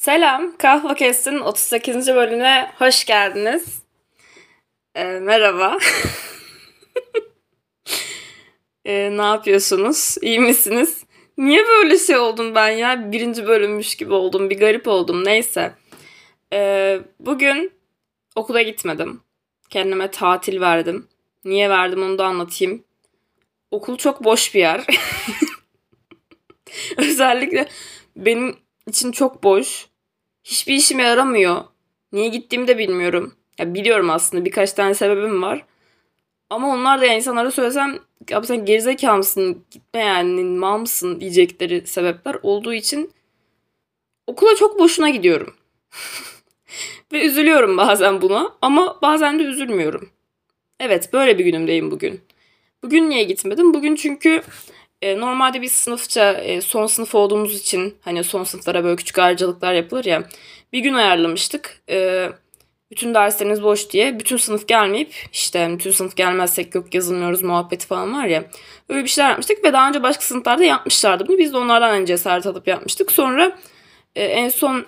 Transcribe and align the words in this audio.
Selam, 0.00 0.56
Kahve 0.56 0.94
Kestin 0.94 1.38
38. 1.38 2.06
bölümüne 2.06 2.72
hoş 2.78 3.04
geldiniz. 3.04 3.82
Ee, 4.94 5.04
merhaba. 5.04 5.78
ee, 8.84 9.16
ne 9.16 9.22
yapıyorsunuz? 9.22 10.16
İyi 10.22 10.40
misiniz? 10.40 11.04
Niye 11.38 11.64
böyle 11.68 11.98
şey 11.98 12.16
oldum 12.16 12.54
ben 12.54 12.68
ya? 12.68 13.12
Birinci 13.12 13.46
bölümmüş 13.46 13.94
gibi 13.94 14.14
oldum, 14.14 14.50
bir 14.50 14.58
garip 14.58 14.88
oldum. 14.88 15.24
Neyse. 15.24 15.74
Ee, 16.52 17.00
bugün 17.18 17.72
okula 18.36 18.62
gitmedim. 18.62 19.20
Kendime 19.70 20.10
tatil 20.10 20.60
verdim. 20.60 21.08
Niye 21.44 21.70
verdim 21.70 22.02
onu 22.02 22.18
da 22.18 22.26
anlatayım. 22.26 22.84
Okul 23.70 23.96
çok 23.96 24.24
boş 24.24 24.54
bir 24.54 24.60
yer. 24.60 24.86
Özellikle 26.96 27.68
benim 28.16 28.56
için 28.86 29.12
çok 29.12 29.42
boş. 29.42 29.89
Hiçbir 30.44 30.74
işime 30.74 31.02
yaramıyor. 31.02 31.64
Niye 32.12 32.28
gittiğimi 32.28 32.68
de 32.68 32.78
bilmiyorum. 32.78 33.34
Ya 33.58 33.74
biliyorum 33.74 34.10
aslında 34.10 34.44
birkaç 34.44 34.72
tane 34.72 34.94
sebebim 34.94 35.42
var. 35.42 35.64
Ama 36.50 36.68
onlar 36.68 37.00
da 37.00 37.04
yani 37.04 37.16
insanlara 37.16 37.50
söylesem 37.50 37.98
abi 38.32 38.46
sen 38.46 38.64
gerizekalı 38.64 39.16
mısın 39.16 39.64
gitme 39.70 40.00
yani 40.00 40.44
mal 40.44 40.78
mısın 40.78 41.20
diyecekleri 41.20 41.86
sebepler 41.86 42.36
olduğu 42.42 42.74
için 42.74 43.12
okula 44.26 44.56
çok 44.56 44.78
boşuna 44.78 45.08
gidiyorum. 45.10 45.54
Ve 47.12 47.26
üzülüyorum 47.26 47.76
bazen 47.76 48.22
buna 48.22 48.52
ama 48.62 48.98
bazen 49.02 49.38
de 49.38 49.42
üzülmüyorum. 49.42 50.10
Evet 50.80 51.12
böyle 51.12 51.38
bir 51.38 51.44
günümdeyim 51.44 51.90
bugün. 51.90 52.20
Bugün 52.82 53.10
niye 53.10 53.22
gitmedim? 53.22 53.74
Bugün 53.74 53.94
çünkü 53.94 54.42
e, 55.02 55.20
normalde 55.20 55.62
biz 55.62 55.72
sınıfça 55.72 56.32
e, 56.32 56.60
son 56.60 56.86
sınıf 56.86 57.14
olduğumuz 57.14 57.54
için 57.60 57.96
hani 58.00 58.24
son 58.24 58.44
sınıflara 58.44 58.84
böyle 58.84 58.96
küçük 58.96 59.18
ayrıcalıklar 59.18 59.72
yapılır 59.72 60.04
ya. 60.04 60.24
Bir 60.72 60.78
gün 60.78 60.94
ayarlamıştık. 60.94 61.82
E, 61.90 62.28
bütün 62.90 63.14
dersleriniz 63.14 63.62
boş 63.62 63.90
diye. 63.90 64.18
Bütün 64.18 64.36
sınıf 64.36 64.68
gelmeyip 64.68 65.14
işte 65.32 65.70
bütün 65.72 65.90
sınıf 65.90 66.16
gelmezsek 66.16 66.74
yok 66.74 66.94
yazılmıyoruz 66.94 67.42
muhabbeti 67.42 67.86
falan 67.86 68.14
var 68.14 68.26
ya. 68.26 68.44
Öyle 68.88 69.04
bir 69.04 69.08
şeyler 69.08 69.28
yapmıştık 69.30 69.64
ve 69.64 69.72
daha 69.72 69.88
önce 69.88 70.02
başka 70.02 70.22
sınıflarda 70.22 70.64
yapmışlardı 70.64 71.28
bunu. 71.28 71.38
Biz 71.38 71.52
de 71.52 71.56
onlardan 71.56 71.90
önce 71.94 72.16
cesaret 72.16 72.46
alıp 72.46 72.68
yapmıştık. 72.68 73.12
Sonra 73.12 73.58
en 74.16 74.48
son 74.48 74.86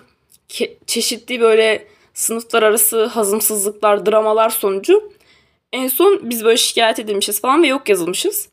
çeşitli 0.87 1.41
böyle 1.41 1.87
sınıflar 2.13 2.63
arası 2.63 3.05
hazımsızlıklar, 3.05 4.05
dramalar 4.05 4.49
sonucu 4.49 5.13
en 5.71 5.87
son 5.87 6.29
biz 6.29 6.45
böyle 6.45 6.57
şikayet 6.57 6.99
edilmişiz 6.99 7.41
falan 7.41 7.63
ve 7.63 7.67
yok 7.67 7.89
yazılmışız. 7.89 8.52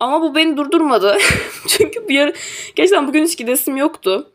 Ama 0.00 0.22
bu 0.22 0.34
beni 0.34 0.56
durdurmadı. 0.56 1.18
Çünkü 1.68 2.08
bir 2.08 2.14
yer 2.14 2.36
gerçekten 2.74 3.08
bugün 3.08 3.24
hiç 3.24 3.38
gidesim 3.38 3.76
yoktu. 3.76 4.30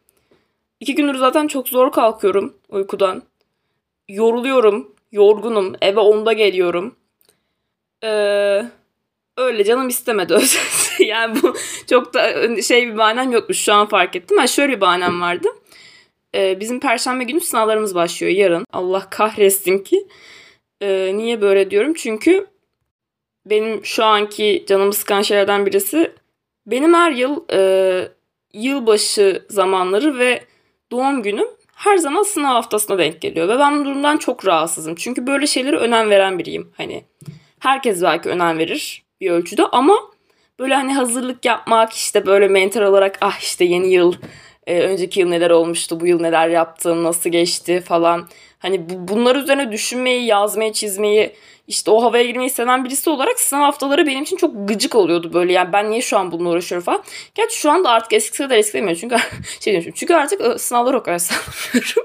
İki 0.80 0.96
gündür 0.96 1.16
zaten 1.16 1.48
çok 1.48 1.70
zor 1.70 1.92
kalkıyorum 1.92 2.54
uykudan. 2.70 3.24
Yoruluyorum, 4.10 4.96
yorgunum. 5.12 5.76
Eve 5.82 6.00
onda 6.00 6.34
geliyorum. 6.34 6.96
Ee, 8.04 8.62
öyle 9.38 9.64
canım 9.64 9.88
istemedi 9.88 10.34
özellikle. 10.36 11.06
yani 11.06 11.42
bu 11.42 11.54
çok 11.90 12.14
da 12.14 12.62
şey 12.62 12.88
bir 12.88 12.98
bahanem 12.98 13.32
yokmuş 13.32 13.58
şu 13.58 13.74
an 13.74 13.88
fark 13.88 14.16
ettim. 14.16 14.38
Ben 14.38 14.46
şöyle 14.46 14.76
bir 14.76 14.82
bahanem 14.82 15.22
vardı. 15.22 15.48
Ee, 16.36 16.60
bizim 16.60 16.80
perşembe 16.80 17.24
günü 17.24 17.42
sınavlarımız 17.42 17.96
başlıyor 17.96 18.34
yarın. 18.34 18.66
Allah 18.74 19.10
kahretsin 19.10 19.78
ki. 19.78 20.08
Ee, 20.82 21.12
niye 21.16 21.42
böyle 21.42 21.72
diyorum? 21.72 21.94
Çünkü 21.94 22.48
benim 23.50 23.86
şu 23.86 24.04
anki 24.06 24.66
canımı 24.68 24.94
sıkan 24.94 25.22
şeylerden 25.22 25.66
birisi 25.66 26.12
benim 26.68 26.94
her 26.94 27.12
yıl 27.12 27.44
e, 27.54 28.12
yılbaşı 28.54 29.46
zamanları 29.50 30.20
ve 30.20 30.44
doğum 30.92 31.24
günüm 31.24 31.48
her 31.76 31.98
zaman 31.98 32.24
sınav 32.24 32.54
haftasına 32.54 32.98
denk 32.98 33.22
geliyor 33.22 33.48
ve 33.48 33.60
ben 33.60 33.80
bu 33.80 33.86
durumdan 33.86 34.18
çok 34.18 34.46
rahatsızım. 34.46 34.96
Çünkü 34.96 35.28
böyle 35.28 35.48
şeylere 35.48 35.76
önem 35.76 36.10
veren 36.10 36.40
biriyim. 36.40 36.72
Hani 36.78 37.04
herkes 37.60 38.02
belki 38.02 38.30
önem 38.30 38.58
verir 38.58 39.04
bir 39.22 39.32
ölçüde 39.32 39.66
ama 39.66 39.98
böyle 40.60 40.76
hani 40.76 40.94
hazırlık 40.94 41.46
yapmak 41.46 41.94
işte 41.94 42.26
böyle 42.26 42.48
mental 42.48 42.82
olarak 42.82 43.18
ah 43.22 43.40
işte 43.42 43.66
yeni 43.66 43.94
yıl 43.94 44.14
e, 44.68 44.80
önceki 44.80 45.20
yıl 45.20 45.30
neler 45.30 45.50
olmuştu 45.50 46.00
bu 46.00 46.08
yıl 46.08 46.22
neler 46.22 46.50
yaptım 46.50 47.04
nasıl 47.04 47.30
geçti 47.30 47.82
falan 47.82 48.28
hani 48.60 48.90
bu, 48.90 49.08
bunlar 49.08 49.36
üzerine 49.36 49.72
düşünmeyi 49.72 50.26
yazmayı 50.26 50.74
çizmeyi 50.74 51.36
işte 51.68 51.92
o 51.92 52.04
havaya 52.04 52.24
girmeyi 52.24 52.50
seven 52.50 52.86
birisi 52.86 53.10
olarak 53.10 53.40
sınav 53.40 53.62
haftaları 53.62 54.08
benim 54.08 54.24
için 54.24 54.38
çok 54.38 54.68
gıcık 54.68 54.96
oluyordu 54.96 55.34
böyle. 55.34 55.54
Yani 55.54 55.74
ben 55.74 55.92
niye 55.92 56.02
şu 56.02 56.18
an 56.18 56.32
bununla 56.32 56.50
uğraşıyorum 56.50 56.86
falan. 56.86 57.04
Gerçi 57.36 57.60
şu 57.60 57.72
anda 57.72 57.90
artık 57.90 58.14
eskisi 58.14 58.44
kadar 58.44 58.58
eskilemiyor. 58.58 58.98
Çünkü 58.98 59.16
şey 59.60 59.74
diyorum, 59.74 59.92
çünkü 59.96 60.14
artık 60.14 60.42
ıı, 60.42 60.60
sınavlar 60.60 60.94
o 60.94 61.04
kadar 61.04 61.18
sanmıyorum. 61.20 62.04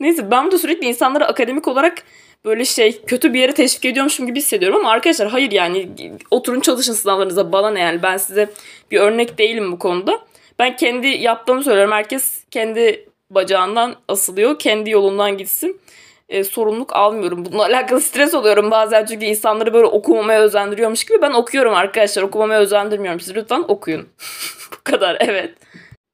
Neyse 0.00 0.30
ben 0.30 0.44
burada 0.44 0.58
sürekli 0.58 0.86
insanları 0.86 1.26
akademik 1.26 1.68
olarak 1.68 2.02
böyle 2.44 2.64
şey 2.64 3.02
kötü 3.02 3.34
bir 3.34 3.40
yere 3.40 3.54
teşvik 3.54 3.84
ediyormuşum 3.84 4.26
gibi 4.26 4.38
hissediyorum 4.38 4.78
ama 4.80 4.90
arkadaşlar 4.90 5.28
hayır 5.28 5.52
yani 5.52 5.88
oturun 6.30 6.60
çalışın 6.60 6.92
sınavlarınıza 6.92 7.52
bana 7.52 7.70
ne 7.70 7.80
yani 7.80 8.02
ben 8.02 8.16
size 8.16 8.50
bir 8.90 9.00
örnek 9.00 9.38
değilim 9.38 9.72
bu 9.72 9.78
konuda. 9.78 10.20
Ben 10.58 10.76
kendi 10.76 11.06
yaptığımı 11.06 11.64
söylüyorum. 11.64 11.92
Herkes 11.92 12.44
kendi 12.50 13.07
bacağından 13.30 13.96
asılıyor. 14.08 14.58
Kendi 14.58 14.90
yolundan 14.90 15.38
gitsin 15.38 15.80
e, 16.28 16.44
sorumluluk 16.44 16.96
almıyorum. 16.96 17.44
Bununla 17.44 17.62
alakalı 17.66 18.00
stres 18.00 18.34
oluyorum 18.34 18.70
bazen 18.70 19.06
çünkü 19.06 19.26
insanları 19.26 19.74
böyle 19.74 19.86
okumamaya 19.86 20.40
özendiriyormuş 20.40 21.04
gibi. 21.04 21.22
Ben 21.22 21.32
okuyorum 21.32 21.74
arkadaşlar. 21.74 22.22
Okumamaya 22.22 22.60
özendirmiyorum. 22.60 23.20
Siz 23.20 23.36
lütfen 23.36 23.64
okuyun. 23.68 24.08
Bu 24.72 24.76
kadar 24.84 25.16
evet. 25.20 25.54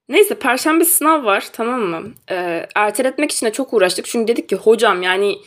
Neyse 0.08 0.34
perşembe 0.34 0.84
sınav 0.84 1.24
var 1.24 1.48
tamam 1.53 1.80
mı? 1.80 2.03
Ee, 2.30 2.66
erteletmek 2.74 3.30
için 3.30 3.47
de 3.47 3.53
çok 3.53 3.72
uğraştık. 3.74 4.06
Çünkü 4.06 4.32
dedik 4.32 4.48
ki 4.48 4.56
hocam 4.56 5.03
yani 5.03 5.38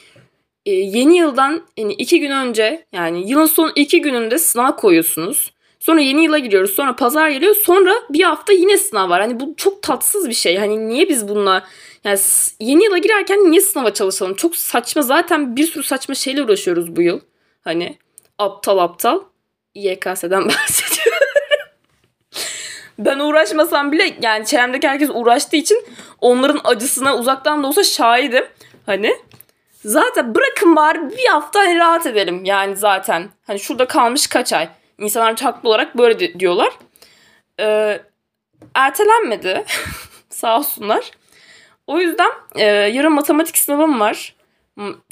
e, 0.66 0.72
yeni 0.72 1.18
yıldan 1.18 1.64
yani 1.78 1.94
iki 1.94 2.20
gün 2.20 2.32
önce 2.32 2.86
yani 2.94 3.30
yılın 3.30 3.46
son 3.46 3.72
iki 3.76 4.02
gününde 4.02 4.40
sınav 4.40 4.76
koyuyorsunuz. 4.76 5.54
Sonra 5.80 6.02
yeni 6.02 6.24
yıla 6.24 6.38
giriyoruz. 6.38 6.72
Sonra 6.72 6.96
pazar 6.96 7.30
geliyor. 7.30 7.56
Sonra 7.56 7.94
bir 8.10 8.24
hafta 8.24 8.54
yine 8.54 8.78
sınav 8.78 9.10
var. 9.10 9.22
Hani 9.22 9.40
bu 9.40 9.54
çok 9.58 9.84
tatsız 9.84 10.30
bir 10.30 10.34
şey. 10.34 10.58
Hani 10.58 10.88
niye 10.88 11.10
biz 11.10 11.28
bununla 11.28 11.64
yani 12.04 12.20
yeni 12.60 12.84
yıla 12.84 12.98
girerken 12.98 13.52
niye 13.52 13.62
sınava 13.62 13.94
çalışalım? 13.94 14.36
Çok 14.36 14.56
saçma. 14.56 15.02
Zaten 15.02 15.56
bir 15.56 15.68
sürü 15.68 15.84
saçma 15.84 16.16
şeyle 16.16 16.44
uğraşıyoruz 16.44 16.96
bu 16.96 17.02
yıl. 17.02 17.20
Hani 17.64 17.98
aptal 18.38 18.78
aptal. 18.78 19.20
YKS'den 19.76 20.46
bahsediyorum. 20.50 21.28
ben 23.00 23.20
uğraşmasam 23.20 23.92
bile 23.92 24.18
yani 24.22 24.46
çevremdeki 24.46 24.88
herkes 24.88 25.10
uğraştığı 25.14 25.56
için 25.56 25.86
onların 26.22 26.62
acısına 26.64 27.18
uzaktan 27.18 27.64
da 27.64 27.68
olsa 27.68 27.84
şahidim. 27.84 28.46
Hani 28.86 29.16
zaten 29.86 30.36
bırakın 30.36 30.76
bari 30.76 31.10
bir 31.18 31.26
hafta 31.26 31.60
hani 31.60 31.78
rahat 31.78 32.06
edelim 32.06 32.46
yani 32.46 32.76
zaten. 32.76 33.30
Hani 33.48 33.60
şurada 33.60 33.88
kalmış 33.88 34.28
kaç 34.28 34.54
ay. 34.54 34.70
İnsanlar 35.00 35.40
haklı 35.40 35.70
olarak 35.70 35.98
böyle 35.98 36.40
diyorlar. 36.40 36.74
Ee, 37.60 38.02
ertelenmedi. 38.76 39.66
Sağ 40.30 40.58
olsunlar. 40.58 41.12
O 41.88 42.00
yüzden 42.00 42.32
e, 42.56 42.66
yarın 42.66 43.14
matematik 43.14 43.58
sınavım 43.58 44.00
var. 44.00 44.36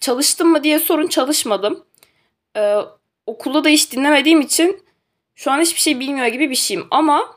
Çalıştım 0.02 0.48
mı 0.48 0.64
diye 0.64 0.80
sorun 0.80 1.08
çalışmadım. 1.08 1.84
Ee, 2.58 2.76
okulda 3.26 3.64
da 3.64 3.70
hiç 3.70 3.92
dinlemediğim 3.92 4.42
için 4.42 4.84
şu 5.36 5.52
an 5.52 5.60
hiçbir 5.60 5.82
şey 5.82 6.00
bilmiyor 6.00 6.28
gibi 6.28 6.50
bir 6.50 6.56
şeyim. 6.56 6.88
Ama 6.92 7.36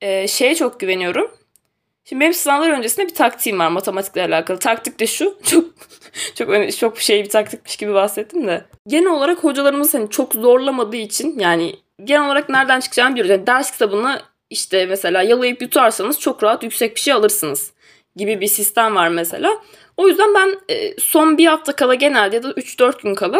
e, 0.00 0.28
şeye 0.28 0.54
çok 0.54 0.80
güveniyorum. 0.80 1.30
Şimdi 2.04 2.20
benim 2.20 2.34
sınavlar 2.34 2.70
öncesinde 2.70 3.06
bir 3.06 3.14
taktiğim 3.14 3.58
var 3.58 3.68
matematikle 3.68 4.22
alakalı. 4.22 4.58
Taktik 4.58 5.00
de 5.00 5.06
şu. 5.06 5.38
Çok 5.44 5.64
çok 6.34 6.76
çok 6.76 7.00
şey 7.00 7.24
bir 7.24 7.28
taktikmiş 7.28 7.76
gibi 7.76 7.94
bahsettim 7.94 8.46
de. 8.46 8.64
Genel 8.88 9.10
olarak 9.10 9.44
hocalarımız 9.44 9.94
hani 9.94 10.10
çok 10.10 10.34
zorlamadığı 10.34 10.96
için 10.96 11.38
yani 11.38 11.76
genel 12.04 12.26
olarak 12.26 12.48
nereden 12.48 12.80
çıkacağını 12.80 13.10
biliyoruz. 13.10 13.30
Yani 13.30 13.46
ders 13.46 13.70
kitabını 13.70 14.22
işte 14.50 14.86
mesela 14.86 15.22
yalayıp 15.22 15.62
yutarsanız 15.62 16.20
çok 16.20 16.42
rahat 16.42 16.62
yüksek 16.62 16.94
bir 16.94 17.00
şey 17.00 17.12
alırsınız 17.12 17.72
gibi 18.16 18.40
bir 18.40 18.46
sistem 18.46 18.94
var 18.96 19.08
mesela. 19.08 19.50
O 19.96 20.08
yüzden 20.08 20.34
ben 20.34 20.58
e, 20.68 21.00
son 21.00 21.38
bir 21.38 21.46
hafta 21.46 21.76
kala 21.76 21.94
genelde 21.94 22.36
ya 22.36 22.42
da 22.42 22.50
3-4 22.50 23.02
gün 23.02 23.14
kala 23.14 23.38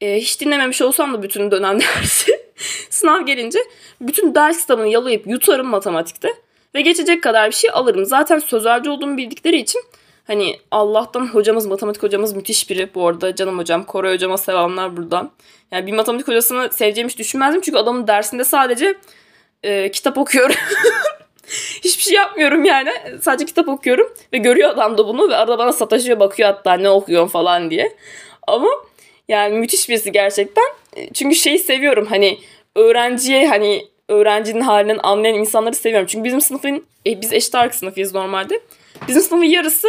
e, 0.00 0.16
hiç 0.16 0.40
dinlememiş 0.40 0.82
olsam 0.82 1.14
da 1.14 1.22
bütün 1.22 1.50
dönem 1.50 1.80
dersi 1.80 2.40
sınav 2.90 3.26
gelince 3.26 3.58
bütün 4.00 4.34
ders 4.34 4.60
kitabını 4.60 4.88
yalayıp 4.88 5.26
yutarım 5.26 5.66
matematikte 5.66 6.28
ve 6.74 6.80
geçecek 6.80 7.22
kadar 7.22 7.50
bir 7.50 7.54
şey 7.54 7.70
alırım. 7.72 8.04
Zaten 8.04 8.38
sözelci 8.38 8.90
olduğumu 8.90 9.16
bildikleri 9.16 9.56
için 9.56 9.82
hani 10.28 10.56
Allah'tan 10.70 11.26
hocamız 11.26 11.66
matematik 11.66 12.02
hocamız 12.02 12.32
müthiş 12.32 12.70
biri 12.70 12.94
bu 12.94 13.08
arada 13.08 13.34
canım 13.34 13.58
hocam 13.58 13.84
Koray 13.84 14.14
hocama 14.14 14.38
selamlar 14.38 14.96
buradan. 14.96 15.30
Yani 15.70 15.86
bir 15.86 15.92
matematik 15.92 16.28
hocasını 16.28 16.72
seveceğimi 16.72 17.10
hiç 17.10 17.18
düşünmezdim 17.18 17.60
çünkü 17.60 17.78
adamın 17.78 18.06
dersinde 18.06 18.44
sadece 18.44 18.94
e, 19.62 19.90
kitap 19.90 20.18
okuyorum. 20.18 20.56
Hiçbir 21.84 22.02
şey 22.02 22.14
yapmıyorum 22.14 22.64
yani. 22.64 22.90
Sadece 23.22 23.44
kitap 23.44 23.68
okuyorum 23.68 24.12
ve 24.32 24.38
görüyor 24.38 24.70
adam 24.70 24.98
da 24.98 25.08
bunu 25.08 25.28
ve 25.28 25.36
arada 25.36 25.58
bana 25.58 25.72
sataşıyor 25.72 26.20
bakıyor 26.20 26.48
hatta 26.48 26.74
ne 26.74 26.90
okuyorsun 26.90 27.28
falan 27.28 27.70
diye. 27.70 27.96
Ama 28.46 28.68
yani 29.28 29.58
müthiş 29.58 29.88
birisi 29.88 30.12
gerçekten. 30.12 30.64
Çünkü 31.14 31.36
şeyi 31.36 31.58
seviyorum 31.58 32.06
hani 32.06 32.38
öğrenciye 32.76 33.48
hani 33.48 33.88
öğrencinin 34.08 34.60
halinden 34.60 34.98
anlayan 35.02 35.34
insanları 35.34 35.74
seviyorum. 35.74 36.06
Çünkü 36.06 36.24
bizim 36.24 36.40
sınıfın 36.40 36.84
e, 37.06 37.20
biz 37.20 37.32
eşit 37.32 37.54
ağırlık 37.54 37.74
sınıfıyız 37.74 38.14
normalde. 38.14 38.60
Bizim 39.08 39.22
sınıfın 39.22 39.46
yarısı 39.46 39.88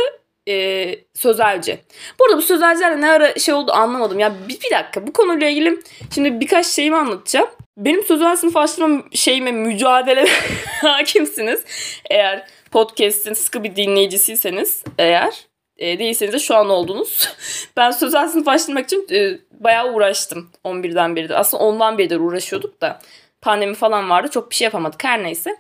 e, 0.50 0.96
sözelci. 1.14 1.80
Bu 2.20 2.26
arada 2.26 2.38
bu 2.38 2.42
sözelcilerle 2.42 3.02
ne 3.02 3.12
ara 3.12 3.36
şey 3.36 3.54
oldu 3.54 3.72
anlamadım. 3.72 4.20
Ya 4.20 4.34
bir, 4.48 4.62
bir 4.62 4.72
dakika 4.72 5.08
bu 5.08 5.14
konuyla 5.14 5.50
ilgili 5.50 5.80
şimdi 6.14 6.40
birkaç 6.40 6.68
şeyimi 6.68 6.96
anlatacağım. 6.96 7.50
Benim 7.78 8.04
sözel 8.04 8.36
sınıf 8.36 8.58
açtırma 8.58 9.04
şeyime 9.14 9.52
mücadele 9.52 10.26
hakimsiniz. 10.82 11.64
Eğer 12.10 12.48
podcast'in 12.72 13.34
sıkı 13.34 13.64
bir 13.64 13.76
dinleyicisiyseniz 13.76 14.84
eğer 14.98 15.48
e, 15.78 16.00
değilseniz 16.00 16.34
de 16.34 16.40
şu 16.40 16.56
an 16.56 16.70
oldunuz. 16.70 17.30
ben 17.78 17.92
sözel 17.92 18.28
sınıf 18.28 18.48
açtırmak 18.48 18.86
için 18.86 19.08
e, 19.12 19.40
bayağı 19.52 19.94
uğraştım 19.94 20.50
11'den 20.66 21.16
beri 21.16 21.30
de. 21.30 21.36
Aslında 21.36 21.64
ondan 21.64 21.98
beridir 21.98 22.20
uğraşıyorduk 22.20 22.82
da 22.82 23.00
pandemi 23.42 23.76
falan 23.76 24.10
vardı. 24.10 24.30
Çok 24.32 24.50
bir 24.50 24.56
şey 24.56 24.66
yapamadık 24.66 25.04
her 25.04 25.24
neyse. 25.24 25.56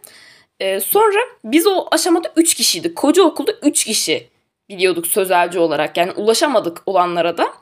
E, 0.59 0.79
sonra 0.79 1.19
biz 1.43 1.67
o 1.67 1.87
aşamada 1.91 2.33
3 2.35 2.53
kişiydik. 2.53 2.95
Koca 2.95 3.23
okulda 3.23 3.51
3 3.51 3.85
kişi 3.85 4.29
gidiyorduk 4.69 5.07
sözelci 5.07 5.59
olarak. 5.59 5.97
Yani 5.97 6.11
ulaşamadık 6.11 6.81
olanlara 6.85 7.37
da. 7.37 7.53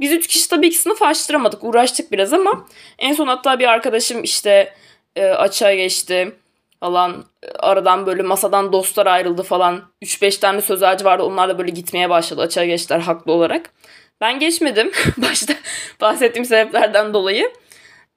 Biz 0.00 0.12
üç 0.12 0.26
kişi 0.26 0.48
tabii 0.48 0.70
ki 0.70 0.78
sınıf 0.78 1.02
açtıramadık. 1.02 1.64
Uğraştık 1.64 2.12
biraz 2.12 2.32
ama 2.32 2.66
en 2.98 3.12
son 3.12 3.26
hatta 3.26 3.58
bir 3.58 3.68
arkadaşım 3.68 4.22
işte 4.22 4.74
e, 5.16 5.26
açığa 5.26 5.74
geçti 5.74 6.32
falan. 6.80 7.24
Aradan 7.58 8.06
böyle 8.06 8.22
masadan 8.22 8.72
dostlar 8.72 9.06
ayrıldı 9.06 9.42
falan. 9.42 9.82
3-5 10.02 10.40
tane 10.40 10.60
sözelci 10.60 11.04
vardı. 11.04 11.22
Onlar 11.22 11.48
da 11.48 11.58
böyle 11.58 11.70
gitmeye 11.70 12.10
başladı. 12.10 12.42
Açığa 12.42 12.64
geçtiler 12.64 13.00
haklı 13.00 13.32
olarak. 13.32 13.70
Ben 14.20 14.38
geçmedim. 14.38 14.92
Başta 15.16 15.54
bahsettiğim 16.00 16.44
sebeplerden 16.44 17.14
dolayı. 17.14 17.52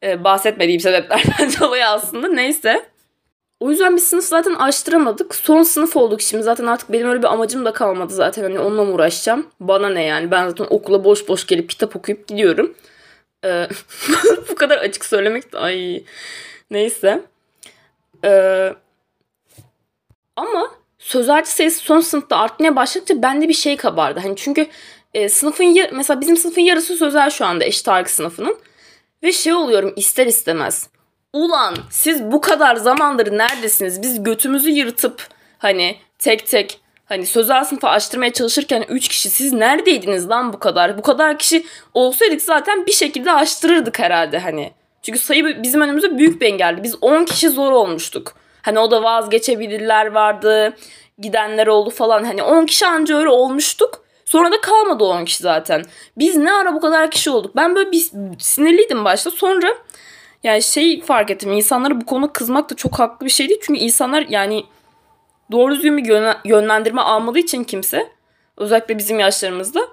E, 0.04 0.24
bahsetmediğim 0.24 0.80
sebeplerden 0.80 1.52
dolayı 1.60 1.88
aslında. 1.88 2.28
Neyse. 2.28 2.90
O 3.60 3.70
yüzden 3.70 3.96
bir 3.96 4.02
sınıf 4.02 4.26
zaten 4.26 4.54
açtıramadık. 4.54 5.36
Son 5.36 5.64
sınıf 5.64 5.96
olduk 5.96 6.22
şimdi. 6.22 6.44
Zaten 6.44 6.66
artık 6.66 6.92
benim 6.92 7.10
öyle 7.10 7.20
bir 7.20 7.34
amacım 7.34 7.66
da 7.66 7.74
kalmadı 7.74 8.14
zaten. 8.14 8.44
Hani 8.44 8.60
onunla 8.60 8.84
mı 8.84 8.92
uğraşacağım? 8.92 9.48
Bana 9.60 9.90
ne 9.90 10.04
yani? 10.04 10.32
Ben 10.32 10.50
zaten 10.50 10.68
okula 10.70 11.04
boş 11.04 11.28
boş 11.28 11.48
gelip 11.48 11.70
kitap 11.70 11.96
okuyup 11.96 12.28
gidiyorum. 12.28 12.76
Ee, 13.46 13.68
bu 14.50 14.56
kadar 14.56 14.78
açık 14.78 15.06
söylemek 15.06 15.54
de 15.54 15.58
ay 15.58 16.04
neyse. 16.72 17.22
Ee, 18.26 18.74
ama 20.36 20.72
sözelci 21.00 21.52
sayısı 21.52 21.80
son 21.80 22.00
sınıfta 22.00 22.38
artmaya 22.38 22.76
başladıkça 22.76 23.22
bende 23.22 23.48
bir 23.48 23.54
şey 23.54 23.78
kabardı. 23.78 24.20
Hani 24.20 24.36
çünkü 24.36 24.68
e, 25.14 25.30
sınıfın 25.30 25.78
mesela 25.92 26.22
bizim 26.22 26.38
sınıfın 26.38 26.62
yarısı 26.62 26.96
sözel 26.96 27.30
şu 27.30 27.46
anda 27.46 27.66
eşit 27.66 27.88
ağırlık 27.88 28.10
sınıfının. 28.10 28.58
Ve 29.24 29.32
şey 29.32 29.54
oluyorum 29.54 29.94
ister 29.96 30.28
istemez. 30.28 30.90
Ulan 31.34 31.76
siz 31.90 32.32
bu 32.32 32.42
kadar 32.42 32.76
zamandır 32.76 33.38
neredesiniz? 33.38 34.02
Biz 34.02 34.24
götümüzü 34.24 34.70
yırtıp 34.70 35.28
hani 35.58 35.98
tek 36.20 36.48
tek 36.48 36.82
hani 37.06 37.26
sözel 37.26 37.64
sınıfı 37.64 37.88
açtırmaya 37.88 38.34
çalışırken 38.34 38.86
3 38.90 39.08
kişi 39.08 39.30
siz 39.30 39.54
neredeydiniz 39.54 40.30
lan 40.30 40.54
bu 40.54 40.60
kadar? 40.60 40.98
Bu 40.98 41.02
kadar 41.02 41.38
kişi 41.38 41.66
olsaydık 41.94 42.42
zaten 42.42 42.86
bir 42.86 42.92
şekilde 42.92 43.32
açtırırdık 43.32 44.00
herhalde 44.00 44.40
hani. 44.40 44.72
Çünkü 45.02 45.20
sayı 45.20 45.64
bizim 45.64 45.82
önümüzde 45.82 46.18
büyük 46.18 46.42
bir 46.42 46.46
engeldi. 46.46 46.84
Biz 46.84 46.96
10 47.02 47.26
kişi 47.26 47.50
zor 47.50 47.72
olmuştuk. 47.72 48.34
Hani 48.62 48.80
o 48.80 48.92
da 48.92 49.04
vazgeçebilirler 49.04 50.06
vardı. 50.06 50.74
Gidenler 51.20 51.68
oldu 51.68 51.90
falan. 51.90 52.24
Hani 52.24 52.44
10 52.44 52.66
kişi 52.66 52.86
anca 52.88 53.18
öyle 53.18 53.30
olmuştuk. 53.30 54.04
Sonra 54.26 54.52
da 54.52 54.62
kalmadı 54.62 55.04
10 55.04 55.26
kişi 55.26 55.44
zaten. 55.44 55.84
Biz 56.18 56.38
ne 56.38 56.52
ara 56.52 56.74
bu 56.74 56.82
kadar 56.82 57.12
kişi 57.12 57.30
olduk? 57.30 57.56
Ben 57.56 57.76
böyle 57.76 57.92
bir 57.92 58.04
sinirliydim 58.40 59.06
başta. 59.06 59.32
Sonra 59.32 59.76
yani 60.44 60.64
şey 60.64 61.02
fark 61.02 61.32
ettim. 61.32 61.52
İnsanlara 61.52 62.02
bu 62.02 62.06
konuda 62.06 62.34
kızmak 62.34 62.70
da 62.70 62.76
çok 62.76 63.00
haklı 63.00 63.26
bir 63.26 63.32
şey 63.32 63.50
değil. 63.50 63.60
Çünkü 63.64 63.80
insanlar 63.80 64.26
yani 64.30 64.66
doğru 65.52 65.76
düzgün 65.76 65.98
bir 65.98 66.36
yönlendirme 66.46 67.02
almadığı 67.02 67.40
için 67.40 67.64
kimse 67.64 68.08
özellikle 68.58 68.98
bizim 68.98 69.20
yaşlarımızda 69.20 69.88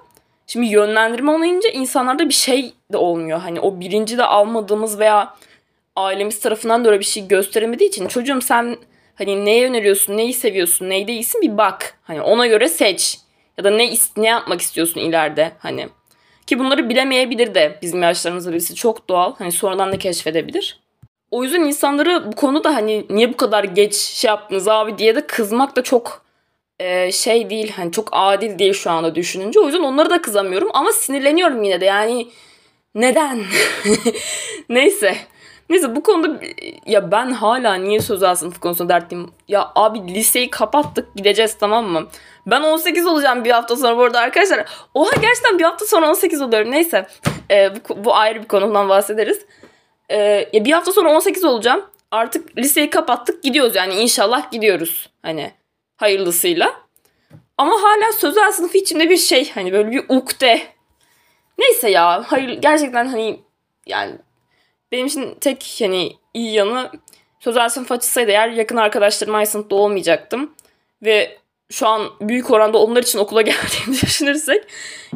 şimdi 0.47 0.67
yönlendirme 0.67 1.31
olmayınca 1.31 1.69
insanlarda 1.69 2.29
bir 2.29 2.33
şey 2.33 2.73
de 2.91 2.97
olmuyor. 2.97 3.39
Hani 3.39 3.59
o 3.59 3.79
birinci 3.79 4.17
de 4.17 4.25
almadığımız 4.25 4.99
veya 4.99 5.33
ailemiz 5.95 6.39
tarafından 6.39 6.85
da 6.85 6.89
öyle 6.89 6.99
bir 6.99 7.05
şey 7.05 7.27
gösteremediği 7.27 7.89
için 7.89 8.07
çocuğum 8.07 8.41
sen 8.41 8.77
hani 9.15 9.45
neye 9.45 9.69
öneriyorsun, 9.69 10.17
neyi 10.17 10.33
seviyorsun, 10.33 10.89
neyi 10.89 11.07
değilsin 11.07 11.41
bir 11.41 11.57
bak. 11.57 11.97
Hani 12.03 12.21
ona 12.21 12.47
göre 12.47 12.67
seç. 12.67 13.19
Ya 13.57 13.63
da 13.63 13.71
ne 13.71 13.93
ne 14.17 14.27
yapmak 14.27 14.61
istiyorsun 14.61 14.99
ileride 14.99 15.51
hani. 15.59 15.89
Ki 16.47 16.59
bunları 16.59 16.89
bilemeyebilir 16.89 17.55
de 17.55 17.77
bizim 17.81 18.03
yaşlarımızda 18.03 18.51
birisi 18.51 18.75
çok 18.75 19.09
doğal. 19.09 19.35
Hani 19.37 19.51
sonradan 19.51 19.91
da 19.91 19.97
keşfedebilir. 19.97 20.79
O 21.31 21.43
yüzden 21.43 21.61
insanları 21.61 22.31
bu 22.31 22.35
konuda 22.35 22.75
hani 22.75 23.05
niye 23.09 23.33
bu 23.33 23.37
kadar 23.37 23.63
geç 23.63 23.95
şey 23.95 24.27
yaptınız 24.27 24.67
abi 24.67 24.97
diye 24.97 25.15
de 25.15 25.27
kızmak 25.27 25.75
da 25.75 25.83
çok 25.83 26.21
e, 26.79 27.11
şey 27.11 27.49
değil. 27.49 27.71
Hani 27.75 27.91
çok 27.91 28.09
adil 28.11 28.59
değil 28.59 28.73
şu 28.73 28.91
anda 28.91 29.15
düşününce. 29.15 29.59
O 29.59 29.65
yüzden 29.65 29.81
onları 29.81 30.09
da 30.09 30.21
kızamıyorum 30.21 30.69
ama 30.73 30.91
sinirleniyorum 30.91 31.63
yine 31.63 31.81
de. 31.81 31.85
Yani 31.85 32.27
neden? 32.95 33.43
Neyse. 34.69 35.15
Neyse 35.69 35.95
bu 35.95 36.03
konuda 36.03 36.39
ya 36.85 37.11
ben 37.11 37.31
hala 37.31 37.75
niye 37.75 37.99
sözel 37.99 38.35
sınıf 38.35 38.59
konusunda 38.59 38.93
dertliyim. 38.93 39.31
Ya 39.47 39.71
abi 39.75 40.15
liseyi 40.15 40.49
kapattık 40.49 41.15
gideceğiz 41.15 41.57
tamam 41.59 41.85
mı? 41.85 42.07
Ben 42.47 42.61
18 42.61 43.05
olacağım 43.05 43.45
bir 43.45 43.51
hafta 43.51 43.75
sonra 43.75 43.97
bu 43.97 44.03
arada 44.03 44.19
arkadaşlar. 44.19 44.65
Oha 44.93 45.15
gerçekten 45.21 45.59
bir 45.59 45.63
hafta 45.63 45.85
sonra 45.85 46.09
18 46.09 46.41
oluyorum. 46.41 46.71
Neyse 46.71 47.07
ee, 47.51 47.71
bu, 47.89 48.05
bu 48.05 48.15
ayrı 48.15 48.41
bir 48.43 48.47
konudan 48.47 48.89
bahsederiz. 48.89 49.45
Ee, 50.09 50.49
ya 50.53 50.65
bir 50.65 50.71
hafta 50.71 50.91
sonra 50.91 51.09
18 51.09 51.43
olacağım. 51.43 51.85
Artık 52.11 52.57
liseyi 52.57 52.89
kapattık 52.89 53.43
gidiyoruz 53.43 53.75
yani 53.75 53.95
inşallah 53.95 54.51
gidiyoruz. 54.51 55.09
Hani 55.21 55.51
hayırlısıyla. 55.97 56.73
Ama 57.57 57.75
hala 57.81 58.13
sözel 58.13 58.51
sınıfı 58.51 58.77
içinde 58.77 59.09
bir 59.09 59.17
şey 59.17 59.51
hani 59.51 59.73
böyle 59.73 59.91
bir 59.91 60.05
ukde. 60.09 60.61
Neyse 61.57 61.89
ya 61.89 62.23
hayır 62.27 62.49
gerçekten 62.49 63.07
hani 63.07 63.39
yani 63.85 64.15
benim 64.91 65.05
için 65.05 65.35
tek 65.41 65.75
hani 65.79 66.17
iyi 66.33 66.53
yanı 66.53 66.91
sözel 67.39 67.69
sınıf 67.69 67.91
açısaydı 67.91 68.31
eğer 68.31 68.49
yakın 68.49 68.77
arkadaşlarım 68.77 69.35
aynı 69.35 69.47
sınıfta 69.47 69.75
olmayacaktım. 69.75 70.55
Ve 71.01 71.37
şu 71.71 71.87
an 71.87 72.09
büyük 72.21 72.51
oranda 72.51 72.77
onlar 72.77 73.03
için 73.03 73.19
okula 73.19 73.41
geldiğimi 73.51 74.01
düşünürsek 74.01 74.63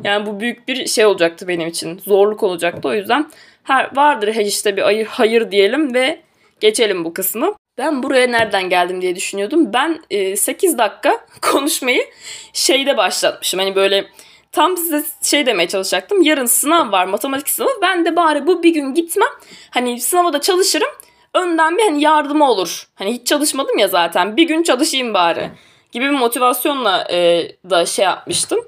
yani 0.04 0.26
bu 0.26 0.40
büyük 0.40 0.68
bir 0.68 0.88
şey 0.88 1.06
olacaktı 1.06 1.48
benim 1.48 1.68
için. 1.68 2.00
Zorluk 2.00 2.44
olacaktı. 2.44 2.88
O 2.88 2.94
yüzden 2.94 3.30
her 3.64 3.96
vardır 3.96 4.34
her 4.34 4.46
işte 4.46 4.78
bir 4.78 4.82
hayır, 4.82 5.06
hayır 5.06 5.52
diyelim 5.52 5.94
ve 5.94 6.22
geçelim 6.60 7.06
bu 7.06 7.14
kısmı. 7.14 7.56
Ben 7.78 8.04
buraya 8.04 8.28
nereden 8.28 8.70
geldim 8.70 9.02
diye 9.02 9.16
düşünüyordum. 9.16 9.74
Ben 9.74 10.04
e, 10.10 10.36
8 10.36 10.78
dakika 10.78 11.26
konuşmayı 11.42 12.06
şeyde 12.54 12.98
başlatmışım. 12.98 13.60
Hani 13.60 13.76
böyle 13.76 14.06
tam 14.52 14.78
size 14.78 15.04
şey 15.24 15.46
demeye 15.46 15.68
çalışacaktım. 15.68 16.22
Yarın 16.22 16.46
sınav 16.46 16.92
var 16.92 17.06
matematik 17.06 17.50
sınavı. 17.50 17.72
Ben 17.82 18.06
de 18.06 18.16
bari 18.16 18.48
bu 18.48 18.64
bir 18.64 18.74
gün 18.74 18.94
gitmem. 18.94 19.30
Hani 19.70 20.02
sınava 20.02 20.34
da 20.34 20.42
çalışırım. 20.42 20.90
Önden 21.34 21.78
bir 21.78 21.84
hani 21.84 22.02
yardımı 22.02 22.50
olur. 22.50 22.88
Hani 22.96 23.14
hiç 23.14 23.28
çalışmadım 23.28 23.78
ya 23.78 23.88
zaten. 23.88 24.38
Bir 24.38 24.44
gün 24.48 24.64
çalışayım 24.64 25.14
bari. 25.14 25.52
Gibi 25.92 26.06
bir 26.06 26.10
motivasyonla 26.10 27.08
e, 27.12 27.48
da 27.70 27.86
şey 27.86 28.06
yapmıştım. 28.06 28.60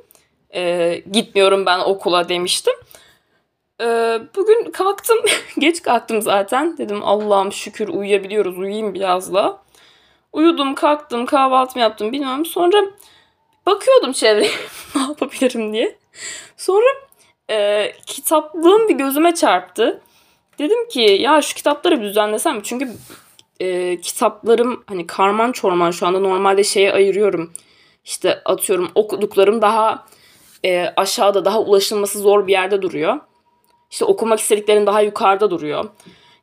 E, 0.56 1.04
gitmiyorum 1.12 1.66
ben 1.66 1.80
okula 1.80 2.30
demiştim. 2.30 2.74
E, 3.82 3.86
bugün 4.36 4.72
kalktım. 4.72 5.18
Geç 5.60 5.82
kalktım 5.82 6.22
zaten. 6.22 6.78
Dedim 6.78 7.04
Allah'ım 7.04 7.52
şükür 7.52 7.88
uyuyabiliyoruz. 7.88 8.58
Uyuyayım 8.58 8.94
biraz 8.94 9.34
da. 9.34 9.64
Uyudum 10.34 10.76
kalktım 10.76 11.26
kahvaltımı 11.26 11.82
yaptım 11.82 12.12
bilmem. 12.12 12.46
Sonra 12.46 12.84
bakıyordum 13.66 14.12
çevreye 14.12 14.52
ne 14.96 15.02
yapabilirim 15.02 15.74
diye. 15.74 15.96
Sonra 16.58 16.88
e, 17.50 17.92
kitaplığım 18.06 18.90
bir 18.90 18.96
gözüme 18.96 19.36
çarptı. 19.36 20.02
Dedim 20.60 20.88
ki 20.88 21.02
ya 21.02 21.42
şu 21.42 21.56
kitapları 21.56 22.02
bir 22.02 22.06
düzenlesem? 22.06 22.62
Çünkü 22.62 22.90
e, 23.64 23.98
kitaplarım 24.02 24.84
hani 24.88 25.08
karman 25.08 25.52
çorman 25.52 25.92
şu 25.92 26.08
anda 26.08 26.20
normalde 26.20 26.64
şeye 26.64 26.94
ayırıyorum. 26.94 27.54
İşte 28.06 28.42
atıyorum 28.46 28.92
okuduklarım 28.96 29.62
daha 29.62 30.06
e, 30.66 30.94
aşağıda 30.96 31.46
daha 31.46 31.62
ulaşılması 31.62 32.20
zor 32.20 32.48
bir 32.48 32.52
yerde 32.52 32.82
duruyor. 32.82 33.20
İşte 33.92 34.06
okumak 34.06 34.40
istediklerim 34.40 34.86
daha 34.86 35.02
yukarıda 35.02 35.52
duruyor. 35.52 35.86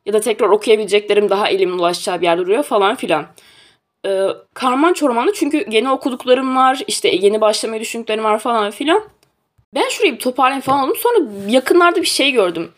Ya 0.05 0.13
da 0.13 0.19
tekrar 0.19 0.49
okuyabileceklerim 0.49 1.29
daha 1.29 1.49
elimin 1.49 1.77
ulaşacağı 1.77 2.21
bir 2.21 2.25
yerde 2.25 2.41
duruyor 2.41 2.63
falan 2.63 2.95
filan. 2.95 3.25
Ee, 4.05 4.27
karman 4.53 4.93
çormanlı 4.93 5.33
çünkü 5.33 5.65
yeni 5.69 5.91
okuduklarım 5.91 6.55
var. 6.55 6.81
işte 6.87 7.09
yeni 7.09 7.41
başlamayı 7.41 7.81
düşündüklerim 7.81 8.23
var 8.23 8.39
falan 8.39 8.71
filan. 8.71 9.03
Ben 9.75 9.89
şurayı 9.89 10.13
bir 10.13 10.19
toparlayayım 10.19 10.61
falan 10.61 10.83
oldum. 10.83 10.97
Sonra 10.97 11.17
yakınlarda 11.47 12.01
bir 12.01 12.07
şey 12.07 12.31
gördüm. 12.31 12.71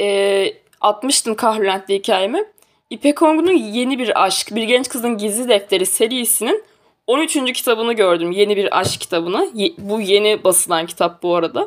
Ee, 0.00 0.54
atmıştım 0.80 1.34
Kahrolent'li 1.34 1.94
hikayemi. 1.94 2.44
İpek 2.92 3.22
Ongun'un 3.22 3.52
yeni 3.52 3.98
bir 3.98 4.24
aşk, 4.24 4.54
bir 4.54 4.62
genç 4.62 4.88
kızın 4.88 5.18
gizli 5.18 5.48
defteri 5.48 5.86
serisinin 5.86 6.64
13. 7.06 7.52
kitabını 7.52 7.92
gördüm. 7.92 8.32
Yeni 8.32 8.56
bir 8.56 8.78
aşk 8.80 9.00
kitabını. 9.00 9.50
Bu 9.78 10.00
yeni 10.00 10.44
basılan 10.44 10.86
kitap 10.86 11.22
bu 11.22 11.34
arada. 11.34 11.66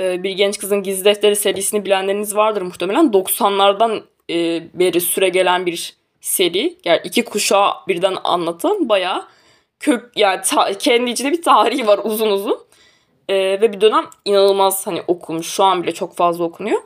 Ee, 0.00 0.22
bir 0.22 0.30
genç 0.30 0.58
kızın 0.58 0.82
gizli 0.82 1.04
defteri 1.04 1.36
serisini 1.36 1.84
bilenleriniz 1.84 2.36
vardır 2.36 2.62
muhtemelen. 2.62 3.04
90'lardan 3.04 4.02
e, 4.30 4.62
beri 4.74 5.00
süre 5.00 5.28
gelen 5.28 5.66
bir 5.66 5.96
seri. 6.20 6.76
Yani 6.84 7.00
iki 7.04 7.24
kuşağı 7.24 7.70
birden 7.88 8.16
anlatan 8.24 8.88
bayağı 8.88 9.24
kök 9.80 10.12
yani 10.16 10.40
ta, 10.44 10.78
kendi 10.78 11.10
içinde 11.10 11.32
bir 11.32 11.42
tarihi 11.42 11.86
var 11.86 12.00
uzun 12.04 12.30
uzun. 12.30 12.58
Ee, 13.28 13.34
ve 13.36 13.72
bir 13.72 13.80
dönem 13.80 14.04
inanılmaz 14.24 14.86
hani 14.86 15.02
okumuş. 15.06 15.46
Şu 15.46 15.64
an 15.64 15.82
bile 15.82 15.94
çok 15.94 16.16
fazla 16.16 16.44
okunuyor. 16.44 16.82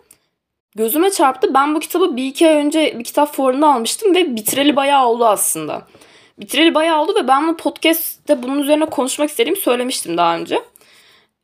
Gözüme 0.76 1.11
çarptı. 1.11 1.55
Ben 1.55 1.75
bu 1.75 1.81
kitabı 1.81 2.17
bir 2.17 2.26
iki 2.26 2.49
ay 2.49 2.55
önce 2.55 2.99
bir 2.99 3.05
kitap 3.05 3.35
fuarında 3.35 3.73
almıştım 3.75 4.14
ve 4.14 4.37
bitireli 4.37 4.76
bayağı 4.76 5.07
oldu 5.07 5.26
aslında. 5.26 5.87
Bitireli 6.38 6.75
bayağı 6.75 7.02
oldu 7.02 7.14
ve 7.14 7.29
ben 7.29 7.49
bu 7.49 7.57
podcast'te 7.57 8.43
bunun 8.43 8.59
üzerine 8.59 8.87
konuşmak 8.87 9.31
istediğimi 9.31 9.59
söylemiştim 9.59 10.17
daha 10.17 10.37
önce. 10.37 10.62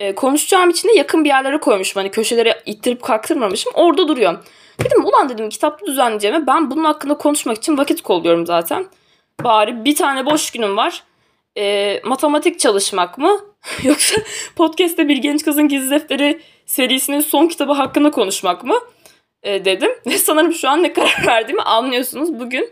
Ee, 0.00 0.14
konuşacağım 0.14 0.70
için 0.70 0.88
de 0.88 0.92
yakın 0.92 1.25
bir 1.25 1.28
yerlere 1.28 1.58
koymuşum. 1.61 2.00
Hani 2.00 2.11
köşelere 2.11 2.62
ittirip 2.66 3.02
kalktırmamışım. 3.02 3.73
Orada 3.75 4.08
duruyor. 4.08 4.38
Dedim 4.85 5.04
ulan 5.04 5.28
dedim 5.28 5.49
kitapta 5.49 5.87
düzenleyeceğime 5.87 6.47
ben 6.47 6.70
bunun 6.70 6.85
hakkında 6.85 7.16
konuşmak 7.16 7.56
için 7.56 7.78
vakit 7.78 8.02
kolluyorum 8.02 8.47
zaten. 8.47 8.87
Bari 9.44 9.85
bir 9.85 9.94
tane 9.94 10.26
boş 10.26 10.50
günüm 10.50 10.76
var. 10.76 11.02
E, 11.56 12.00
matematik 12.04 12.61
çalışmak 12.61 13.18
mı? 13.18 13.40
Yoksa 13.82 14.16
podcast'te 14.56 15.08
Bir 15.08 15.16
Genç 15.16 15.44
Kızın 15.44 15.68
Gizli 15.68 15.90
Defteri 15.90 16.40
serisinin 16.66 17.20
son 17.20 17.47
kitabı 17.47 17.73
hakkında 17.73 18.11
konuşmak 18.11 18.64
mı? 18.64 18.78
E, 19.42 19.64
dedim. 19.64 19.90
Ve 20.07 20.18
sanırım 20.18 20.52
şu 20.52 20.68
an 20.68 20.83
ne 20.83 20.92
karar 20.92 21.23
verdiğimi 21.26 21.62
anlıyorsunuz. 21.62 22.40
Bugün 22.40 22.71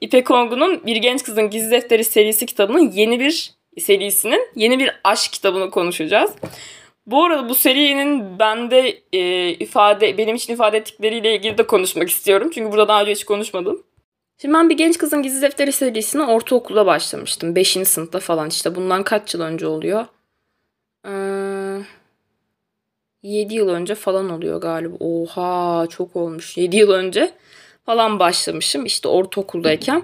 İpek 0.00 0.30
Ongun'un 0.30 0.86
Bir 0.86 0.96
Genç 0.96 1.22
Kızın 1.22 1.50
Gizli 1.50 1.70
Defteri 1.70 2.04
serisi 2.04 2.46
kitabının 2.46 2.90
yeni 2.90 3.20
bir 3.20 3.54
serisinin 3.78 4.48
yeni 4.54 4.78
bir 4.78 4.90
aşk 5.04 5.32
kitabını 5.32 5.70
konuşacağız. 5.70 6.30
Bu 7.06 7.24
arada 7.24 7.48
bu 7.48 7.54
serinin 7.54 8.38
bende 8.38 8.98
e, 9.12 9.50
ifade 9.50 10.18
benim 10.18 10.36
için 10.36 10.52
ifade 10.52 10.76
ettikleriyle 10.76 11.34
ilgili 11.34 11.58
de 11.58 11.66
konuşmak 11.66 12.10
istiyorum. 12.10 12.50
Çünkü 12.54 12.72
burada 12.72 12.88
daha 12.88 13.00
önce 13.00 13.12
hiç 13.12 13.24
konuşmadım. 13.24 13.82
Şimdi 14.38 14.54
ben 14.54 14.70
bir 14.70 14.76
genç 14.76 14.98
kızın 14.98 15.22
gizli 15.22 15.42
defteri 15.42 15.72
serisine 15.72 16.22
ortaokulda 16.22 16.86
başlamıştım. 16.86 17.56
Beşinci 17.56 17.90
sınıfta 17.90 18.20
falan 18.20 18.48
işte. 18.48 18.74
Bundan 18.74 19.02
kaç 19.02 19.34
yıl 19.34 19.40
önce 19.40 19.66
oluyor? 19.66 20.06
Ee, 21.06 21.10
7 23.26 23.54
yıl 23.54 23.68
önce 23.68 23.94
falan 23.94 24.30
oluyor 24.30 24.60
galiba. 24.60 24.96
Oha 25.00 25.86
çok 25.86 26.16
olmuş. 26.16 26.56
7 26.56 26.76
yıl 26.76 26.90
önce 26.90 27.32
falan 27.86 28.18
başlamışım. 28.18 28.84
işte 28.84 29.08
ortaokuldayken. 29.08 30.02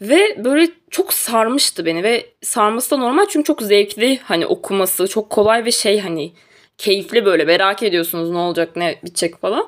Ve 0.00 0.44
böyle 0.44 0.68
çok 0.90 1.12
sarmıştı 1.12 1.86
beni 1.86 2.02
ve 2.02 2.26
sarması 2.42 2.90
da 2.90 2.96
normal 2.96 3.26
çünkü 3.28 3.44
çok 3.44 3.62
zevkli 3.62 4.18
hani 4.22 4.46
okuması 4.46 5.08
çok 5.08 5.30
kolay 5.30 5.64
ve 5.64 5.70
şey 5.70 6.00
hani 6.00 6.32
keyifli 6.78 7.24
böyle 7.24 7.44
merak 7.44 7.82
ediyorsunuz 7.82 8.30
ne 8.30 8.38
olacak 8.38 8.76
ne 8.76 8.98
bitecek 9.04 9.40
falan. 9.40 9.66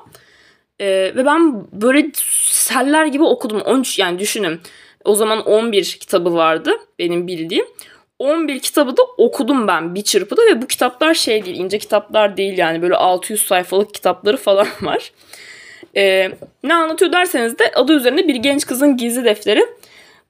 Ee, 0.81 0.87
ve 1.15 1.25
ben 1.25 1.67
böyle 1.71 2.11
seller 2.13 3.05
gibi 3.05 3.23
okudum 3.23 3.61
13 3.61 3.99
yani 3.99 4.19
düşünün 4.19 4.59
o 5.05 5.15
zaman 5.15 5.45
11 5.45 5.97
kitabı 5.99 6.33
vardı 6.33 6.71
benim 6.99 7.27
bildiğim. 7.27 7.65
11 8.19 8.59
kitabı 8.59 8.97
da 8.97 9.01
okudum 9.17 9.67
ben 9.67 9.95
bir 9.95 10.01
çırpıda 10.01 10.41
ve 10.41 10.61
bu 10.61 10.67
kitaplar 10.67 11.13
şey 11.13 11.45
değil 11.45 11.59
ince 11.59 11.79
kitaplar 11.79 12.37
değil 12.37 12.57
yani 12.57 12.81
böyle 12.81 12.95
600 12.95 13.41
sayfalık 13.41 13.93
kitapları 13.93 14.37
falan 14.37 14.67
var. 14.81 15.11
Ee, 15.97 16.31
ne 16.63 16.73
anlatıyor 16.73 17.11
derseniz 17.11 17.59
de 17.59 17.71
adı 17.75 17.93
üzerinde 17.93 18.27
bir 18.27 18.35
genç 18.35 18.65
kızın 18.65 18.97
gizli 18.97 19.25
defteri. 19.25 19.65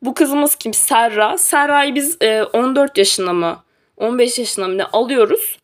Bu 0.02 0.14
kızımız 0.14 0.56
kim? 0.56 0.74
Serra. 0.74 1.38
Serra'yı 1.38 1.96
biz 1.96 2.18
e, 2.22 2.44
14 2.44 2.98
yaşında 2.98 3.34
mı 3.34 3.64
15 3.98 4.40
yaşında 4.40 4.68
mı 4.68 4.78
ne 4.78 4.84
alıyoruz. 4.84 5.58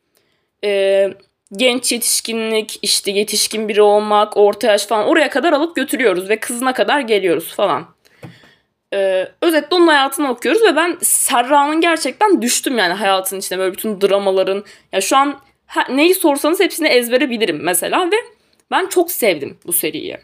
E, 0.63 1.09
genç 1.53 1.91
yetişkinlik, 1.91 2.79
işte 2.81 3.11
yetişkin 3.11 3.69
biri 3.69 3.81
olmak, 3.81 4.37
orta 4.37 4.67
yaş 4.67 4.85
falan 4.85 5.07
oraya 5.07 5.29
kadar 5.29 5.53
alıp 5.53 5.75
götürüyoruz 5.75 6.29
ve 6.29 6.39
kızına 6.39 6.73
kadar 6.73 6.99
geliyoruz 6.99 7.55
falan. 7.55 7.94
Ee, 8.95 9.27
özetle 9.41 9.75
onun 9.75 9.87
hayatını 9.87 10.31
okuyoruz 10.31 10.63
ve 10.63 10.75
ben 10.75 10.97
Serra'nın 11.01 11.81
gerçekten 11.81 12.41
düştüm 12.41 12.77
yani 12.77 12.93
hayatın 12.93 13.39
içine 13.39 13.59
böyle 13.59 13.73
bütün 13.73 14.01
dramaların. 14.01 14.63
Ya 14.91 15.01
şu 15.01 15.17
an 15.17 15.39
ha, 15.65 15.83
neyi 15.89 16.15
sorsanız 16.15 16.59
hepsini 16.59 16.87
ezbere 16.87 17.29
bilirim 17.29 17.59
mesela 17.61 18.11
ve 18.11 18.15
ben 18.71 18.85
çok 18.85 19.11
sevdim 19.11 19.57
bu 19.65 19.73
seriyi. 19.73 20.17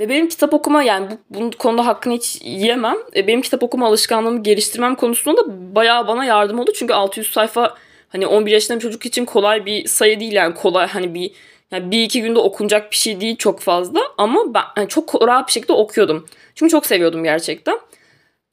Ve 0.00 0.08
benim 0.08 0.28
kitap 0.28 0.54
okuma 0.54 0.82
yani 0.82 1.06
bu, 1.10 1.40
bu 1.40 1.50
konuda 1.50 1.86
hakkını 1.86 2.14
hiç 2.14 2.38
yemem. 2.42 2.96
E, 3.16 3.26
benim 3.26 3.42
kitap 3.42 3.62
okuma 3.62 3.86
alışkanlığımı 3.86 4.42
geliştirmem 4.42 4.94
konusunda 4.94 5.36
da 5.36 5.74
bayağı 5.74 6.08
bana 6.08 6.24
yardım 6.24 6.60
oldu. 6.60 6.72
Çünkü 6.74 6.94
600 6.94 7.30
sayfa 7.30 7.74
hani 8.08 8.26
11 8.26 8.52
yaşında 8.52 8.76
bir 8.76 8.82
çocuk 8.82 9.06
için 9.06 9.24
kolay 9.24 9.66
bir 9.66 9.88
sayı 9.88 10.20
değil 10.20 10.32
yani 10.32 10.54
kolay 10.54 10.86
hani 10.86 11.14
bir 11.14 11.30
yani 11.70 11.90
bir 11.90 12.02
iki 12.02 12.22
günde 12.22 12.38
okunacak 12.38 12.90
bir 12.90 12.96
şey 12.96 13.20
değil 13.20 13.36
çok 13.36 13.60
fazla 13.60 14.00
ama 14.18 14.54
ben 14.54 14.62
yani 14.76 14.88
çok 14.88 15.22
rahat 15.26 15.46
bir 15.46 15.52
şekilde 15.52 15.72
okuyordum. 15.72 16.26
Çünkü 16.54 16.70
çok 16.70 16.86
seviyordum 16.86 17.24
gerçekten. 17.24 17.78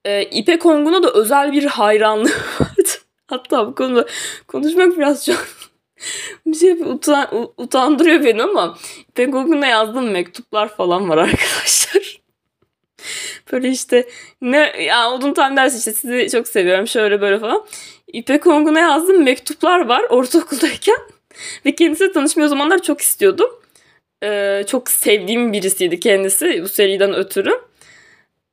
Ee, 0.06 0.24
İpek 0.24 0.66
Ongun'a 0.66 1.04
da 1.04 1.12
özel 1.14 1.52
bir 1.52 1.64
hayranlığı 1.66 2.30
vardı. 2.60 2.90
Hatta 3.28 3.68
bu 3.68 3.76
konuda 3.76 4.06
konuşmak 4.48 4.98
biraz 4.98 5.26
çok 5.26 5.48
bir 6.46 6.56
şey 6.56 6.72
utan, 6.72 7.28
utandırıyor 7.58 8.24
beni 8.24 8.44
ama 8.44 8.78
İpek 9.10 9.36
Ongun'a 9.36 9.68
yazdığım 9.68 10.12
mektuplar 10.12 10.76
falan 10.76 11.10
var 11.10 11.18
arkadaşlar. 11.28 12.22
Böyle 13.52 13.70
işte 13.70 14.10
ne 14.42 14.84
ya 14.84 15.12
odun 15.12 15.34
tam 15.34 15.58
ders 15.58 15.78
işte 15.80 15.94
sizi 15.94 16.30
çok 16.32 16.48
seviyorum 16.48 16.88
şöyle 16.88 17.22
böyle 17.22 17.40
falan. 17.40 17.66
İpek 18.08 18.48
Ongun'a 18.48 18.80
yazdığım 18.80 19.24
mektuplar 19.24 19.86
var 19.86 20.04
ortaokuldayken. 20.10 20.98
Ve 21.66 21.76
kendisiyle 21.76 22.12
tanışmayı 22.12 22.46
o 22.46 22.50
zamanlar 22.50 22.82
çok 22.82 23.02
istiyordum. 23.02 23.50
Ee, 24.24 24.64
çok 24.68 24.90
sevdiğim 24.90 25.54
birisiydi 25.54 26.00
kendisi 26.00 26.64
bu 26.64 26.68
seriden 26.68 27.14
ötürü. 27.14 27.52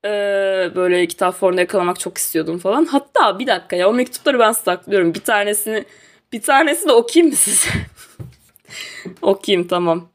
Ee, 0.05 0.71
böyle 0.75 1.07
kitap 1.07 1.35
formunda 1.35 1.61
yakalamak 1.61 2.01
çok 2.01 2.19
istiyordum 2.19 2.59
falan. 2.59 2.85
Hatta 2.85 3.39
bir 3.39 3.47
dakika 3.47 3.77
ya 3.77 3.89
o 3.89 3.93
mektupları 3.93 4.39
ben 4.39 4.53
saklıyorum. 4.53 5.15
Bir 5.15 5.21
tanesini 5.21 5.85
bir 6.33 6.43
tanesi 6.43 6.89
de 6.89 6.93
okuyayım 6.93 7.31
mı 7.31 7.37
size? 7.37 7.69
okuyayım 9.23 9.69
tamam. 9.69 10.09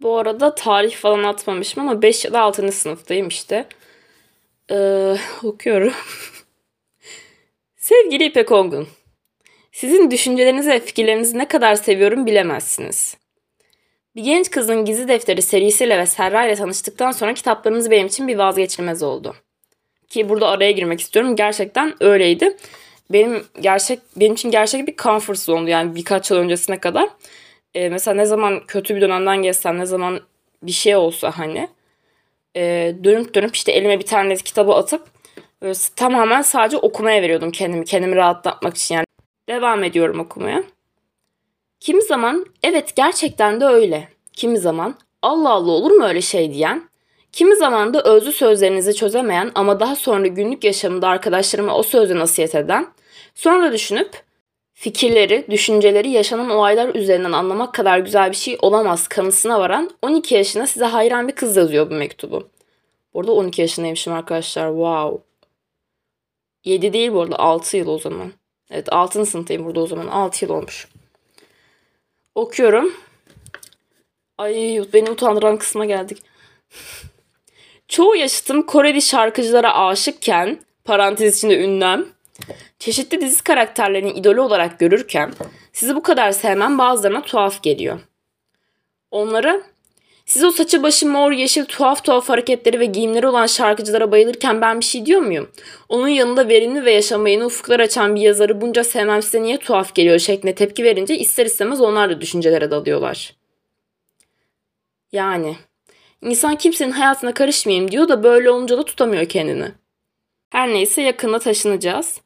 Bu 0.00 0.18
arada 0.18 0.54
tarih 0.54 0.94
falan 0.94 1.22
atmamışım 1.22 1.82
ama 1.82 2.02
5 2.02 2.24
ya 2.24 2.32
da 2.32 2.40
6. 2.40 2.72
sınıftayım 2.72 3.28
işte. 3.28 3.66
Ee, 4.70 5.16
okuyorum. 5.42 5.92
Sevgili 7.76 8.24
İpek 8.24 8.52
Ongun. 8.52 8.88
Sizin 9.72 10.10
düşüncelerinizi 10.10 10.70
ve 10.70 10.80
fikirlerinizi 10.80 11.38
ne 11.38 11.48
kadar 11.48 11.74
seviyorum 11.74 12.26
bilemezsiniz. 12.26 13.16
Bir 14.16 14.24
genç 14.24 14.50
kızın 14.50 14.84
gizli 14.84 15.08
defteri 15.08 15.42
serisiyle 15.42 15.98
ve 15.98 16.06
Serra 16.06 16.46
ile 16.46 16.54
tanıştıktan 16.54 17.10
sonra 17.10 17.34
kitaplarınız 17.34 17.90
benim 17.90 18.06
için 18.06 18.28
bir 18.28 18.36
vazgeçilmez 18.38 19.02
oldu. 19.02 19.34
Ki 20.08 20.28
burada 20.28 20.48
araya 20.48 20.72
girmek 20.72 21.00
istiyorum. 21.00 21.36
Gerçekten 21.36 21.94
öyleydi. 22.00 22.56
Benim 23.10 23.44
gerçek 23.60 24.00
benim 24.16 24.34
için 24.34 24.50
gerçek 24.50 24.86
bir 24.86 24.96
comfort 24.96 25.38
zone'du 25.38 25.70
yani 25.70 25.94
birkaç 25.94 26.30
yıl 26.30 26.38
öncesine 26.38 26.80
kadar. 26.80 27.08
Ee, 27.74 27.88
mesela 27.88 28.14
ne 28.14 28.24
zaman 28.26 28.66
kötü 28.66 28.96
bir 28.96 29.00
dönemden 29.00 29.42
geçsem, 29.42 29.78
ne 29.78 29.86
zaman 29.86 30.20
bir 30.62 30.72
şey 30.72 30.96
olsa 30.96 31.30
hani 31.38 31.68
e, 32.56 32.94
dönüp 33.04 33.34
dönüp 33.34 33.56
işte 33.56 33.72
elime 33.72 33.98
bir 33.98 34.06
tane 34.06 34.36
kitabı 34.36 34.72
atıp 34.72 35.06
böyle 35.62 35.74
tamamen 35.96 36.42
sadece 36.42 36.76
okumaya 36.76 37.22
veriyordum 37.22 37.50
kendimi. 37.50 37.84
Kendimi 37.84 38.16
rahatlatmak 38.16 38.76
için 38.76 38.94
yani. 38.94 39.06
Devam 39.48 39.84
ediyorum 39.84 40.20
okumaya. 40.20 40.64
Kimi 41.84 42.02
zaman 42.02 42.46
evet 42.62 42.96
gerçekten 42.96 43.60
de 43.60 43.64
öyle. 43.64 44.08
Kimi 44.32 44.58
zaman 44.58 44.94
Allah 45.22 45.50
Allah 45.50 45.70
olur 45.70 45.90
mu 45.90 46.04
öyle 46.04 46.20
şey 46.20 46.52
diyen, 46.52 46.88
kimi 47.32 47.56
zaman 47.56 47.94
da 47.94 48.02
özlü 48.02 48.32
sözlerinizi 48.32 48.94
çözemeyen 48.94 49.52
ama 49.54 49.80
daha 49.80 49.96
sonra 49.96 50.26
günlük 50.26 50.64
yaşamında 50.64 51.08
arkadaşlarıma 51.08 51.76
o 51.76 51.82
sözü 51.82 52.18
nasihat 52.18 52.54
eden, 52.54 52.86
sonra 53.34 53.72
düşünüp 53.72 54.22
fikirleri, 54.72 55.46
düşünceleri 55.50 56.10
yaşanan 56.10 56.50
olaylar 56.50 56.94
üzerinden 56.94 57.32
anlamak 57.32 57.74
kadar 57.74 57.98
güzel 57.98 58.30
bir 58.30 58.36
şey 58.36 58.58
olamaz 58.62 59.08
kanısına 59.08 59.60
varan 59.60 59.90
12 60.02 60.34
yaşında 60.34 60.66
size 60.66 60.84
hayran 60.84 61.28
bir 61.28 61.34
kız 61.34 61.56
yazıyor 61.56 61.90
bu 61.90 61.94
mektubu. 61.94 62.48
Burada 63.14 63.32
12 63.32 63.60
yaşındaymışım 63.60 64.12
arkadaşlar. 64.12 64.68
Wow. 64.68 65.22
7 66.64 66.92
değil 66.92 67.12
bu 67.12 67.20
arada 67.22 67.38
6 67.38 67.76
yıl 67.76 67.88
o 67.88 67.98
zaman. 67.98 68.32
Evet 68.70 68.92
6. 68.92 69.26
sınıftayım 69.26 69.64
burada 69.64 69.80
o 69.80 69.86
zaman. 69.86 70.06
6 70.06 70.44
yıl 70.44 70.52
olmuş. 70.52 70.88
Okuyorum. 72.34 72.94
Ay 74.38 74.82
beni 74.92 75.10
utandıran 75.10 75.56
kısma 75.56 75.84
geldik. 75.84 76.22
Çoğu 77.88 78.16
yaşıtım 78.16 78.62
Koreli 78.62 79.02
şarkıcılara 79.02 79.74
aşıkken, 79.74 80.60
parantez 80.84 81.36
içinde 81.36 81.64
ünlem, 81.64 82.06
çeşitli 82.78 83.20
dizi 83.20 83.44
karakterlerini 83.44 84.12
idolü 84.12 84.40
olarak 84.40 84.78
görürken 84.78 85.32
sizi 85.72 85.96
bu 85.96 86.02
kadar 86.02 86.32
sevmem 86.32 86.78
bazılarına 86.78 87.22
tuhaf 87.22 87.62
geliyor. 87.62 88.00
Onlara 89.10 89.60
siz 90.24 90.44
o 90.44 90.50
saçı 90.50 90.82
başı 90.82 91.08
mor 91.08 91.32
yeşil 91.32 91.64
tuhaf 91.64 92.04
tuhaf 92.04 92.28
hareketleri 92.28 92.80
ve 92.80 92.84
giyimleri 92.84 93.26
olan 93.26 93.46
şarkıcılara 93.46 94.12
bayılırken 94.12 94.60
ben 94.60 94.80
bir 94.80 94.84
şey 94.84 95.06
diyor 95.06 95.20
muyum? 95.20 95.50
Onun 95.88 96.08
yanında 96.08 96.48
verimli 96.48 96.84
ve 96.84 96.92
yaşama 96.92 97.28
yeni 97.28 97.44
ufuklar 97.44 97.80
açan 97.80 98.14
bir 98.14 98.20
yazarı 98.20 98.60
bunca 98.60 98.84
sevmem 98.84 99.22
size 99.22 99.42
niye 99.42 99.58
tuhaf 99.58 99.94
geliyor 99.94 100.18
şeklinde 100.18 100.54
tepki 100.54 100.84
verince 100.84 101.18
ister 101.18 101.46
istemez 101.46 101.80
onlar 101.80 102.10
da 102.10 102.20
düşüncelere 102.20 102.70
dalıyorlar. 102.70 103.34
Yani 105.12 105.56
insan 106.22 106.56
kimsenin 106.56 106.92
hayatına 106.92 107.34
karışmayayım 107.34 107.90
diyor 107.90 108.08
da 108.08 108.22
böyle 108.22 108.50
olunca 108.50 108.78
da 108.78 108.84
tutamıyor 108.84 109.26
kendini. 109.26 109.68
Her 110.50 110.68
neyse 110.68 111.02
yakında 111.02 111.38
taşınacağız. 111.38 112.20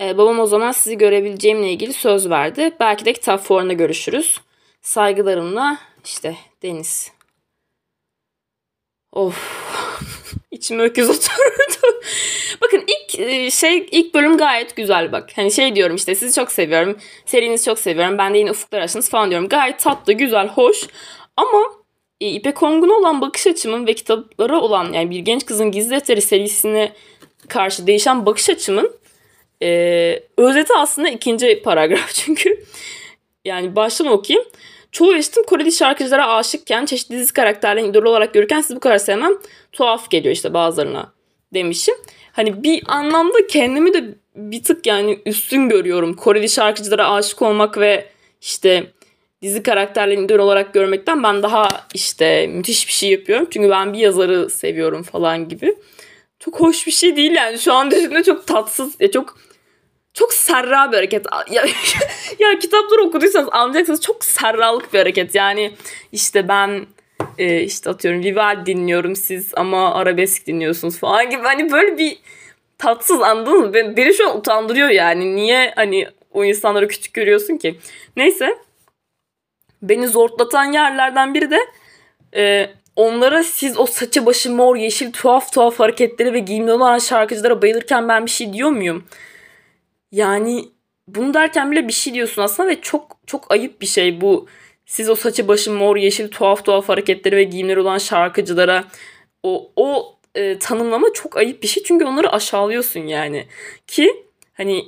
Ee, 0.00 0.18
babam 0.18 0.40
o 0.40 0.46
zaman 0.46 0.72
sizi 0.72 0.98
görebileceğimle 0.98 1.72
ilgili 1.72 1.92
söz 1.92 2.30
verdi. 2.30 2.72
Belki 2.80 3.04
de 3.04 3.12
kitap 3.12 3.40
fuarında 3.40 3.72
görüşürüz. 3.72 4.40
Saygılarımla 4.82 5.78
işte 6.04 6.36
Deniz. 6.62 7.13
Of. 9.14 9.64
İçime 10.50 10.82
öküz 10.82 11.10
oturdu. 11.10 12.00
Bakın 12.62 12.84
ilk 12.86 13.20
e, 13.20 13.50
şey 13.50 13.86
ilk 13.90 14.14
bölüm 14.14 14.36
gayet 14.36 14.76
güzel 14.76 15.12
bak. 15.12 15.30
Hani 15.36 15.52
şey 15.52 15.76
diyorum 15.76 15.96
işte 15.96 16.14
sizi 16.14 16.34
çok 16.34 16.52
seviyorum. 16.52 16.98
Serinizi 17.26 17.64
çok 17.64 17.78
seviyorum. 17.78 18.18
Ben 18.18 18.34
de 18.34 18.38
yine 18.38 18.50
ufuklar 18.50 18.80
açtınız 18.80 19.10
falan 19.10 19.30
diyorum. 19.30 19.48
Gayet 19.48 19.78
tatlı, 19.78 20.12
güzel, 20.12 20.48
hoş. 20.48 20.86
Ama 21.36 21.62
e, 22.20 22.28
İpek 22.28 22.62
Ongun'a 22.62 22.92
olan 22.92 23.20
bakış 23.20 23.46
açımın 23.46 23.86
ve 23.86 23.94
kitaplara 23.94 24.60
olan 24.60 24.92
yani 24.92 25.10
bir 25.10 25.18
genç 25.18 25.46
kızın 25.46 25.70
gizli 25.70 25.90
defteri 25.90 26.20
serisine 26.22 26.92
karşı 27.48 27.86
değişen 27.86 28.26
bakış 28.26 28.50
açımın 28.50 28.92
e, 29.62 30.22
özeti 30.36 30.72
aslında 30.78 31.08
ikinci 31.08 31.62
paragraf 31.62 32.10
çünkü. 32.14 32.64
Yani 33.44 33.76
baştan 33.76 34.06
okuyayım. 34.06 34.48
Çoğu 34.94 35.14
eşitim 35.14 35.44
Koreli 35.44 35.72
şarkıcılara 35.72 36.28
aşıkken, 36.28 36.86
çeşitli 36.86 37.18
dizi 37.18 37.32
karakterlerin 37.32 37.90
idol 37.90 38.02
olarak 38.02 38.34
görürken 38.34 38.60
sizi 38.60 38.76
bu 38.76 38.80
kadar 38.80 38.98
sevmem 38.98 39.32
tuhaf 39.72 40.10
geliyor 40.10 40.34
işte 40.34 40.54
bazılarına 40.54 41.12
demişim. 41.54 41.94
Hani 42.32 42.62
bir 42.62 42.82
anlamda 42.86 43.46
kendimi 43.46 43.94
de 43.94 44.04
bir 44.36 44.62
tık 44.62 44.86
yani 44.86 45.18
üstün 45.26 45.68
görüyorum. 45.68 46.16
Koreli 46.16 46.48
şarkıcılara 46.48 47.10
aşık 47.10 47.42
olmak 47.42 47.78
ve 47.78 48.06
işte 48.40 48.86
dizi 49.42 49.62
karakterlerini 49.62 50.24
idol 50.24 50.38
olarak 50.38 50.74
görmekten 50.74 51.22
ben 51.22 51.42
daha 51.42 51.68
işte 51.94 52.46
müthiş 52.46 52.88
bir 52.88 52.92
şey 52.92 53.10
yapıyorum. 53.10 53.46
Çünkü 53.50 53.70
ben 53.70 53.92
bir 53.92 53.98
yazarı 53.98 54.50
seviyorum 54.50 55.02
falan 55.02 55.48
gibi. 55.48 55.76
Çok 56.38 56.60
hoş 56.60 56.86
bir 56.86 56.92
şey 56.92 57.16
değil 57.16 57.32
yani. 57.32 57.58
Şu 57.58 57.72
an 57.72 57.90
düşündüğümde 57.90 58.22
çok 58.22 58.46
tatsız, 58.46 58.96
çok 59.12 59.38
çok 60.14 60.34
serra 60.34 60.92
bir 60.92 60.96
hareket. 60.96 61.26
Ya, 61.50 61.64
ya 62.38 62.58
kitapları 62.58 63.02
okuduysanız 63.02 63.48
anlayacaksınız 63.52 64.00
çok 64.00 64.24
serralık 64.24 64.92
bir 64.94 64.98
hareket. 64.98 65.34
Yani 65.34 65.74
işte 66.12 66.48
ben 66.48 66.86
e, 67.38 67.60
işte 67.60 67.90
atıyorum 67.90 68.24
Vivaldi 68.24 68.66
dinliyorum 68.66 69.16
siz 69.16 69.52
ama 69.56 69.94
arabesk 69.94 70.46
dinliyorsunuz 70.46 70.98
falan 70.98 71.30
gibi. 71.30 71.42
Hani 71.42 71.72
böyle 71.72 71.98
bir 71.98 72.18
tatsız 72.78 73.22
anladınız 73.22 73.60
mı? 73.60 73.74
Beni, 73.74 73.96
beni 73.96 74.14
şu 74.14 74.30
an 74.30 74.38
utandırıyor 74.38 74.88
yani. 74.88 75.36
Niye 75.36 75.72
hani 75.76 76.08
o 76.32 76.44
insanları 76.44 76.88
küçük 76.88 77.14
görüyorsun 77.14 77.56
ki? 77.56 77.78
Neyse. 78.16 78.58
Beni 79.82 80.08
zortlatan 80.08 80.72
yerlerden 80.72 81.34
biri 81.34 81.50
de 81.50 81.58
e, 82.36 82.70
onlara 82.96 83.42
siz 83.42 83.78
o 83.78 83.86
saçı 83.86 84.26
başı 84.26 84.50
mor 84.50 84.76
yeşil 84.76 85.12
tuhaf 85.12 85.52
tuhaf 85.52 85.80
hareketleri 85.80 86.32
ve 86.32 86.38
giyimli 86.38 86.72
olan 86.72 86.98
şarkıcılara 86.98 87.62
bayılırken 87.62 88.08
ben 88.08 88.26
bir 88.26 88.30
şey 88.30 88.52
diyor 88.52 88.70
muyum? 88.70 89.04
Yani 90.14 90.68
bunu 91.08 91.34
derken 91.34 91.70
bile 91.70 91.88
bir 91.88 91.92
şey 91.92 92.14
diyorsun 92.14 92.42
aslında 92.42 92.68
ve 92.68 92.80
çok 92.80 93.16
çok 93.26 93.52
ayıp 93.52 93.80
bir 93.80 93.86
şey 93.86 94.20
bu. 94.20 94.48
Siz 94.86 95.10
o 95.10 95.14
saçı 95.14 95.48
başı 95.48 95.70
mor 95.72 95.96
yeşil 95.96 96.28
tuhaf 96.30 96.64
tuhaf 96.64 96.88
hareketleri 96.88 97.36
ve 97.36 97.44
giyimleri 97.44 97.80
olan 97.80 97.98
şarkıcılara 97.98 98.84
o 99.42 99.72
o 99.76 100.18
e, 100.34 100.58
tanımlama 100.58 101.12
çok 101.14 101.36
ayıp 101.36 101.62
bir 101.62 101.68
şey 101.68 101.82
çünkü 101.82 102.04
onları 102.04 102.32
aşağılıyorsun 102.32 103.00
yani. 103.00 103.46
Ki 103.86 104.26
hani 104.54 104.84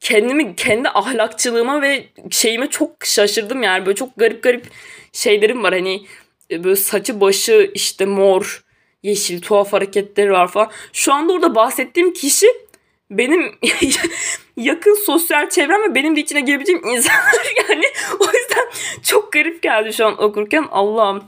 kendimi 0.00 0.56
kendi 0.56 0.88
ahlakçılığıma 0.88 1.82
ve 1.82 2.04
şeyime 2.30 2.70
çok 2.70 3.04
şaşırdım 3.04 3.62
yani 3.62 3.86
böyle 3.86 3.96
çok 3.96 4.16
garip 4.16 4.42
garip 4.42 4.66
şeylerim 5.12 5.62
var 5.62 5.72
hani 5.72 6.06
e, 6.50 6.64
böyle 6.64 6.76
saçı 6.76 7.20
başı 7.20 7.70
işte 7.74 8.06
mor 8.06 8.64
yeşil 9.02 9.40
tuhaf 9.40 9.72
hareketleri 9.72 10.32
var 10.32 10.48
falan. 10.48 10.70
Şu 10.92 11.12
anda 11.12 11.32
orada 11.32 11.54
bahsettiğim 11.54 12.12
kişi 12.12 12.67
benim 13.10 13.58
yakın 14.56 15.04
sosyal 15.06 15.50
çevrem 15.50 15.90
ve 15.90 15.94
benim 15.94 16.16
de 16.16 16.20
içine 16.20 16.40
girebileceğim 16.40 16.86
insanlar 16.86 17.54
yani 17.68 17.84
o 18.20 18.24
yüzden 18.24 18.70
çok 19.02 19.32
garip 19.32 19.62
geldi 19.62 19.92
şu 19.92 20.06
an 20.06 20.22
okurken 20.22 20.66
Allah'ım 20.70 21.24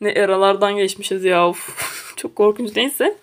ne 0.00 0.10
eralardan 0.10 0.76
geçmişiz 0.76 1.24
ya 1.24 1.48
of. 1.48 1.68
çok 2.16 2.36
korkunç 2.36 2.76
neyse. 2.76 3.16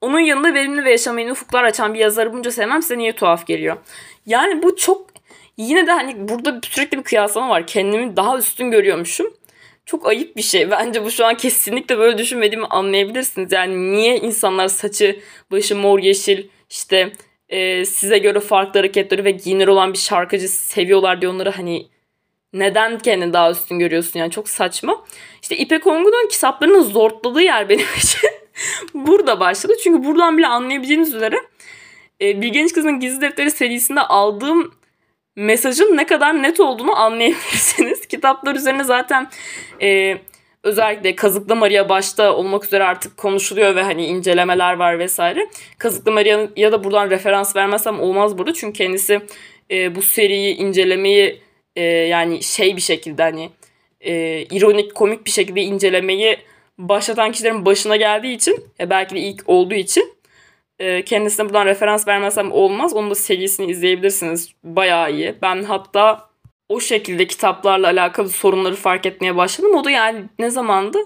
Onun 0.00 0.20
yanında 0.20 0.54
verimli 0.54 0.84
ve 0.84 0.90
yaşamayı 0.90 1.32
ufuklar 1.32 1.64
açan 1.64 1.94
bir 1.94 1.98
yazarı 1.98 2.32
bunca 2.32 2.50
sevmem 2.50 2.82
size 2.82 2.98
niye 2.98 3.12
tuhaf 3.12 3.46
geliyor? 3.46 3.76
Yani 4.26 4.62
bu 4.62 4.76
çok 4.76 5.10
yine 5.56 5.86
de 5.86 5.92
hani 5.92 6.28
burada 6.28 6.60
sürekli 6.62 6.98
bir 6.98 7.02
kıyaslama 7.02 7.48
var. 7.48 7.66
Kendimi 7.66 8.16
daha 8.16 8.38
üstün 8.38 8.70
görüyormuşum. 8.70 9.34
Çok 9.90 10.06
ayıp 10.06 10.36
bir 10.36 10.42
şey. 10.42 10.70
Bence 10.70 11.04
bu 11.04 11.10
şu 11.10 11.26
an 11.26 11.36
kesinlikle 11.36 11.98
böyle 11.98 12.18
düşünmediğimi 12.18 12.66
anlayabilirsiniz. 12.66 13.52
Yani 13.52 13.92
niye 13.92 14.16
insanlar 14.16 14.68
saçı 14.68 15.20
başı 15.50 15.76
mor 15.76 15.98
yeşil 15.98 16.48
işte 16.70 17.12
e, 17.48 17.84
size 17.84 18.18
göre 18.18 18.40
farklı 18.40 18.80
hareketleri 18.80 19.24
ve 19.24 19.30
giyinir 19.30 19.68
olan 19.68 19.92
bir 19.92 19.98
şarkıcı 19.98 20.48
seviyorlar 20.48 21.20
diye 21.20 21.30
onları 21.30 21.50
hani 21.50 21.86
neden 22.52 22.98
kendini 22.98 23.32
daha 23.32 23.50
üstün 23.50 23.78
görüyorsun 23.78 24.18
yani 24.18 24.30
çok 24.30 24.48
saçma. 24.48 25.04
İşte 25.42 25.56
İpek 25.56 25.86
Ongun'un 25.86 26.28
kitaplarının 26.28 26.82
zortladığı 26.82 27.42
yer 27.42 27.68
benim 27.68 27.86
için 27.96 28.30
burada 28.94 29.40
başladı. 29.40 29.72
Çünkü 29.82 30.04
buradan 30.08 30.38
bile 30.38 30.46
anlayabileceğiniz 30.46 31.14
üzere 31.14 31.36
e, 32.20 32.40
Bir 32.40 32.68
Kızın 32.68 33.00
Gizli 33.00 33.20
Defteri 33.20 33.50
serisinde 33.50 34.00
aldığım 34.00 34.79
mesajın 35.40 35.96
ne 35.96 36.06
kadar 36.06 36.42
net 36.42 36.60
olduğunu 36.60 36.96
anlayabilirsiniz. 36.96 38.06
Kitaplar 38.08 38.54
üzerine 38.54 38.84
zaten 38.84 39.28
e, 39.82 40.18
özellikle 40.62 41.16
Kazıklı 41.16 41.56
Maria 41.56 41.88
başta 41.88 42.32
olmak 42.32 42.64
üzere 42.64 42.84
artık 42.84 43.16
konuşuluyor 43.16 43.76
ve 43.76 43.82
hani 43.82 44.06
incelemeler 44.06 44.74
var 44.74 44.98
vesaire. 44.98 45.48
Kazıklı 45.78 46.12
Maria 46.12 46.48
ya 46.56 46.72
da 46.72 46.84
buradan 46.84 47.10
referans 47.10 47.56
vermezsem 47.56 48.00
olmaz 48.00 48.38
burada. 48.38 48.54
Çünkü 48.54 48.78
kendisi 48.78 49.20
e, 49.70 49.94
bu 49.94 50.02
seriyi 50.02 50.56
incelemeyi 50.56 51.40
e, 51.76 51.82
yani 51.82 52.42
şey 52.42 52.76
bir 52.76 52.82
şekilde 52.82 53.22
hani 53.22 53.50
e, 54.00 54.42
ironik 54.50 54.94
komik 54.94 55.26
bir 55.26 55.30
şekilde 55.30 55.62
incelemeyi 55.62 56.38
başlatan 56.78 57.32
kişilerin 57.32 57.66
başına 57.66 57.96
geldiği 57.96 58.34
için 58.34 58.64
e, 58.80 58.90
belki 58.90 59.14
de 59.14 59.20
ilk 59.20 59.48
olduğu 59.48 59.74
için 59.74 60.19
kendisine 61.06 61.46
buradan 61.46 61.66
referans 61.66 62.08
vermesem 62.08 62.52
olmaz. 62.52 62.92
Onun 62.92 63.10
da 63.10 63.14
serisini 63.14 63.70
izleyebilirsiniz. 63.70 64.52
Bayağı 64.64 65.12
iyi. 65.12 65.34
Ben 65.42 65.62
hatta 65.62 66.30
o 66.68 66.80
şekilde 66.80 67.26
kitaplarla 67.26 67.86
alakalı 67.86 68.28
sorunları 68.28 68.76
fark 68.76 69.06
etmeye 69.06 69.36
başladım. 69.36 69.74
O 69.74 69.84
da 69.84 69.90
yani 69.90 70.24
ne 70.38 70.50
zamandı? 70.50 70.98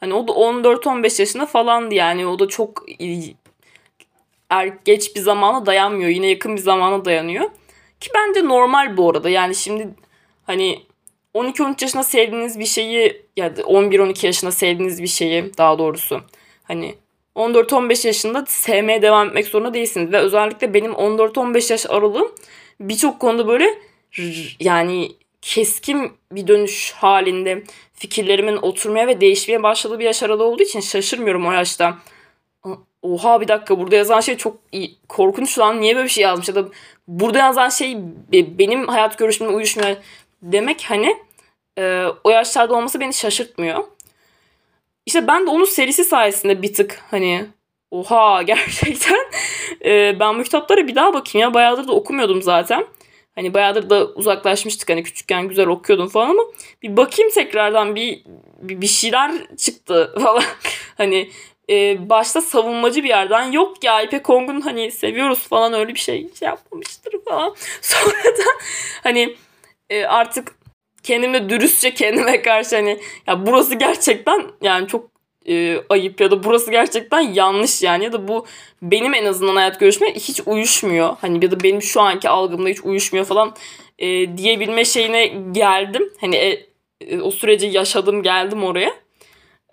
Hani 0.00 0.14
o 0.14 0.28
da 0.28 0.32
14-15 0.32 1.20
yaşında 1.20 1.46
falandı 1.46 1.94
yani. 1.94 2.26
O 2.26 2.38
da 2.38 2.48
çok 2.48 2.84
er, 4.50 4.72
geç 4.84 5.16
bir 5.16 5.20
zamana 5.20 5.66
dayanmıyor. 5.66 6.10
Yine 6.10 6.26
yakın 6.26 6.56
bir 6.56 6.60
zamana 6.60 7.04
dayanıyor. 7.04 7.50
Ki 8.00 8.10
bence 8.14 8.44
normal 8.44 8.96
bu 8.96 9.10
arada. 9.10 9.30
Yani 9.30 9.54
şimdi 9.54 9.88
hani 10.46 10.82
12-13 11.34 11.84
yaşında 11.84 12.02
sevdiğiniz 12.02 12.58
bir 12.58 12.66
şeyi 12.66 13.22
ya 13.36 13.56
da 13.56 13.60
11-12 13.62 14.26
yaşında 14.26 14.50
sevdiğiniz 14.52 15.02
bir 15.02 15.08
şeyi 15.08 15.58
daha 15.58 15.78
doğrusu 15.78 16.20
hani 16.62 16.94
14-15 17.36 18.06
yaşında 18.06 18.44
sevmeye 18.46 19.02
devam 19.02 19.28
etmek 19.28 19.46
zorunda 19.46 19.74
değilsiniz. 19.74 20.12
Ve 20.12 20.18
özellikle 20.18 20.74
benim 20.74 20.92
14-15 20.92 21.72
yaş 21.72 21.86
aralığım 21.88 22.32
birçok 22.80 23.20
konuda 23.20 23.48
böyle 23.48 23.78
yani 24.60 25.12
keskin 25.42 26.12
bir 26.32 26.46
dönüş 26.46 26.92
halinde 26.92 27.62
fikirlerimin 27.94 28.56
oturmaya 28.56 29.06
ve 29.06 29.20
değişmeye 29.20 29.62
başladığı 29.62 29.98
bir 29.98 30.04
yaş 30.04 30.22
aralığı 30.22 30.44
olduğu 30.44 30.62
için 30.62 30.80
şaşırmıyorum 30.80 31.46
o 31.46 31.52
yaşta. 31.52 31.98
Oha 33.02 33.40
bir 33.40 33.48
dakika 33.48 33.78
burada 33.78 33.96
yazan 33.96 34.20
şey 34.20 34.36
çok 34.36 34.56
iyi, 34.72 34.96
korkunç 35.08 35.58
lan 35.58 35.80
niye 35.80 35.96
böyle 35.96 36.04
bir 36.04 36.10
şey 36.10 36.24
yazmış 36.24 36.48
ya 36.48 36.54
da 36.54 36.68
burada 37.08 37.38
yazan 37.38 37.68
şey 37.68 37.96
benim 38.30 38.88
hayat 38.88 39.18
görüşümle 39.18 39.50
uyuşmuyor 39.50 39.96
demek 40.42 40.84
hani 40.88 41.16
e, 41.78 42.06
o 42.24 42.30
yaşlarda 42.30 42.74
olması 42.74 43.00
beni 43.00 43.14
şaşırtmıyor. 43.14 43.84
İşte 45.06 45.26
ben 45.26 45.46
de 45.46 45.50
onun 45.50 45.64
serisi 45.64 46.04
sayesinde 46.04 46.62
bir 46.62 46.74
tık 46.74 47.00
hani 47.10 47.46
oha 47.90 48.42
gerçekten 48.46 49.18
e, 49.84 50.20
ben 50.20 50.38
bu 50.38 50.42
kitaplara 50.42 50.86
bir 50.86 50.94
daha 50.94 51.14
bakayım 51.14 51.48
ya 51.48 51.54
bayağıdır 51.54 51.88
da 51.88 51.92
okumuyordum 51.92 52.42
zaten. 52.42 52.86
Hani 53.34 53.54
bayağıdır 53.54 53.90
da 53.90 54.06
uzaklaşmıştık 54.06 54.90
hani 54.90 55.02
küçükken 55.02 55.48
güzel 55.48 55.66
okuyordum 55.66 56.08
falan 56.08 56.30
ama 56.30 56.42
bir 56.82 56.96
bakayım 56.96 57.30
tekrardan 57.30 57.94
bir 57.94 58.24
bir, 58.62 58.80
bir 58.80 58.86
şeyler 58.86 59.56
çıktı 59.56 60.14
falan. 60.22 60.42
hani 60.96 61.30
e, 61.70 62.08
başta 62.08 62.40
savunmacı 62.40 63.04
bir 63.04 63.08
yerden 63.08 63.52
yok 63.52 63.84
ya 63.84 64.02
İpek 64.02 64.30
Ongun 64.30 64.60
hani 64.60 64.90
seviyoruz 64.90 65.48
falan 65.48 65.72
öyle 65.72 65.94
bir 65.94 65.98
şey, 65.98 66.28
şey 66.34 66.48
yapmamıştır 66.48 67.12
falan. 67.24 67.54
Sonradan 67.80 68.58
hani 69.02 69.36
e, 69.90 70.04
artık 70.04 70.61
kendimle 71.02 71.48
dürüstçe 71.48 71.94
kendime 71.94 72.42
karşı 72.42 72.76
hani 72.76 72.98
ya 73.26 73.46
burası 73.46 73.74
gerçekten 73.74 74.42
yani 74.62 74.88
çok 74.88 75.10
e, 75.48 75.76
ayıp 75.88 76.20
ya 76.20 76.30
da 76.30 76.44
burası 76.44 76.70
gerçekten 76.70 77.20
yanlış 77.20 77.82
yani 77.82 78.04
ya 78.04 78.12
da 78.12 78.28
bu 78.28 78.46
benim 78.82 79.14
en 79.14 79.24
azından 79.24 79.56
hayat 79.56 79.80
görüşme 79.80 80.14
hiç 80.14 80.40
uyuşmuyor. 80.46 81.16
Hani 81.20 81.44
ya 81.44 81.50
da 81.50 81.60
benim 81.60 81.82
şu 81.82 82.00
anki 82.00 82.28
algımda 82.28 82.68
hiç 82.68 82.84
uyuşmuyor 82.84 83.24
falan 83.26 83.54
e, 83.98 84.36
diyebilme 84.36 84.84
şeyine 84.84 85.26
geldim. 85.52 86.12
Hani 86.20 86.36
e, 86.36 86.66
e, 87.00 87.20
o 87.20 87.30
süreci 87.30 87.66
yaşadım 87.66 88.22
geldim 88.22 88.64
oraya. 88.64 88.94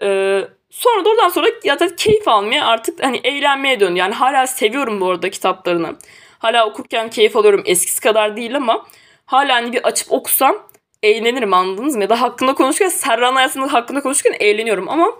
E, 0.01 0.41
Sonra 0.69 1.05
da 1.05 1.09
oradan 1.09 1.29
sonra 1.29 1.47
zaten 1.65 1.95
keyif 1.95 2.27
almaya 2.27 2.65
artık 2.65 3.03
hani 3.03 3.17
eğlenmeye 3.23 3.79
döndü. 3.79 3.99
Yani 3.99 4.13
hala 4.13 4.47
seviyorum 4.47 5.01
bu 5.01 5.09
arada 5.09 5.29
kitaplarını. 5.29 5.95
Hala 6.39 6.69
okurken 6.69 7.09
keyif 7.09 7.35
alıyorum. 7.35 7.63
Eskisi 7.65 8.01
kadar 8.01 8.37
değil 8.37 8.55
ama 8.55 8.85
hala 9.25 9.55
hani 9.55 9.73
bir 9.73 9.83
açıp 9.83 10.11
okusam 10.11 10.68
eğlenirim 11.03 11.53
anladınız 11.53 11.95
mı? 11.95 12.01
Ya 12.01 12.09
da 12.09 12.21
hakkında 12.21 12.53
konuşurken 12.53 12.89
Serra'nın 12.89 13.35
hayatında 13.35 13.73
hakkında 13.73 14.01
konuşurken 14.01 14.37
eğleniyorum 14.39 14.89
ama 14.89 15.11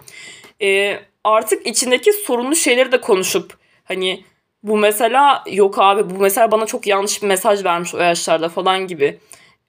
e, 0.61 0.99
artık 1.23 1.67
içindeki 1.67 2.13
sorunlu 2.13 2.55
şeyleri 2.55 2.91
de 2.91 3.01
konuşup 3.01 3.57
hani 3.83 4.23
bu 4.63 4.77
mesela 4.77 5.43
yok 5.51 5.79
abi 5.79 6.09
bu 6.09 6.19
mesela 6.19 6.51
bana 6.51 6.65
çok 6.65 6.87
yanlış 6.87 7.21
bir 7.21 7.27
mesaj 7.27 7.65
vermiş 7.65 7.95
o 7.95 7.97
yaşlarda 7.97 8.49
falan 8.49 8.87
gibi 8.87 9.19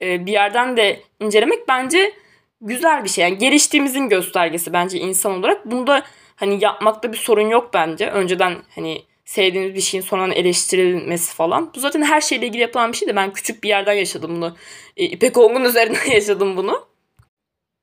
e, 0.02 0.26
bir 0.26 0.32
yerden 0.32 0.76
de 0.76 1.00
incelemek 1.20 1.68
bence 1.68 2.12
güzel 2.60 3.04
bir 3.04 3.08
şey. 3.08 3.24
Yani 3.24 3.38
geliştiğimizin 3.38 4.08
göstergesi 4.08 4.72
bence 4.72 4.98
insan 4.98 5.32
olarak. 5.32 5.70
Bunda 5.70 6.02
hani 6.36 6.64
yapmakta 6.64 7.12
bir 7.12 7.16
sorun 7.16 7.48
yok 7.48 7.70
bence. 7.74 8.10
Önceden 8.10 8.54
hani 8.74 9.02
sevdiğimiz 9.30 9.74
bir 9.74 9.80
şeyin 9.80 10.02
sonradan 10.02 10.32
eleştirilmesi 10.32 11.34
falan. 11.34 11.70
Bu 11.74 11.80
zaten 11.80 12.02
her 12.02 12.20
şeyle 12.20 12.46
ilgili 12.46 12.62
yapılan 12.62 12.92
bir 12.92 12.96
şey 12.96 13.08
de 13.08 13.16
ben 13.16 13.32
küçük 13.32 13.62
bir 13.62 13.68
yerden 13.68 13.92
yaşadım 13.92 14.36
bunu. 14.36 14.56
E, 14.96 15.04
İpek 15.04 15.38
Olgun 15.38 15.64
üzerinden 15.64 16.10
yaşadım 16.12 16.56
bunu. 16.56 16.86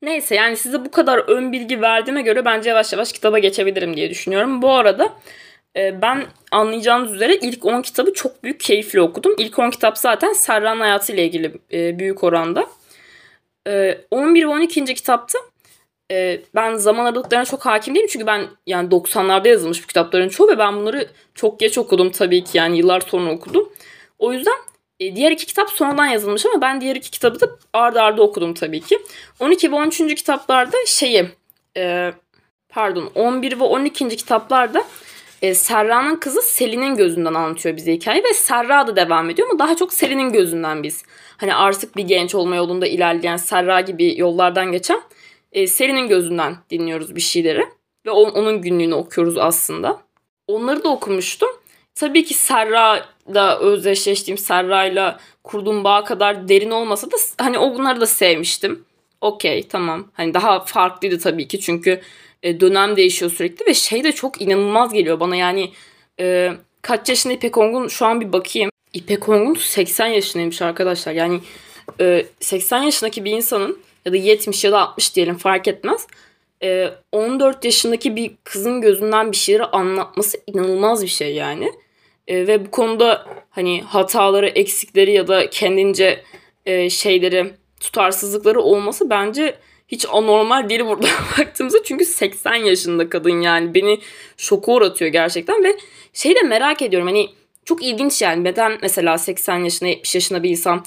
Neyse 0.01 0.35
yani 0.35 0.57
size 0.57 0.85
bu 0.85 0.91
kadar 0.91 1.17
ön 1.17 1.51
bilgi 1.51 1.81
verdiğime 1.81 2.21
göre 2.21 2.45
bence 2.45 2.69
yavaş 2.69 2.93
yavaş 2.93 3.11
kitaba 3.11 3.39
geçebilirim 3.39 3.95
diye 3.95 4.09
düşünüyorum. 4.09 4.61
Bu 4.61 4.71
arada 4.71 5.13
e, 5.77 6.01
ben 6.01 6.25
anlayacağınız 6.51 7.13
üzere 7.13 7.35
ilk 7.35 7.65
10 7.65 7.81
kitabı 7.81 8.13
çok 8.13 8.43
büyük 8.43 8.59
keyifle 8.59 9.01
okudum. 9.01 9.35
İlk 9.37 9.59
10 9.59 9.69
kitap 9.69 9.97
zaten 9.97 10.33
Serra'nın 10.33 10.79
hayatıyla 10.79 11.23
ilgili 11.23 11.51
e, 11.73 11.99
büyük 11.99 12.23
oranda. 12.23 12.67
11 14.11 14.43
ve 14.43 14.47
12. 14.47 14.85
kitapta 14.85 15.39
e, 16.11 16.41
ben 16.55 16.75
zaman 16.75 17.05
aralıklarına 17.05 17.45
çok 17.45 17.65
hakim 17.65 17.95
değilim. 17.95 18.07
Çünkü 18.09 18.27
ben 18.27 18.47
yani 18.67 18.89
90'larda 18.89 19.47
yazılmış 19.47 19.83
bu 19.83 19.87
kitapların 19.87 20.29
çoğu 20.29 20.47
ve 20.47 20.57
ben 20.57 20.75
bunları 20.75 21.09
çok 21.35 21.59
geç 21.59 21.77
okudum 21.77 22.11
tabii 22.11 22.43
ki 22.43 22.57
yani 22.57 22.77
yıllar 22.77 23.01
sonra 23.01 23.31
okudum. 23.31 23.69
O 24.19 24.33
yüzden 24.33 24.57
e, 24.99 25.15
diğer 25.15 25.31
iki 25.31 25.45
kitap 25.45 25.69
sonradan 25.69 26.05
yazılmış 26.05 26.45
ama 26.45 26.61
ben 26.61 26.81
diğer 26.81 26.95
iki 26.95 27.11
kitabı 27.11 27.39
da 27.39 27.49
ardarda 27.73 28.03
arda 28.03 28.21
okudum 28.23 28.53
tabii 28.53 28.81
ki. 28.81 28.99
12 29.39 29.71
ve 29.71 29.75
13. 29.75 30.15
kitaplarda 30.15 30.77
şeyi 30.85 31.25
e, 31.77 32.13
pardon 32.69 33.11
11 33.15 33.59
ve 33.59 33.63
12. 33.63 34.07
kitaplarda 34.07 34.83
e, 35.41 35.53
Serra'nın 35.53 36.15
kızı 36.15 36.41
Selin'in 36.41 36.95
gözünden 36.95 37.33
anlatıyor 37.33 37.75
bize 37.77 37.93
hikaye 37.93 38.23
ve 38.23 38.33
Serra 38.33 38.87
da 38.87 38.95
devam 38.95 39.29
ediyor 39.29 39.49
ama 39.49 39.59
daha 39.59 39.75
çok 39.75 39.93
Selin'in 39.93 40.31
gözünden 40.31 40.83
biz. 40.83 41.03
Hani 41.37 41.55
artık 41.55 41.97
bir 41.97 42.03
genç 42.03 42.35
olma 42.35 42.55
yolunda 42.55 42.87
ilerleyen 42.87 43.37
Serra 43.37 43.81
gibi 43.81 44.19
yollardan 44.19 44.71
geçen 44.71 45.01
e, 45.51 45.67
Selin'in 45.67 46.07
gözünden 46.07 46.57
dinliyoruz 46.69 47.15
bir 47.15 47.21
şeyleri. 47.21 47.65
Ve 48.05 48.11
on, 48.11 48.29
onun 48.29 48.61
günlüğünü 48.61 48.93
okuyoruz 48.93 49.37
aslında. 49.37 50.01
Onları 50.47 50.83
da 50.83 50.89
okumuştum. 50.89 51.49
Tabii 51.95 52.25
ki 52.25 52.33
Serra'da 52.33 53.59
özdeşleştiğim 53.59 54.37
Serra'yla 54.37 55.19
kurduğum 55.43 55.83
bağ 55.83 56.03
kadar 56.03 56.49
derin 56.49 56.71
olmasa 56.71 57.11
da 57.11 57.15
hani 57.37 57.57
onları 57.57 58.01
da 58.01 58.05
sevmiştim. 58.05 58.85
Okey 59.21 59.67
tamam. 59.67 60.07
Hani 60.13 60.33
daha 60.33 60.59
farklıydı 60.65 61.19
tabii 61.19 61.47
ki 61.47 61.59
çünkü 61.59 62.01
e, 62.43 62.59
dönem 62.59 62.95
değişiyor 62.95 63.31
sürekli 63.31 63.65
ve 63.65 63.73
şey 63.73 64.03
de 64.03 64.11
çok 64.11 64.41
inanılmaz 64.41 64.93
geliyor 64.93 65.19
bana 65.19 65.35
yani 65.35 65.71
e, 66.19 66.51
kaç 66.81 67.09
yaşında 67.09 67.33
İpek 67.33 67.57
Ongun 67.57 67.87
şu 67.87 68.05
an 68.05 68.21
bir 68.21 68.33
bakayım. 68.33 68.69
İpek 68.93 69.29
Ongun 69.29 69.55
80 69.55 70.07
yaşındaymış 70.07 70.61
arkadaşlar 70.61 71.13
yani 71.13 71.39
e, 71.99 72.25
80 72.39 72.83
yaşındaki 72.83 73.25
bir 73.25 73.31
insanın 73.31 73.79
ya 74.07 74.13
da 74.13 74.17
70 74.17 74.63
ya 74.63 74.71
da 74.71 74.79
60 74.79 75.15
diyelim 75.15 75.37
fark 75.37 75.67
etmez. 75.67 76.07
E, 76.63 76.89
14 77.11 77.65
yaşındaki 77.65 78.15
bir 78.15 78.31
kızın 78.43 78.81
gözünden 78.81 79.31
bir 79.31 79.37
şeyleri 79.37 79.65
anlatması 79.65 80.37
inanılmaz 80.47 81.03
bir 81.03 81.07
şey 81.07 81.35
yani. 81.35 81.71
E, 82.27 82.47
ve 82.47 82.65
bu 82.65 82.71
konuda 82.71 83.25
hani 83.49 83.81
hataları, 83.81 84.47
eksikleri 84.47 85.11
ya 85.11 85.27
da 85.27 85.49
kendince 85.49 86.23
e, 86.65 86.89
şeyleri, 86.89 87.53
tutarsızlıkları 87.79 88.61
olması 88.61 89.09
bence 89.09 89.55
hiç 89.87 90.05
anormal 90.11 90.69
değil 90.69 90.85
burada 90.85 91.07
baktığımızda. 91.39 91.83
Çünkü 91.83 92.05
80 92.05 92.55
yaşında 92.55 93.09
kadın 93.09 93.41
yani 93.41 93.73
beni 93.73 93.99
şoku 94.37 94.73
uğratıyor 94.73 95.11
gerçekten 95.11 95.63
ve 95.63 95.77
şey 96.13 96.35
de 96.35 96.41
merak 96.41 96.81
ediyorum 96.81 97.07
hani 97.07 97.29
çok 97.65 97.83
ilginç 97.83 98.21
yani 98.21 98.43
neden 98.43 98.77
mesela 98.81 99.17
80 99.17 99.57
yaşında 99.57 99.89
70 99.89 100.15
yaşında 100.15 100.43
bir 100.43 100.49
insan 100.49 100.85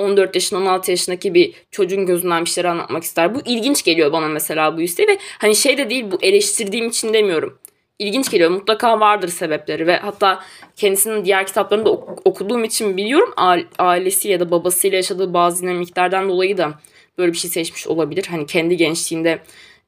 14 0.00 0.34
yaşında 0.34 0.60
16 0.60 0.90
yaşındaki 0.90 1.34
bir 1.34 1.52
çocuğun 1.70 2.06
gözünden 2.06 2.44
bir 2.44 2.50
şeyler 2.50 2.68
anlatmak 2.68 3.02
ister. 3.02 3.34
Bu 3.34 3.40
ilginç 3.44 3.84
geliyor 3.84 4.12
bana 4.12 4.28
mesela 4.28 4.76
bu 4.76 4.80
isteği 4.80 5.08
ve 5.08 5.18
hani 5.38 5.56
şey 5.56 5.78
de 5.78 5.90
değil 5.90 6.04
bu 6.10 6.18
eleştirdiğim 6.22 6.88
için 6.88 7.12
demiyorum. 7.12 7.58
İlginç 7.98 8.30
geliyor. 8.30 8.50
Mutlaka 8.50 9.00
vardır 9.00 9.28
sebepleri 9.28 9.86
ve 9.86 9.96
hatta 9.96 10.40
kendisinin 10.76 11.24
diğer 11.24 11.46
kitaplarını 11.46 11.84
da 11.84 11.90
okuduğum 12.24 12.64
için 12.64 12.96
biliyorum 12.96 13.34
ailesi 13.78 14.28
ya 14.28 14.40
da 14.40 14.50
babasıyla 14.50 14.96
yaşadığı 14.96 15.34
bazı 15.34 15.62
dinamiklerden 15.62 16.28
dolayı 16.28 16.58
da 16.58 16.74
böyle 17.18 17.32
bir 17.32 17.38
şey 17.38 17.50
seçmiş 17.50 17.86
olabilir. 17.86 18.26
Hani 18.30 18.46
kendi 18.46 18.76
gençliğinde 18.76 19.38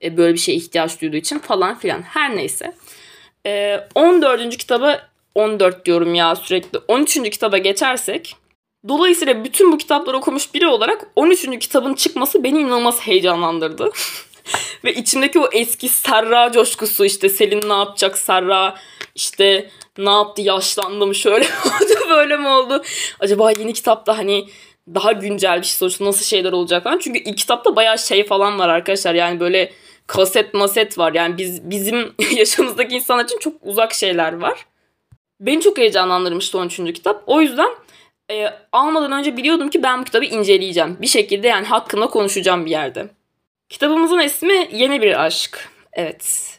e, 0.02 0.16
böyle 0.16 0.34
bir 0.34 0.38
şeye 0.38 0.54
ihtiyaç 0.54 1.00
duyduğu 1.00 1.16
için 1.16 1.38
falan 1.38 1.78
filan. 1.78 2.02
Her 2.02 2.36
neyse. 2.36 2.74
14. 3.94 4.40
E, 4.40 4.48
kitaba 4.48 5.08
14 5.34 5.84
diyorum 5.84 6.14
ya 6.14 6.36
sürekli. 6.36 6.78
13. 6.88 7.30
kitaba 7.30 7.58
geçersek 7.58 8.36
Dolayısıyla 8.88 9.44
bütün 9.44 9.72
bu 9.72 9.78
kitapları 9.78 10.16
okumuş 10.16 10.54
biri 10.54 10.66
olarak 10.66 11.06
13. 11.16 11.58
kitabın 11.58 11.94
çıkması 11.94 12.44
beni 12.44 12.60
inanılmaz 12.60 13.00
heyecanlandırdı. 13.00 13.90
Ve 14.84 14.94
içimdeki 14.94 15.38
o 15.38 15.48
eski 15.52 15.88
Serra 15.88 16.52
coşkusu 16.52 17.04
işte 17.04 17.28
Selin 17.28 17.68
ne 17.68 17.72
yapacak 17.72 18.18
Serra 18.18 18.76
işte 19.14 19.70
ne 19.98 20.10
yaptı 20.10 20.42
yaşlandı 20.42 21.06
mı 21.06 21.14
şöyle 21.14 21.44
oldu 21.64 22.10
böyle 22.10 22.36
mi 22.36 22.48
oldu? 22.48 22.82
Acaba 23.20 23.50
yeni 23.50 23.72
kitapta 23.72 24.18
hani 24.18 24.48
daha 24.94 25.12
güncel 25.12 25.58
bir 25.58 25.66
şey 25.66 25.74
sonuçta 25.76 26.04
nasıl 26.04 26.24
şeyler 26.24 26.52
olacak 26.52 26.84
falan. 26.84 26.98
Çünkü 26.98 27.18
ilk 27.18 27.38
kitapta 27.38 27.76
bayağı 27.76 27.98
şey 27.98 28.26
falan 28.26 28.58
var 28.58 28.68
arkadaşlar 28.68 29.14
yani 29.14 29.40
böyle 29.40 29.72
kaset 30.06 30.54
maset 30.54 30.98
var. 30.98 31.12
Yani 31.14 31.38
biz 31.38 31.70
bizim 31.70 32.14
yaşımızdaki 32.36 32.94
insanlar 32.94 33.24
için 33.24 33.38
çok 33.38 33.54
uzak 33.62 33.94
şeyler 33.94 34.40
var. 34.40 34.66
Beni 35.40 35.60
çok 35.60 35.78
heyecanlandırmıştı 35.78 36.58
13. 36.58 36.76
kitap. 36.76 37.22
O 37.26 37.40
yüzden 37.40 37.70
e, 38.32 38.54
almadan 38.72 39.12
önce 39.12 39.36
biliyordum 39.36 39.70
ki 39.70 39.82
ben 39.82 40.00
bu 40.00 40.04
kitabı 40.04 40.24
inceleyeceğim. 40.24 40.98
Bir 41.00 41.06
şekilde 41.06 41.48
yani 41.48 41.66
hakkında 41.66 42.06
konuşacağım 42.06 42.66
bir 42.66 42.70
yerde. 42.70 43.06
Kitabımızın 43.68 44.18
ismi 44.18 44.68
Yeni 44.72 45.02
Bir 45.02 45.24
Aşk. 45.24 45.68
Evet. 45.92 46.58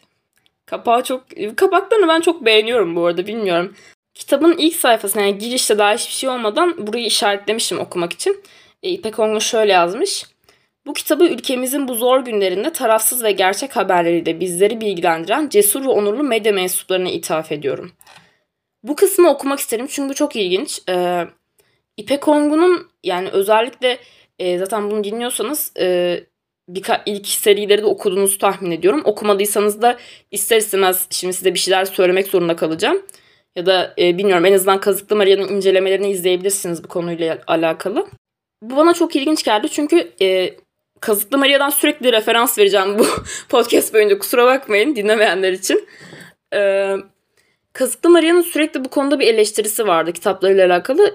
Kapağı 0.66 1.04
çok... 1.04 1.24
Kapaklarını 1.56 2.08
ben 2.08 2.22
çok 2.22 2.46
beğeniyorum 2.46 2.96
bu 2.96 3.06
arada 3.06 3.28
bilmiyorum. 3.28 3.76
Kitabın 4.14 4.58
ilk 4.58 4.76
sayfasına 4.76 5.22
yani 5.22 5.38
girişte 5.38 5.78
daha 5.78 5.94
hiçbir 5.94 6.14
şey 6.14 6.30
olmadan 6.30 6.88
burayı 6.88 7.06
işaretlemişim 7.06 7.80
okumak 7.80 8.14
için. 8.14 8.44
E, 8.84 8.90
İpek 8.90 9.20
Ongun 9.20 9.40
şöyle 9.40 9.72
yazmış. 9.74 10.26
Bu 10.86 10.94
kitabı 10.94 11.26
ülkemizin 11.26 11.88
bu 11.88 11.96
zor 11.96 12.20
günlerinde 12.20 12.74
tarafsız 12.74 13.24
ve 13.24 13.32
gerçek 13.32 13.76
haberleriyle 13.76 14.40
bizleri 14.40 14.82
bilgilendiren 14.82 15.50
cesur 15.50 15.84
ve 15.86 15.90
onurlu 15.90 16.24
medya 16.24 16.54
mensuplarına 16.54 17.10
ithaf 17.10 17.52
ediyorum. 17.52 17.92
Bu 18.84 18.96
kısmı 18.96 19.30
okumak 19.30 19.60
isterim 19.60 19.88
çünkü 19.90 20.16
çok 20.16 20.36
ilginç. 20.36 20.82
Ee, 20.90 21.28
İpek 21.98 22.28
Ongun'un 22.28 22.88
yani 23.04 23.30
özellikle 23.30 24.00
e, 24.40 24.58
zaten 24.58 24.92
bunu 24.92 25.04
dinliyorsanız 25.04 25.72
e, 25.80 26.20
birkaç 26.70 27.02
ilk 27.06 27.28
serileri 27.28 27.82
de 27.82 27.86
okuduğunuzu 27.86 28.38
tahmin 28.38 28.72
ediyorum. 28.72 29.02
Okumadıysanız 29.06 29.82
da 29.82 29.98
ister 30.32 30.58
istemez 30.58 31.08
şimdi 31.10 31.34
size 31.34 31.54
bir 31.54 31.60
şeyler 31.60 31.86
söylemek 31.86 32.28
zorunda 32.28 32.56
kalacağım. 32.56 33.02
Ya 33.56 33.66
da 33.66 33.94
e, 33.98 34.18
bilmiyorum 34.18 34.46
en 34.46 34.54
azından 34.54 34.80
Kazıklı 34.80 35.16
Maria'nın 35.16 35.48
incelemelerini 35.48 36.12
izleyebilirsiniz 36.12 36.84
bu 36.84 36.88
konuyla 36.88 37.40
alakalı. 37.48 38.08
Bu 38.62 38.78
bana 38.78 38.94
çok 38.94 39.16
ilginç 39.16 39.44
geldi 39.44 39.70
çünkü 39.70 40.12
e, 40.22 40.56
Kazıklı 41.00 41.38
Maria'dan 41.38 41.70
sürekli 41.70 42.12
referans 42.12 42.58
vereceğim 42.58 43.00
bu 43.00 43.06
podcast 43.50 43.94
boyunca 43.94 44.18
kusura 44.18 44.46
bakmayın 44.46 44.96
dinlemeyenler 44.96 45.52
için. 45.52 45.88
E, 46.56 46.92
Kazıklı 47.74 48.10
Maria'nın 48.10 48.42
sürekli 48.42 48.86
bu 48.86 48.90
konuda 48.90 49.20
bir 49.20 49.28
eleştirisi 49.28 49.88
vardı 49.88 50.14
kitaplarıyla 50.14 50.68
alakalı 50.68 51.14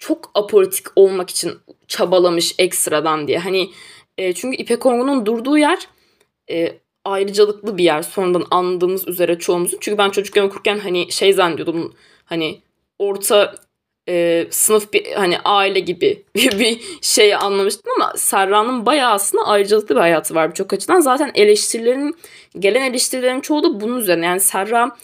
çok 0.00 0.30
apolitik 0.34 0.86
olmak 0.96 1.30
için 1.30 1.52
çabalamış 1.88 2.54
ekstradan 2.58 3.28
diye. 3.28 3.38
Hani 3.38 3.70
e, 4.18 4.32
çünkü 4.32 4.56
İpek 4.56 4.86
Ongun'un 4.86 5.26
durduğu 5.26 5.58
yer 5.58 5.78
e, 6.50 6.78
ayrıcalıklı 7.04 7.78
bir 7.78 7.84
yer 7.84 8.02
sonradan 8.02 8.44
anladığımız 8.50 9.08
üzere 9.08 9.38
çoğumuzun. 9.38 9.78
Çünkü 9.80 9.98
ben 9.98 10.10
çocukken 10.10 10.42
okurken 10.42 10.78
hani 10.78 11.12
şey 11.12 11.32
zannediyordum 11.32 11.94
hani 12.24 12.60
orta 12.98 13.54
e, 14.08 14.46
sınıf 14.50 14.92
bir 14.92 15.12
hani 15.12 15.38
aile 15.44 15.80
gibi 15.80 16.24
bir 16.34 16.80
şey 17.02 17.34
anlamıştım 17.34 17.92
ama 17.96 18.12
Serra'nın 18.16 18.86
bayağı 18.86 19.12
aslında 19.12 19.46
ayrıcalıklı 19.46 19.94
bir 19.94 20.00
hayatı 20.00 20.34
var 20.34 20.50
birçok 20.50 20.72
açıdan. 20.72 21.00
Zaten 21.00 21.30
eleştirilerin 21.34 22.16
gelen 22.58 22.90
eleştirilerin 22.90 23.40
çoğu 23.40 23.62
da 23.62 23.80
bunun 23.80 23.98
üzerine. 23.98 24.26
Yani 24.26 24.40
Serra 24.40 24.96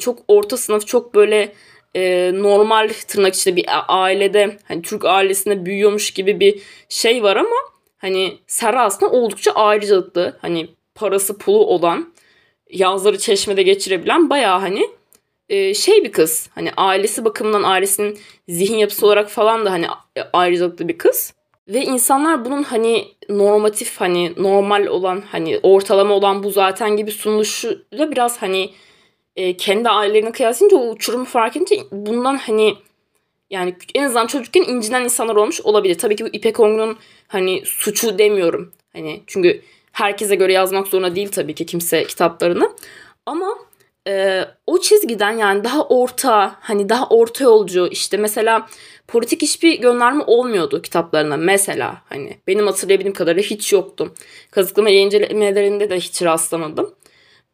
çok 0.00 0.18
orta 0.28 0.56
sınıf 0.56 0.86
çok 0.86 1.14
böyle 1.14 1.52
e, 1.94 2.32
normal 2.34 2.90
tırnak 3.08 3.34
içinde 3.34 3.56
bir 3.56 3.66
ailede 3.88 4.58
hani 4.64 4.82
Türk 4.82 5.04
ailesinde 5.04 5.66
büyüyormuş 5.66 6.10
gibi 6.10 6.40
bir 6.40 6.62
şey 6.88 7.22
var 7.22 7.36
ama 7.36 7.56
hani 7.98 8.38
Serra 8.46 8.84
aslında 8.84 9.12
oldukça 9.12 9.52
ayrıcalıklı 9.52 10.38
hani 10.40 10.68
parası 10.94 11.38
pulu 11.38 11.66
olan 11.66 12.12
yazları 12.70 13.18
çeşmede 13.18 13.62
geçirebilen 13.62 14.30
bayağı 14.30 14.60
hani 14.60 14.90
e, 15.48 15.74
şey 15.74 16.04
bir 16.04 16.12
kız. 16.12 16.50
Hani 16.54 16.70
ailesi 16.76 17.24
bakımından 17.24 17.62
ailesinin 17.62 18.18
zihin 18.48 18.76
yapısı 18.78 19.06
olarak 19.06 19.30
falan 19.30 19.64
da 19.64 19.70
hani 19.70 19.86
ayrıcalıklı 20.32 20.88
bir 20.88 20.98
kız. 20.98 21.34
Ve 21.68 21.82
insanlar 21.82 22.44
bunun 22.44 22.62
hani 22.62 23.08
normatif 23.28 24.00
hani 24.00 24.32
normal 24.36 24.86
olan 24.86 25.22
hani 25.32 25.60
ortalama 25.62 26.14
olan 26.14 26.42
bu 26.42 26.50
zaten 26.50 26.96
gibi 26.96 27.10
sunuluşuyla 27.10 28.10
biraz 28.10 28.42
hani 28.42 28.70
e, 29.36 29.56
kendi 29.56 29.88
ailelerine 29.88 30.32
kıyaslayınca 30.32 30.76
o 30.76 30.90
uçurumu 30.90 31.24
fark 31.24 31.56
edince 31.56 31.76
bundan 31.92 32.36
hani 32.36 32.76
yani 33.50 33.74
en 33.94 34.04
azından 34.04 34.26
çocukken 34.26 34.62
incinen 34.62 35.04
insanlar 35.04 35.36
olmuş 35.36 35.60
olabilir. 35.60 35.98
Tabii 35.98 36.16
ki 36.16 36.24
bu 36.24 36.28
İpek 36.32 36.60
Ongun'un 36.60 36.98
hani 37.28 37.62
suçu 37.64 38.18
demiyorum. 38.18 38.72
Hani 38.92 39.22
çünkü 39.26 39.62
herkese 39.92 40.34
göre 40.34 40.52
yazmak 40.52 40.86
zorunda 40.86 41.16
değil 41.16 41.28
tabii 41.28 41.54
ki 41.54 41.66
kimse 41.66 42.04
kitaplarını. 42.04 42.72
Ama 43.26 43.58
e, 44.08 44.44
o 44.66 44.80
çizgiden 44.80 45.32
yani 45.32 45.64
daha 45.64 45.82
orta 45.82 46.56
hani 46.60 46.88
daha 46.88 47.08
orta 47.08 47.44
yolcu 47.44 47.88
işte 47.90 48.16
mesela 48.16 48.68
politik 49.08 49.42
hiçbir 49.42 49.80
gönderme 49.80 50.24
olmuyordu 50.26 50.82
kitaplarına 50.82 51.36
mesela 51.36 52.02
hani 52.08 52.36
benim 52.46 52.66
hatırlayabildiğim 52.66 53.14
kadarıyla 53.14 53.42
hiç 53.42 53.72
yoktu. 53.72 54.14
Kazıklama 54.50 54.90
yayıncelemelerinde 54.90 55.90
de 55.90 55.96
hiç 55.96 56.22
rastlamadım. 56.22 56.94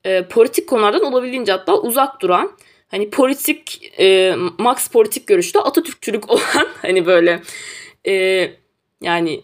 E, 0.07 0.29
politik 0.29 0.69
konulardan 0.69 1.05
olabildiğince 1.05 1.53
hatta 1.53 1.81
uzak 1.81 2.21
duran 2.21 2.53
hani 2.89 3.11
politik 3.11 3.93
e, 4.01 4.35
max 4.59 4.89
politik 4.89 5.27
görüşte 5.27 5.61
Atatürkçülük 5.61 6.31
olan 6.31 6.69
hani 6.83 7.07
böyle 7.07 7.43
e, 8.07 8.13
yani 9.01 9.41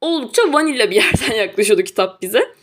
oldukça 0.00 0.42
vanilla 0.52 0.90
bir 0.90 0.96
yerden 0.96 1.34
yaklaşıyordu 1.36 1.82
kitap 1.82 2.22
bize. 2.22 2.54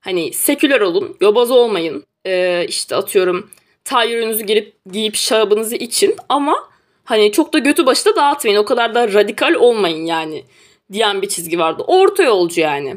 Hani 0.00 0.32
seküler 0.32 0.80
olun, 0.80 1.16
yobaz 1.20 1.50
olmayın. 1.50 2.04
E, 2.26 2.64
işte 2.68 2.96
atıyorum 2.96 3.50
tayyörünüzü 3.84 4.44
girip 4.44 4.74
giyip 4.92 5.14
şarabınızı 5.14 5.76
için 5.76 6.16
ama 6.28 6.70
hani 7.04 7.32
çok 7.32 7.52
da 7.52 7.58
götü 7.58 7.86
başı 7.86 8.04
da 8.04 8.16
dağıtmayın. 8.16 8.58
O 8.58 8.64
kadar 8.64 8.94
da 8.94 9.12
radikal 9.12 9.54
olmayın 9.54 10.04
yani 10.04 10.44
diyen 10.92 11.22
bir 11.22 11.28
çizgi 11.28 11.58
vardı. 11.58 11.84
Orta 11.86 12.22
yolcu 12.22 12.60
yani 12.60 12.96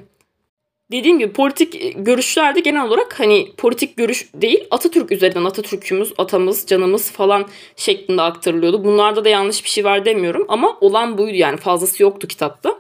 dediğim 0.91 1.19
gibi 1.19 1.34
politik 1.34 1.95
görüşlerde 2.06 2.60
genel 2.60 2.86
olarak 2.86 3.19
hani 3.19 3.52
politik 3.58 3.97
görüş 3.97 4.30
değil 4.34 4.67
Atatürk 4.71 5.12
üzerinden 5.12 5.43
Atatürk'ümüz, 5.43 6.13
atamız, 6.17 6.65
canımız 6.67 7.12
falan 7.12 7.45
şeklinde 7.75 8.21
aktarılıyordu. 8.21 8.84
Bunlarda 8.84 9.25
da 9.25 9.30
yanlış 9.30 9.63
bir 9.63 9.69
şey 9.69 9.84
var 9.84 10.06
demiyorum 10.06 10.45
ama 10.47 10.78
olan 10.82 11.17
buydu 11.17 11.36
yani 11.36 11.58
fazlası 11.58 12.04
yoktu 12.04 12.28
kitapta. 12.28 12.75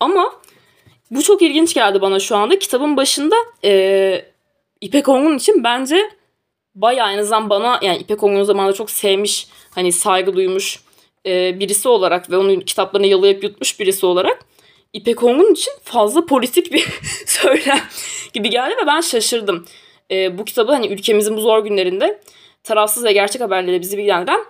Ama 0.00 0.32
bu 1.10 1.22
çok 1.22 1.42
ilginç 1.42 1.74
geldi 1.74 2.00
bana 2.00 2.18
şu 2.18 2.36
anda. 2.36 2.58
Kitabın 2.58 2.96
başında 2.96 3.36
e, 3.64 4.24
İpek 4.80 5.08
Ongun 5.08 5.36
için 5.36 5.64
bence 5.64 6.10
bayağı 6.74 7.12
en 7.12 7.18
azından 7.18 7.50
bana 7.50 7.80
yani 7.82 7.98
İpek 7.98 8.22
Ongun'u 8.22 8.44
zamanında 8.44 8.72
çok 8.72 8.90
sevmiş, 8.90 9.46
hani 9.70 9.92
saygı 9.92 10.36
duymuş 10.36 10.80
e, 11.26 11.60
birisi 11.60 11.88
olarak 11.88 12.30
ve 12.30 12.36
onun 12.36 12.60
kitaplarını 12.60 13.06
yalayıp 13.06 13.44
yutmuş 13.44 13.80
birisi 13.80 14.06
olarak 14.06 14.51
İpek 14.92 15.22
Ongun 15.22 15.52
için 15.52 15.72
fazla 15.82 16.26
politik 16.26 16.72
bir 16.72 16.88
söylem 17.26 17.80
gibi 18.32 18.50
geldi 18.50 18.74
ve 18.82 18.86
ben 18.86 19.00
şaşırdım. 19.00 19.64
E, 20.10 20.38
bu 20.38 20.44
kitabı 20.44 20.72
hani 20.72 20.86
ülkemizin 20.86 21.36
bu 21.36 21.40
zor 21.40 21.64
günlerinde 21.64 22.20
tarafsız 22.62 23.04
ve 23.04 23.12
gerçek 23.12 23.42
haberleri 23.42 23.80
bizi 23.80 23.98
bilgilendiren 23.98 24.44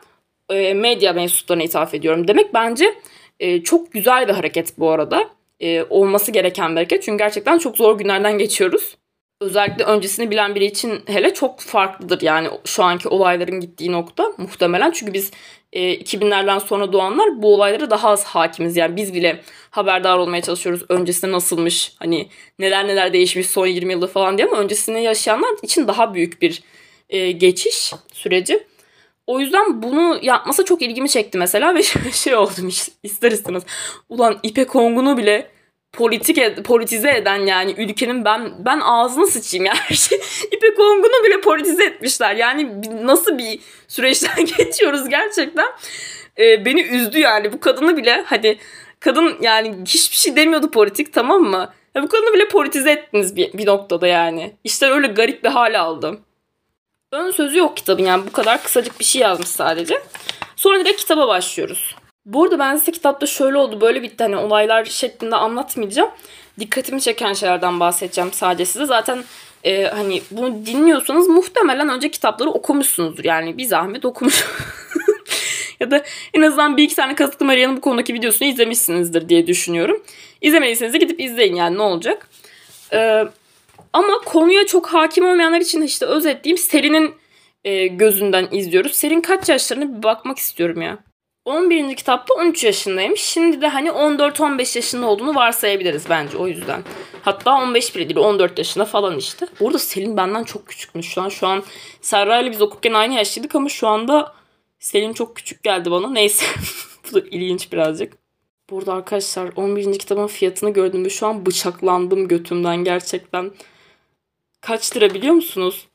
e, 0.50 0.74
medya 0.74 1.12
mensuplarına 1.12 1.62
ithaf 1.62 1.94
ediyorum 1.94 2.28
demek 2.28 2.55
bence 2.55 2.94
e, 3.40 3.62
çok 3.62 3.92
güzel 3.92 4.28
bir 4.28 4.33
hareket 4.33 4.78
bu 4.78 4.90
arada. 4.90 5.31
E, 5.61 5.83
olması 5.83 6.33
gereken 6.33 6.70
bir 6.70 6.76
hareket 6.76 7.02
çünkü 7.02 7.18
gerçekten 7.18 7.59
çok 7.59 7.76
zor 7.76 7.98
günlerden 7.98 8.38
geçiyoruz. 8.38 8.96
Özellikle 9.40 9.85
öncesini 9.85 10.31
bilen 10.31 10.55
biri 10.55 10.64
için 10.64 11.02
hele 11.07 11.35
çok 11.35 11.61
farklıdır 11.61 12.20
yani 12.20 12.48
şu 12.64 12.85
anki 12.85 13.09
olayların 13.09 13.61
gittiği 13.61 13.92
nokta 13.92 14.33
muhtemelen. 14.37 14.90
Çünkü 14.90 15.12
biz 15.12 15.31
e, 15.72 15.94
2000'lerden 15.94 16.58
sonra 16.58 16.92
doğanlar 16.92 17.42
bu 17.42 17.54
olaylara 17.54 17.90
daha 17.90 18.08
az 18.08 18.24
hakimiz. 18.24 18.76
Yani 18.76 18.96
biz 18.96 19.14
bile 19.14 19.40
haberdar 19.70 20.18
olmaya 20.18 20.42
çalışıyoruz. 20.42 20.82
Öncesinde 20.88 21.32
nasılmış, 21.32 21.92
hani 21.98 22.28
neler 22.58 22.88
neler 22.88 23.12
değişmiş 23.12 23.46
son 23.46 23.66
20 23.66 23.92
yılda 23.92 24.06
falan 24.06 24.38
diye 24.38 24.48
ama 24.48 24.56
öncesinde 24.56 24.98
yaşayanlar 24.98 25.50
için 25.62 25.88
daha 25.88 26.14
büyük 26.14 26.42
bir 26.42 26.62
e, 27.11 27.32
geçiş 27.32 27.92
süreci. 28.12 28.66
O 29.26 29.40
yüzden 29.40 29.82
bunu 29.82 30.18
yapması 30.22 30.64
çok 30.64 30.82
ilgimi 30.82 31.08
çekti 31.08 31.38
mesela 31.38 31.74
ve 31.74 31.82
şey 32.12 32.37
oldum 32.37 32.68
ister 33.02 33.32
istemez. 33.32 33.62
Ulan 34.08 34.38
İpek 34.42 34.76
Ongun'u 34.76 35.16
bile 35.16 35.50
politik 35.92 36.38
ed- 36.38 36.62
politize 36.62 37.11
eden 37.11 37.37
yani 37.46 37.74
ülkenin 37.78 38.24
ben 38.24 38.52
ben 38.64 38.81
ağzını 38.81 39.26
sıçayım 39.26 39.66
ya 39.66 39.74
her 39.76 39.96
şey. 39.96 40.20
İpek 40.50 40.81
Ongun'u 40.81 41.24
bile 41.24 41.40
politize 41.40 41.85
etmişler. 41.85 42.35
Yani 42.35 42.83
nasıl 43.07 43.38
bir 43.38 43.61
süreçten 43.88 44.44
geçiyoruz 44.59 45.09
gerçekten. 45.09 45.68
Ee, 46.38 46.64
beni 46.64 46.83
üzdü 46.83 47.18
yani 47.18 47.52
bu 47.52 47.61
kadını 47.61 47.96
bile 47.96 48.24
hadi 48.26 48.59
kadın 49.00 49.37
yani 49.40 49.74
hiçbir 49.87 50.16
şey 50.16 50.37
demiyordu 50.37 50.70
politik 50.70 51.12
tamam 51.12 51.42
mı? 51.42 51.72
Ya 51.94 52.02
bu 52.02 52.09
kadını 52.09 52.35
bile 52.35 52.48
politize 52.48 52.90
ettiniz 52.92 53.37
bir, 53.37 53.52
bir 53.52 53.66
noktada 53.66 54.07
yani. 54.07 54.57
İşte 54.64 54.87
öyle 54.87 55.07
garip 55.07 55.44
bir 55.44 55.48
hal 55.48 55.81
aldı. 55.81 56.18
Ön 57.12 57.31
sözü 57.31 57.59
yok 57.59 57.76
kitabın 57.76 58.02
yani 58.05 58.26
bu 58.26 58.33
kadar 58.33 58.62
kısacık 58.62 59.00
bir 59.00 59.05
şey 59.05 59.22
yazmış 59.22 59.48
sadece. 59.48 60.02
Sonra 60.57 60.81
direkt 60.81 61.00
kitaba 61.00 61.28
başlıyoruz. 61.28 61.96
Bu 62.26 62.44
arada 62.44 62.58
ben 62.58 62.76
size 62.76 62.92
kitapta 62.92 63.26
şöyle 63.26 63.58
oldu 63.58 63.80
böyle 63.80 64.02
bitti 64.02 64.24
hani 64.24 64.37
olaylar 64.37 64.85
şeklinde 64.85 65.37
anlatmayacağım. 65.37 66.11
Dikkatimi 66.58 67.00
çeken 67.00 67.32
şeylerden 67.32 67.80
bahsedeceğim 67.80 68.32
sadece 68.32 68.64
size. 68.66 68.87
Zaten 68.87 69.24
e, 69.64 69.85
hani 69.85 70.22
bunu 70.30 70.66
dinliyorsanız 70.66 71.28
muhtemelen 71.28 71.88
önce 71.88 72.11
kitapları 72.11 72.50
okumuşsunuzdur. 72.50 73.24
Yani 73.24 73.58
bir 73.58 73.64
zahmet 73.64 74.04
okumuş. 74.04 74.44
ya 75.80 75.90
da 75.90 76.04
en 76.35 76.42
azından 76.42 76.76
bir 76.76 76.82
iki 76.82 76.96
tane 76.96 77.14
Kazıklı 77.14 77.46
Maria'nın 77.46 77.76
bu 77.76 77.80
konudaki 77.80 78.14
videosunu 78.14 78.48
izlemişsinizdir 78.48 79.28
diye 79.28 79.46
düşünüyorum. 79.46 80.02
İzlemediyseniz 80.40 80.92
de 80.92 80.98
gidip 80.98 81.20
izleyin 81.20 81.54
yani 81.54 81.78
ne 81.78 81.82
olacak. 81.82 82.28
Ee, 82.92 83.24
ama 83.92 84.18
konuya 84.24 84.66
çok 84.66 84.87
hakim 84.87 85.26
olmayanlar 85.26 85.61
için 85.61 85.82
işte 85.82 86.06
özetleyeyim 86.06 86.58
Selin'in 86.58 87.14
e, 87.64 87.87
gözünden 87.87 88.48
izliyoruz. 88.52 88.92
Selin 88.92 89.20
kaç 89.20 89.48
yaşlarına 89.48 89.96
bir 89.96 90.02
bakmak 90.02 90.38
istiyorum 90.38 90.82
ya. 90.82 90.98
11. 91.44 91.96
kitapta 91.96 92.35
13 92.35 92.64
yaşındaymış. 92.64 93.20
Şimdi 93.20 93.61
de 93.61 93.68
hani 93.68 93.88
14-15 93.88 94.78
yaşında 94.78 95.07
olduğunu 95.07 95.35
varsayabiliriz 95.35 96.05
bence 96.11 96.37
o 96.37 96.48
yüzden. 96.48 96.83
Hatta 97.22 97.55
15 97.55 97.96
bile 97.96 98.09
değil 98.09 98.18
14 98.18 98.59
yaşında 98.59 98.85
falan 98.85 99.18
işte. 99.18 99.46
Burada 99.61 99.78
Selin 99.78 100.16
benden 100.16 100.44
çok 100.44 100.66
küçükmüş 100.66 101.09
şu 101.09 101.22
an. 101.22 101.28
Şu 101.28 101.46
an 101.46 101.62
Serra 102.00 102.40
ile 102.40 102.50
biz 102.50 102.62
okurken 102.62 102.92
aynı 102.92 103.14
yaşlıydık 103.14 103.55
ama 103.55 103.68
şu 103.68 103.88
anda 103.88 104.35
Selin 104.78 105.12
çok 105.12 105.37
küçük 105.37 105.62
geldi 105.62 105.90
bana. 105.90 106.11
Neyse 106.11 106.44
bu 107.11 107.14
da 107.14 107.20
ilginç 107.20 107.72
birazcık. 107.72 108.12
Burada 108.70 108.92
arkadaşlar 108.92 109.50
11. 109.57 109.98
kitabın 109.98 110.26
fiyatını 110.26 110.70
gördüm 110.70 111.05
ve 111.05 111.11
şu 111.11 111.26
an 111.26 111.46
bıçaklandım 111.46 112.28
götümden 112.28 112.76
gerçekten. 112.76 113.50
Kaç 114.61 114.96
lira 114.96 115.14
biliyor 115.14 115.35
musunuz? 115.35 115.87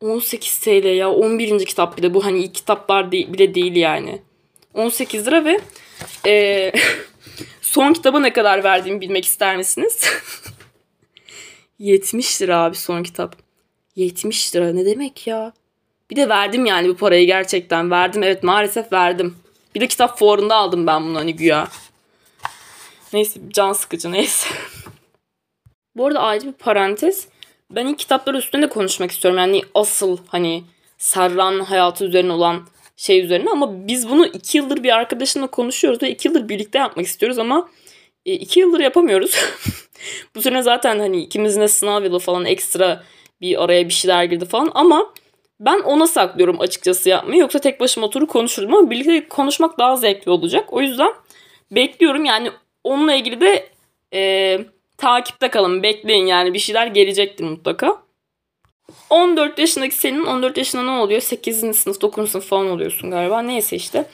18 0.00 0.58
TL 0.58 0.96
ya 0.96 1.10
11. 1.10 1.64
kitap 1.64 1.98
bir 1.98 2.02
de 2.02 2.14
bu 2.14 2.24
hani 2.24 2.38
ilk 2.38 2.54
kitaplar 2.54 3.12
bile 3.12 3.54
değil 3.54 3.76
yani. 3.76 4.22
18 4.74 5.26
lira 5.26 5.44
ve 5.44 5.60
e, 6.26 6.72
son 7.60 7.92
kitaba 7.92 8.20
ne 8.20 8.32
kadar 8.32 8.64
verdiğimi 8.64 9.00
bilmek 9.00 9.24
ister 9.24 9.56
misiniz? 9.56 10.04
70 11.78 12.42
lira 12.42 12.58
abi 12.58 12.76
son 12.76 13.02
kitap. 13.02 13.36
70 13.96 14.56
lira 14.56 14.72
ne 14.72 14.86
demek 14.86 15.26
ya? 15.26 15.52
Bir 16.10 16.16
de 16.16 16.28
verdim 16.28 16.66
yani 16.66 16.88
bu 16.88 16.96
parayı 16.96 17.26
gerçekten. 17.26 17.90
Verdim 17.90 18.22
evet 18.22 18.42
maalesef 18.42 18.92
verdim. 18.92 19.36
Bir 19.74 19.80
de 19.80 19.86
kitap 19.86 20.18
fuarında 20.18 20.56
aldım 20.56 20.86
ben 20.86 21.02
bunu 21.02 21.18
hani 21.18 21.36
güya. 21.36 21.68
Neyse 23.12 23.40
can 23.48 23.72
sıkıcı 23.72 24.12
neyse. 24.12 24.48
bu 25.96 26.06
arada 26.06 26.20
ayrıca 26.20 26.48
bir 26.48 26.52
parantez. 26.52 27.28
Ben 27.70 27.86
ilk 27.86 27.98
kitaplar 27.98 28.34
üstünde 28.34 28.68
konuşmak 28.68 29.10
istiyorum. 29.10 29.38
Yani 29.38 29.62
asıl 29.74 30.18
hani 30.26 30.64
Serra'nın 30.98 31.60
hayatı 31.60 32.04
üzerine 32.04 32.32
olan 32.32 32.66
şey 33.00 33.20
üzerine 33.20 33.50
ama 33.50 33.88
biz 33.88 34.10
bunu 34.10 34.26
iki 34.26 34.58
yıldır 34.58 34.82
bir 34.82 34.96
arkadaşımla 34.96 35.46
konuşuyoruz 35.46 36.02
ve 36.02 36.10
iki 36.10 36.28
yıldır 36.28 36.48
birlikte 36.48 36.78
yapmak 36.78 37.06
istiyoruz 37.06 37.38
ama 37.38 37.68
e, 38.26 38.32
iki 38.32 38.60
yıldır 38.60 38.80
yapamıyoruz. 38.80 39.34
Bu 40.34 40.42
sene 40.42 40.62
zaten 40.62 40.98
hani 40.98 41.22
ikimizin 41.22 41.60
de 41.60 41.68
sınav 41.68 42.04
yılı 42.04 42.18
falan 42.18 42.44
ekstra 42.44 43.02
bir 43.40 43.64
araya 43.64 43.88
bir 43.88 43.92
şeyler 43.92 44.24
girdi 44.24 44.44
falan 44.44 44.70
ama 44.74 45.14
ben 45.60 45.80
ona 45.80 46.06
saklıyorum 46.06 46.60
açıkçası 46.60 47.08
yapmayı. 47.08 47.40
Yoksa 47.40 47.58
tek 47.58 47.80
başıma 47.80 48.06
oturup 48.06 48.30
konuşurdum 48.30 48.74
ama 48.74 48.90
birlikte 48.90 49.28
konuşmak 49.28 49.78
daha 49.78 49.96
zevkli 49.96 50.30
olacak. 50.30 50.72
O 50.72 50.80
yüzden 50.80 51.12
bekliyorum 51.70 52.24
yani 52.24 52.50
onunla 52.84 53.14
ilgili 53.14 53.40
de 53.40 53.68
e, 54.14 54.58
takipte 54.96 55.48
kalın. 55.48 55.82
Bekleyin 55.82 56.26
yani 56.26 56.54
bir 56.54 56.58
şeyler 56.58 56.86
gelecektir 56.86 57.44
mutlaka. 57.44 58.02
14 59.10 59.58
yaşındaki 59.58 59.94
senin 59.94 60.24
14 60.24 60.56
yaşında 60.56 60.82
ne 60.82 60.90
oluyor? 60.90 61.20
8. 61.20 61.76
sınıf 61.76 62.00
9. 62.00 62.30
sınıf 62.30 62.46
falan 62.46 62.66
oluyorsun 62.66 63.10
galiba. 63.10 63.42
Neyse 63.42 63.76
işte. 63.76 64.06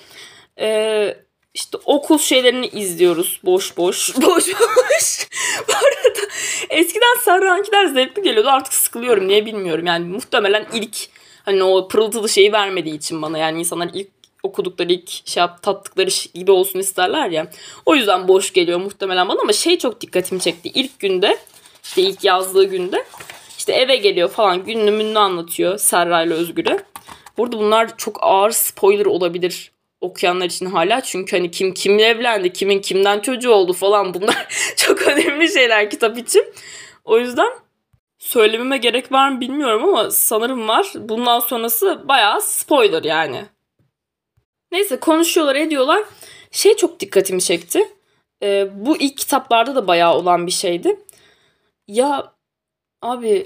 Ee, 0.60 1.16
işte 1.54 1.78
okul 1.84 2.18
şeylerini 2.18 2.66
izliyoruz. 2.66 3.40
Boş 3.44 3.76
boş. 3.76 4.16
Boş 4.22 4.48
boş. 4.48 5.28
Bu 5.68 5.72
arada 5.72 6.26
eskiden 6.70 7.16
Sarrankiler 7.24 7.86
zevkli 7.86 8.22
geliyordu. 8.22 8.48
Artık 8.50 8.72
sıkılıyorum 8.72 9.28
niye 9.28 9.46
bilmiyorum. 9.46 9.86
Yani 9.86 10.06
muhtemelen 10.08 10.66
ilk 10.72 10.96
hani 11.44 11.62
o 11.62 11.88
pırıltılı 11.88 12.28
şeyi 12.28 12.52
vermediği 12.52 12.96
için 12.96 13.22
bana 13.22 13.38
yani 13.38 13.58
insanlar 13.58 13.90
ilk 13.94 14.08
okudukları 14.42 14.92
ilk 14.92 15.28
şey 15.28 15.40
yap, 15.40 15.62
tattıkları 15.62 16.10
gibi 16.34 16.50
olsun 16.50 16.78
isterler 16.78 17.30
ya. 17.30 17.50
O 17.86 17.94
yüzden 17.94 18.28
boş 18.28 18.52
geliyor 18.52 18.80
muhtemelen 18.80 19.28
bana 19.28 19.40
ama 19.40 19.52
şey 19.52 19.78
çok 19.78 20.00
dikkatimi 20.00 20.40
çekti. 20.40 20.68
İlk 20.74 20.98
günde 20.98 21.38
işte 21.82 22.02
ilk 22.02 22.24
yazdığı 22.24 22.64
günde 22.64 23.04
işte 23.66 23.80
eve 23.80 23.96
geliyor 23.96 24.28
falan 24.28 24.64
günlüğünü 24.64 25.18
anlatıyor 25.18 25.78
Serra 25.78 26.22
ile 26.22 26.34
Özgür'e. 26.34 26.78
Burada 27.38 27.58
bunlar 27.58 27.96
çok 27.96 28.18
ağır 28.22 28.50
spoiler 28.50 29.06
olabilir 29.06 29.72
okuyanlar 30.00 30.46
için 30.46 30.66
hala. 30.66 31.00
Çünkü 31.00 31.36
hani 31.36 31.50
kim 31.50 31.74
kimle 31.74 32.02
evlendi, 32.02 32.52
kimin 32.52 32.80
kimden 32.80 33.20
çocuğu 33.20 33.50
oldu 33.50 33.72
falan 33.72 34.14
bunlar 34.14 34.48
çok 34.76 35.02
önemli 35.02 35.52
şeyler 35.52 35.90
kitap 35.90 36.18
için. 36.18 36.54
O 37.04 37.18
yüzden 37.18 37.52
söylememe 38.18 38.78
gerek 38.78 39.12
var 39.12 39.28
mı 39.28 39.40
bilmiyorum 39.40 39.84
ama 39.84 40.10
sanırım 40.10 40.68
var. 40.68 40.92
Bundan 40.94 41.40
sonrası 41.40 42.08
bayağı 42.08 42.40
spoiler 42.40 43.04
yani. 43.04 43.44
Neyse 44.72 45.00
konuşuyorlar 45.00 45.54
ediyorlar. 45.54 46.04
Şey 46.50 46.76
çok 46.76 47.00
dikkatimi 47.00 47.42
çekti. 47.42 47.88
Ee, 48.42 48.68
bu 48.72 48.96
ilk 48.96 49.16
kitaplarda 49.16 49.74
da 49.74 49.86
bayağı 49.86 50.14
olan 50.14 50.46
bir 50.46 50.52
şeydi. 50.52 51.00
Ya 51.88 52.35
abi 53.06 53.44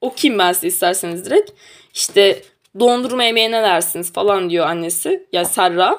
okuyayım 0.00 0.38
ben 0.38 0.52
size 0.52 0.66
isterseniz 0.66 1.24
direkt. 1.24 1.50
İşte 1.94 2.42
dondurma 2.80 3.24
yemeğe 3.24 3.50
ne 3.50 3.62
dersiniz 3.62 4.12
falan 4.12 4.50
diyor 4.50 4.66
annesi. 4.66 5.26
Ya 5.32 5.44
Serra. 5.44 5.98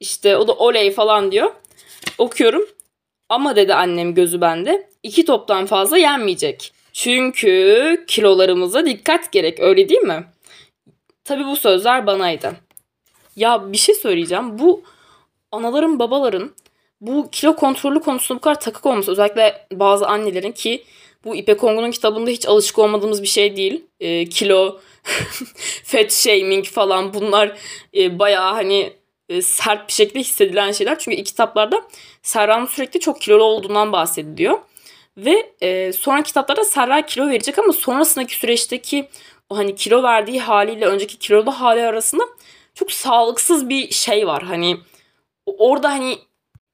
İşte 0.00 0.36
o 0.36 0.48
da 0.48 0.52
oley 0.52 0.90
falan 0.90 1.32
diyor. 1.32 1.52
Okuyorum. 2.18 2.68
Ama 3.28 3.56
dedi 3.56 3.74
annem 3.74 4.14
gözü 4.14 4.40
bende. 4.40 4.88
iki 5.02 5.24
toptan 5.24 5.66
fazla 5.66 5.98
yenmeyecek. 5.98 6.72
Çünkü 6.92 8.04
kilolarımıza 8.06 8.86
dikkat 8.86 9.32
gerek 9.32 9.60
öyle 9.60 9.88
değil 9.88 10.00
mi? 10.00 10.24
Tabi 11.24 11.46
bu 11.46 11.56
sözler 11.56 12.06
banaydı. 12.06 12.52
Ya 13.36 13.72
bir 13.72 13.78
şey 13.78 13.94
söyleyeceğim. 13.94 14.58
Bu 14.58 14.82
anaların 15.52 15.98
babaların 15.98 16.52
bu 17.00 17.28
kilo 17.32 17.56
kontrolü 17.56 18.00
konusunda 18.00 18.38
bu 18.38 18.40
kadar 18.40 18.60
takık 18.60 18.86
olması 18.86 19.12
özellikle 19.12 19.66
bazı 19.72 20.06
annelerin 20.06 20.52
ki 20.52 20.84
bu 21.24 21.36
İpek 21.36 21.64
Ongun'un 21.64 21.90
kitabında 21.90 22.30
hiç 22.30 22.46
alışık 22.46 22.78
olmadığımız 22.78 23.22
bir 23.22 23.28
şey 23.28 23.56
değil. 23.56 23.84
E, 24.00 24.28
kilo, 24.28 24.80
fat 25.84 26.12
shaming 26.12 26.64
falan 26.64 27.14
bunlar 27.14 27.58
e, 27.96 28.18
bayağı 28.18 28.52
hani 28.52 28.92
e, 29.28 29.42
sert 29.42 29.88
bir 29.88 29.92
şekilde 29.92 30.20
hissedilen 30.20 30.72
şeyler. 30.72 30.98
Çünkü 30.98 31.16
ilk 31.16 31.26
kitaplarda 31.26 31.82
Serra'nın 32.22 32.66
sürekli 32.66 33.00
çok 33.00 33.20
kilolu 33.20 33.44
olduğundan 33.44 33.92
bahsediliyor. 33.92 34.58
Ve 35.16 35.52
e, 35.60 35.92
sonra 35.92 36.22
kitaplarda 36.22 36.64
Serra 36.64 37.06
kilo 37.06 37.28
verecek 37.28 37.58
ama 37.58 37.72
sonrasındaki 37.72 38.34
süreçteki 38.34 39.08
o 39.50 39.56
hani 39.56 39.74
kilo 39.74 40.02
verdiği 40.02 40.40
haliyle 40.40 40.86
önceki 40.86 41.18
kilolu 41.18 41.50
hali 41.50 41.82
arasında 41.82 42.22
çok 42.74 42.92
sağlıksız 42.92 43.68
bir 43.68 43.90
şey 43.90 44.26
var. 44.26 44.42
Hani 44.42 44.76
orada 45.46 45.90
hani 45.90 46.18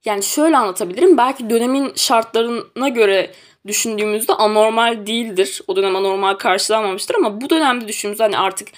yani 0.04 0.22
şöyle 0.22 0.56
anlatabilirim. 0.56 1.16
Belki 1.16 1.50
dönemin 1.50 1.92
şartlarına 1.96 2.88
göre 2.88 3.30
düşündüğümüzde 3.66 4.32
anormal 4.32 5.06
değildir. 5.06 5.60
O 5.66 5.76
dönem 5.76 5.96
anormal 5.96 6.34
karşılanmamıştır 6.34 7.14
ama 7.14 7.40
bu 7.40 7.50
dönemde 7.50 7.88
düşündüğümüzde 7.88 8.22
hani 8.22 8.38
artık 8.38 8.68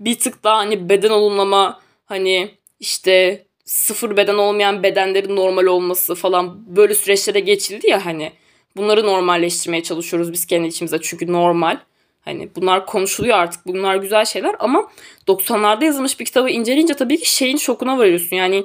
bir 0.00 0.18
tık 0.18 0.44
daha 0.44 0.56
hani 0.56 0.88
beden 0.88 1.10
olumlama 1.10 1.80
hani 2.06 2.50
işte 2.80 3.46
sıfır 3.64 4.16
beden 4.16 4.34
olmayan 4.34 4.82
bedenlerin 4.82 5.36
normal 5.36 5.66
olması 5.66 6.14
falan 6.14 6.76
böyle 6.76 6.94
süreçlere 6.94 7.40
geçildi 7.40 7.86
ya 7.90 8.06
hani. 8.06 8.32
Bunları 8.76 9.06
normalleştirmeye 9.06 9.82
çalışıyoruz 9.82 10.32
biz 10.32 10.46
kendi 10.46 10.68
içimizde 10.68 10.98
çünkü 11.02 11.32
normal. 11.32 11.78
Hani 12.20 12.48
bunlar 12.56 12.86
konuşuluyor 12.86 13.38
artık. 13.38 13.66
Bunlar 13.66 13.96
güzel 13.96 14.24
şeyler 14.24 14.56
ama 14.58 14.90
90'larda 15.28 15.84
yazılmış 15.84 16.20
bir 16.20 16.24
kitabı 16.24 16.50
inceleyince 16.50 16.94
tabii 16.94 17.18
ki 17.18 17.30
şeyin 17.30 17.56
şokuna 17.56 17.98
varıyorsun. 17.98 18.36
Yani 18.36 18.64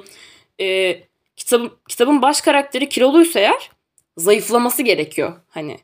e, 0.60 0.98
kitabın, 1.36 1.70
kitabın 1.88 2.22
baş 2.22 2.40
karakteri 2.40 2.88
kiloluysa 2.88 3.40
eğer 3.40 3.70
zayıflaması 4.16 4.82
gerekiyor. 4.82 5.32
Hani 5.48 5.78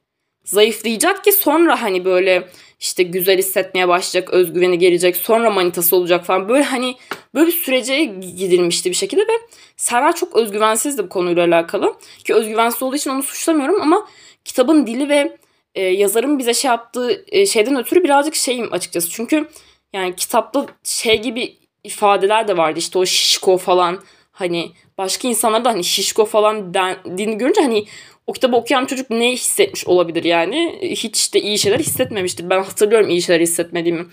zayıflayacak 0.44 1.24
ki 1.24 1.32
sonra 1.32 1.82
hani 1.82 2.04
böyle 2.04 2.48
işte 2.80 3.02
güzel 3.02 3.38
hissetmeye 3.38 3.88
başlayacak, 3.88 4.30
özgüveni 4.30 4.78
gelecek, 4.78 5.16
sonra 5.16 5.50
manitası 5.50 5.96
olacak 5.96 6.26
falan. 6.26 6.48
Böyle 6.48 6.64
hani 6.64 6.96
böyle 7.34 7.46
bir 7.46 7.52
sürece 7.52 8.04
gidilmişti 8.04 8.90
bir 8.90 8.96
şekilde 8.96 9.22
ve 9.22 9.32
Serra 9.76 10.12
çok 10.12 10.36
özgüvensizdi 10.36 11.04
bu 11.04 11.08
konuyla 11.08 11.46
alakalı. 11.46 11.94
Ki 12.24 12.34
özgüvensiz 12.34 12.82
olduğu 12.82 12.96
için 12.96 13.10
onu 13.10 13.22
suçlamıyorum 13.22 13.80
ama 13.80 14.08
kitabın 14.44 14.86
dili 14.86 15.08
ve 15.08 15.36
e, 15.74 15.82
yazarın 15.82 16.38
bize 16.38 16.54
şey 16.54 16.68
yaptığı 16.68 17.24
e, 17.28 17.46
şeyden 17.46 17.76
ötürü 17.76 18.04
birazcık 18.04 18.34
şeyim 18.34 18.72
açıkçası. 18.72 19.10
Çünkü 19.10 19.48
yani 19.92 20.16
kitapta 20.16 20.66
şey 20.84 21.22
gibi 21.22 21.56
ifadeler 21.84 22.48
de 22.48 22.56
vardı 22.56 22.78
işte 22.78 22.98
o 22.98 23.06
şişko 23.06 23.56
falan 23.56 24.02
hani 24.32 24.72
başka 24.98 25.28
insanlar 25.28 25.64
da 25.64 25.70
hani 25.70 25.84
şişko 25.84 26.24
falan 26.24 26.74
dendiğini 26.74 27.38
görünce 27.38 27.60
hani 27.60 27.86
o 28.26 28.32
kitabı 28.32 28.56
okuyan 28.56 28.86
çocuk 28.86 29.10
ne 29.10 29.32
hissetmiş 29.32 29.86
olabilir 29.86 30.24
yani? 30.24 30.78
Hiç 30.82 31.34
de 31.34 31.40
iyi 31.40 31.58
şeyler 31.58 31.78
hissetmemiştir. 31.78 32.50
Ben 32.50 32.62
hatırlıyorum 32.62 33.10
iyi 33.10 33.22
şeyler 33.22 33.40
hissetmediğimi. 33.40 34.06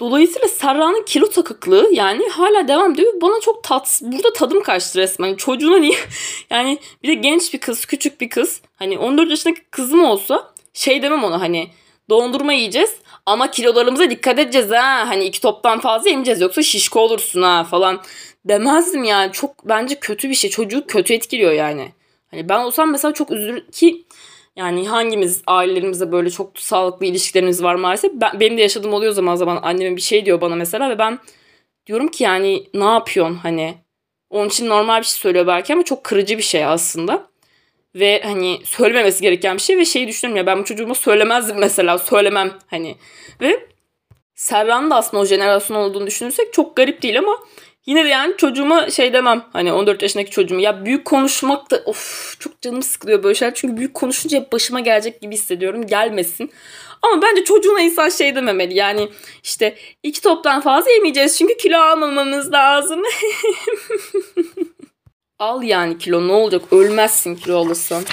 Dolayısıyla 0.00 0.48
Serra'nın 0.48 1.04
kilo 1.04 1.30
takıklığı 1.30 1.90
yani 1.92 2.28
hala 2.28 2.68
devam 2.68 2.92
ediyor. 2.92 3.12
Bana 3.22 3.40
çok 3.40 3.64
tat, 3.64 4.00
burada 4.02 4.32
tadım 4.32 4.62
kaçtı 4.62 4.98
resmen. 4.98 5.34
Çocuğuna 5.34 5.78
niye? 5.78 5.96
Yani 6.50 6.78
bir 7.02 7.08
de 7.08 7.14
genç 7.14 7.54
bir 7.54 7.58
kız, 7.58 7.86
küçük 7.86 8.20
bir 8.20 8.28
kız. 8.28 8.60
Hani 8.76 8.98
14 8.98 9.30
yaşındaki 9.30 9.60
kızım 9.70 10.04
olsa 10.04 10.52
şey 10.72 11.02
demem 11.02 11.24
ona 11.24 11.40
hani 11.40 11.68
dondurma 12.10 12.52
yiyeceğiz 12.52 12.94
ama 13.26 13.50
kilolarımıza 13.50 14.10
dikkat 14.10 14.38
edeceğiz 14.38 14.70
ha. 14.70 15.04
Hani 15.08 15.24
iki 15.24 15.40
toptan 15.40 15.80
fazla 15.80 16.10
yemeyeceğiz 16.10 16.40
yoksa 16.40 16.62
şişko 16.62 17.00
olursun 17.00 17.42
ha 17.42 17.64
falan 17.64 18.00
demezdim 18.44 19.04
yani. 19.04 19.32
Çok 19.32 19.68
bence 19.68 19.94
kötü 19.94 20.30
bir 20.30 20.34
şey. 20.34 20.50
Çocuğu 20.50 20.86
kötü 20.86 21.14
etkiliyor 21.14 21.52
yani. 21.52 21.92
Hani 22.30 22.48
ben 22.48 22.58
olsam 22.58 22.90
mesela 22.90 23.14
çok 23.14 23.30
üzülür 23.30 23.66
ki 23.72 24.04
yani 24.56 24.88
hangimiz 24.88 25.42
ailelerimizde 25.46 26.12
böyle 26.12 26.30
çok 26.30 26.58
sağlıklı 26.58 27.06
ilişkilerimiz 27.06 27.62
var 27.62 27.74
maalesef. 27.74 28.12
Ben, 28.14 28.40
benim 28.40 28.58
de 28.58 28.62
yaşadığım 28.62 28.92
oluyor 28.92 29.12
zaman 29.12 29.36
zaman 29.36 29.58
annemin 29.62 29.96
bir 29.96 30.02
şey 30.02 30.26
diyor 30.26 30.40
bana 30.40 30.54
mesela 30.54 30.90
ve 30.90 30.98
ben 30.98 31.18
diyorum 31.86 32.08
ki 32.08 32.24
yani 32.24 32.66
ne 32.74 32.84
yapıyorsun 32.84 33.34
hani. 33.34 33.74
Onun 34.30 34.48
için 34.48 34.68
normal 34.68 35.00
bir 35.00 35.06
şey 35.06 35.18
söylüyor 35.20 35.46
belki 35.46 35.72
ama 35.72 35.82
çok 35.82 36.04
kırıcı 36.04 36.38
bir 36.38 36.42
şey 36.42 36.64
aslında. 36.64 37.28
Ve 37.94 38.22
hani 38.24 38.60
söylememesi 38.64 39.22
gereken 39.22 39.56
bir 39.56 39.62
şey 39.62 39.78
ve 39.78 39.84
şeyi 39.84 40.08
düşünüyorum 40.08 40.36
ya 40.36 40.46
ben 40.46 40.58
bu 40.58 40.64
çocuğuma 40.64 40.94
söylemezdim 40.94 41.58
mesela 41.58 41.98
söylemem 41.98 42.52
hani. 42.66 42.96
Ve 43.40 43.68
Serra'nın 44.34 44.90
da 44.90 44.96
aslında 44.96 45.22
o 45.22 45.26
jenerasyon 45.26 45.76
olduğunu 45.76 46.06
düşünürsek 46.06 46.52
çok 46.52 46.76
garip 46.76 47.02
değil 47.02 47.18
ama 47.18 47.38
Yine 47.88 48.04
de 48.04 48.08
yani 48.08 48.34
çocuğuma 48.36 48.90
şey 48.90 49.12
demem. 49.12 49.44
Hani 49.52 49.72
14 49.72 50.02
yaşındaki 50.02 50.30
çocuğuma. 50.30 50.60
Ya 50.60 50.84
büyük 50.84 51.04
konuşmak 51.04 51.70
da 51.70 51.82
of 51.86 52.36
çok 52.40 52.62
canım 52.62 52.82
sıkılıyor 52.82 53.22
böyle 53.22 53.34
şeyler. 53.34 53.54
Çünkü 53.54 53.76
büyük 53.76 53.94
konuşunca 53.94 54.40
hep 54.40 54.52
başıma 54.52 54.80
gelecek 54.80 55.20
gibi 55.20 55.34
hissediyorum. 55.34 55.86
Gelmesin. 55.86 56.52
Ama 57.02 57.22
bence 57.22 57.44
çocuğuna 57.44 57.80
insan 57.80 58.08
şey 58.08 58.34
dememeli. 58.34 58.74
Yani 58.74 59.08
işte 59.44 59.76
iki 60.02 60.22
toptan 60.22 60.60
fazla 60.60 60.90
yemeyeceğiz. 60.90 61.38
Çünkü 61.38 61.56
kilo 61.56 61.78
almamamız 61.78 62.52
lazım. 62.52 63.02
Al 65.38 65.62
yani 65.62 65.98
kilo 65.98 66.28
ne 66.28 66.32
olacak? 66.32 66.62
Ölmezsin 66.72 67.36
kilo 67.36 67.58
alırsan. 67.58 68.04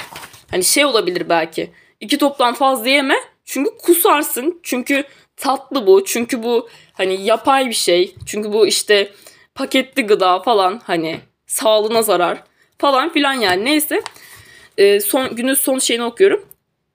Hani 0.50 0.64
şey 0.64 0.84
olabilir 0.84 1.28
belki. 1.28 1.70
İki 2.00 2.18
toptan 2.18 2.54
fazla 2.54 2.88
yeme. 2.88 3.16
Çünkü 3.44 3.70
kusarsın. 3.78 4.60
Çünkü 4.62 5.04
tatlı 5.36 5.86
bu. 5.86 6.04
Çünkü 6.04 6.42
bu 6.42 6.68
hani 6.92 7.24
yapay 7.24 7.66
bir 7.66 7.74
şey. 7.74 8.14
Çünkü 8.26 8.52
bu 8.52 8.66
işte 8.66 9.12
paketli 9.56 10.06
gıda 10.06 10.38
falan 10.38 10.80
hani 10.84 11.20
sağlığına 11.46 12.02
zarar 12.02 12.42
falan 12.78 13.12
filan 13.12 13.32
yani 13.32 13.64
neyse. 13.64 14.02
E, 14.78 15.00
son 15.00 15.36
günün 15.36 15.54
son 15.54 15.78
şeyini 15.78 16.04
okuyorum. 16.04 16.44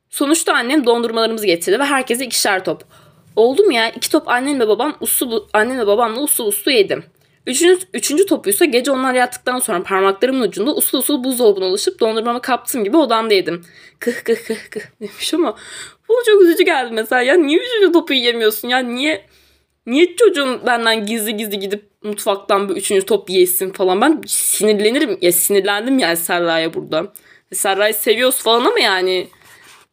Sonuçta 0.10 0.54
annem 0.54 0.86
dondurmalarımızı 0.86 1.46
getirdi 1.46 1.80
ve 1.80 1.84
herkese 1.84 2.26
ikişer 2.26 2.66
top. 2.66 2.84
Oldu 3.36 3.64
mu 3.64 3.74
ya? 3.74 3.90
İki 3.90 4.12
top 4.12 4.28
annem 4.28 4.60
ve 4.60 4.68
babam 4.68 4.98
usul, 5.02 5.44
annem 5.54 5.80
ve 5.80 5.88
babamla 5.88 6.22
usul 6.22 6.48
usul 6.48 6.72
yedim. 6.72 7.04
Üçüncü, 7.48 7.86
üçüncü 7.94 8.26
topuysa 8.26 8.66
gece 8.66 8.92
onlar 8.92 9.14
yattıktan 9.14 9.60
sonra 9.60 9.84
parmaklarımın 9.84 10.42
ucunda 10.42 10.76
usul 10.76 11.00
usul 11.00 11.24
buzdolabına 11.24 11.66
alışıp 11.66 12.00
dondurmamı 12.00 12.42
kaptığım 12.42 12.84
gibi 12.84 12.98
odamda 12.98 13.34
yedim. 13.34 13.66
Kıh 14.00 14.24
kıh 14.24 14.36
kıh 14.48 14.70
kıh 14.70 14.82
demiş 15.02 15.34
ama 15.34 15.56
bu 16.10 16.14
çok 16.26 16.42
üzücü 16.42 16.64
geldi 16.64 16.94
mesela. 16.94 17.22
Ya 17.22 17.36
niye 17.36 17.60
üçüncü 17.60 17.92
topu 17.92 18.14
yiyemiyorsun 18.14 18.68
ya? 18.68 18.80
Niye 18.80 19.26
Niye 19.86 20.16
çocuğum 20.16 20.62
benden 20.66 21.06
gizli 21.06 21.38
gizli 21.38 21.60
gidip 21.60 21.92
mutfaktan 22.04 22.70
bir 22.70 22.76
üçüncü 22.76 23.06
top 23.06 23.30
yesin 23.30 23.72
falan. 23.72 24.02
Ben 24.02 24.22
sinirlenirim. 24.28 25.18
Ya 25.22 25.32
sinirlendim 25.32 26.00
yani 26.00 26.18
Serra'ya 26.18 26.74
burada. 26.74 27.14
Serra'yı 27.54 27.94
seviyoruz 27.94 28.44
falan 28.44 28.66
ama 28.66 28.80
yani 28.80 29.28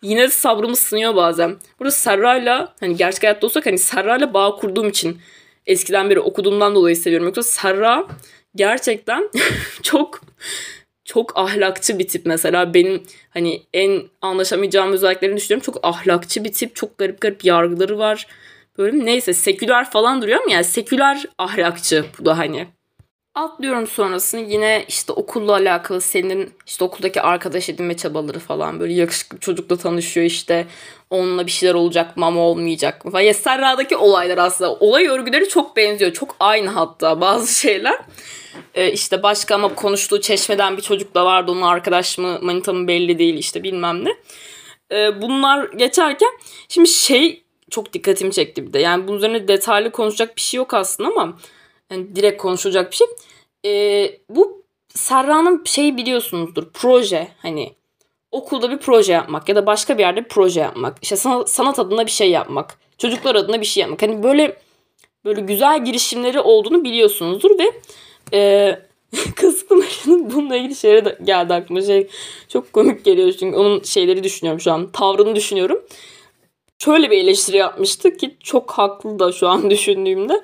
yine 0.02 0.22
de 0.22 0.28
sabrımız 0.28 0.78
sınıyor 0.78 1.16
bazen. 1.16 1.56
Burada 1.78 1.90
Serra'yla 1.90 2.74
hani 2.80 2.96
gerçek 2.96 3.22
hayatta 3.22 3.46
olsak 3.46 3.66
hani 3.66 3.78
Serra'yla 3.78 4.34
bağ 4.34 4.56
kurduğum 4.56 4.88
için 4.88 5.18
eskiden 5.66 6.10
beri 6.10 6.20
okuduğumdan 6.20 6.74
dolayı 6.74 6.96
seviyorum. 6.96 7.26
Yoksa 7.26 7.42
Serra 7.42 8.06
gerçekten 8.54 9.30
çok 9.82 10.20
çok 11.04 11.36
ahlakçı 11.38 11.98
bir 11.98 12.08
tip 12.08 12.26
mesela. 12.26 12.74
Benim 12.74 13.02
hani 13.30 13.62
en 13.72 14.02
anlaşamayacağım 14.22 14.92
özelliklerini 14.92 15.36
düşünüyorum. 15.36 15.64
Çok 15.72 15.84
ahlakçı 15.86 16.44
bir 16.44 16.52
tip. 16.52 16.76
Çok 16.76 16.98
garip 16.98 17.20
garip 17.20 17.44
yargıları 17.44 17.98
var. 17.98 18.26
Böyle 18.78 19.04
neyse 19.04 19.32
seküler 19.32 19.90
falan 19.90 20.22
duruyor 20.22 20.40
ama 20.42 20.52
yani 20.52 20.64
seküler 20.64 21.24
ahlakçı 21.38 22.04
bu 22.18 22.24
da 22.24 22.38
hani. 22.38 22.66
Atlıyorum 23.34 23.86
sonrasını 23.86 24.40
yine 24.40 24.84
işte 24.88 25.12
okulla 25.12 25.52
alakalı 25.52 26.00
senin 26.00 26.54
işte 26.66 26.84
okuldaki 26.84 27.22
arkadaş 27.22 27.68
edinme 27.68 27.96
çabaları 27.96 28.38
falan 28.38 28.80
böyle 28.80 28.92
yakışıklı 28.92 29.36
bir 29.36 29.40
çocukla 29.40 29.76
tanışıyor 29.76 30.26
işte 30.26 30.66
onunla 31.10 31.46
bir 31.46 31.50
şeyler 31.50 31.74
olacak 31.74 32.16
mı 32.16 32.26
ama 32.26 32.40
olmayacak 32.40 33.04
mı 33.04 33.10
falan. 33.10 33.22
Ya 33.22 33.34
Serra'daki 33.34 33.96
olaylar 33.96 34.38
aslında 34.38 34.74
olay 34.74 35.06
örgüleri 35.06 35.48
çok 35.48 35.76
benziyor. 35.76 36.12
Çok 36.12 36.36
aynı 36.40 36.68
hatta 36.68 37.20
bazı 37.20 37.60
şeyler. 37.60 38.00
Ee, 38.74 38.92
işte 38.92 39.22
başka 39.22 39.54
ama 39.54 39.74
konuştuğu 39.74 40.20
çeşmeden 40.20 40.76
bir 40.76 40.82
çocuk 40.82 41.14
da 41.14 41.24
vardı 41.24 41.52
onun 41.52 41.62
arkadaş 41.62 42.18
mı 42.18 42.38
manita 42.42 42.72
mı 42.72 42.88
belli 42.88 43.18
değil 43.18 43.34
işte 43.34 43.62
bilmem 43.62 44.04
ne. 44.04 44.16
Ee, 44.92 45.22
bunlar 45.22 45.72
geçerken 45.72 46.30
şimdi 46.68 46.88
şey 46.88 47.44
çok 47.70 47.92
dikkatimi 47.92 48.32
çekti 48.32 48.66
bir 48.66 48.72
de. 48.72 48.78
Yani 48.78 49.08
bunun 49.08 49.16
üzerine 49.16 49.48
detaylı 49.48 49.90
konuşacak 49.90 50.36
bir 50.36 50.40
şey 50.40 50.58
yok 50.58 50.74
aslında 50.74 51.08
ama 51.08 51.38
yani 51.90 52.16
direkt 52.16 52.42
konuşulacak 52.42 52.90
bir 52.90 52.96
şey. 52.96 53.06
Ee, 53.66 54.18
bu 54.30 54.62
Serra'nın 54.88 55.62
şeyi 55.64 55.96
biliyorsunuzdur. 55.96 56.64
Proje 56.72 57.28
hani 57.38 57.74
okulda 58.32 58.70
bir 58.70 58.78
proje 58.78 59.12
yapmak 59.12 59.48
ya 59.48 59.56
da 59.56 59.66
başka 59.66 59.98
bir 59.98 60.02
yerde 60.02 60.24
bir 60.24 60.28
proje 60.28 60.60
yapmak. 60.60 60.98
İşte 61.02 61.16
sanat, 61.16 61.50
sanat 61.50 61.78
adına 61.78 62.06
bir 62.06 62.10
şey 62.10 62.30
yapmak. 62.30 62.78
Çocuklar 62.98 63.34
adına 63.34 63.60
bir 63.60 63.66
şey 63.66 63.80
yapmak. 63.80 64.02
Hani 64.02 64.22
böyle 64.22 64.56
böyle 65.24 65.40
güzel 65.40 65.84
girişimleri 65.84 66.40
olduğunu 66.40 66.84
biliyorsunuzdur 66.84 67.58
ve 67.58 67.72
e, 68.32 68.78
Kız 69.36 69.66
Pınar'ın 69.66 70.30
bununla 70.30 70.56
ilgili 70.56 70.76
şeyler 70.76 71.04
de 71.04 71.18
geldi 71.24 71.54
aklıma. 71.54 71.82
Şey, 71.82 72.08
çok 72.48 72.72
komik 72.72 73.04
geliyor 73.04 73.32
çünkü 73.32 73.56
onun 73.56 73.82
şeyleri 73.82 74.24
düşünüyorum 74.24 74.60
şu 74.60 74.72
an. 74.72 74.92
Tavrını 74.92 75.36
düşünüyorum. 75.36 75.82
Şöyle 76.78 77.10
bir 77.10 77.18
eleştiri 77.18 77.56
yapmıştı 77.56 78.16
ki 78.16 78.36
çok 78.42 78.70
haklı 78.70 79.18
da 79.18 79.32
şu 79.32 79.48
an 79.48 79.70
düşündüğümde. 79.70 80.42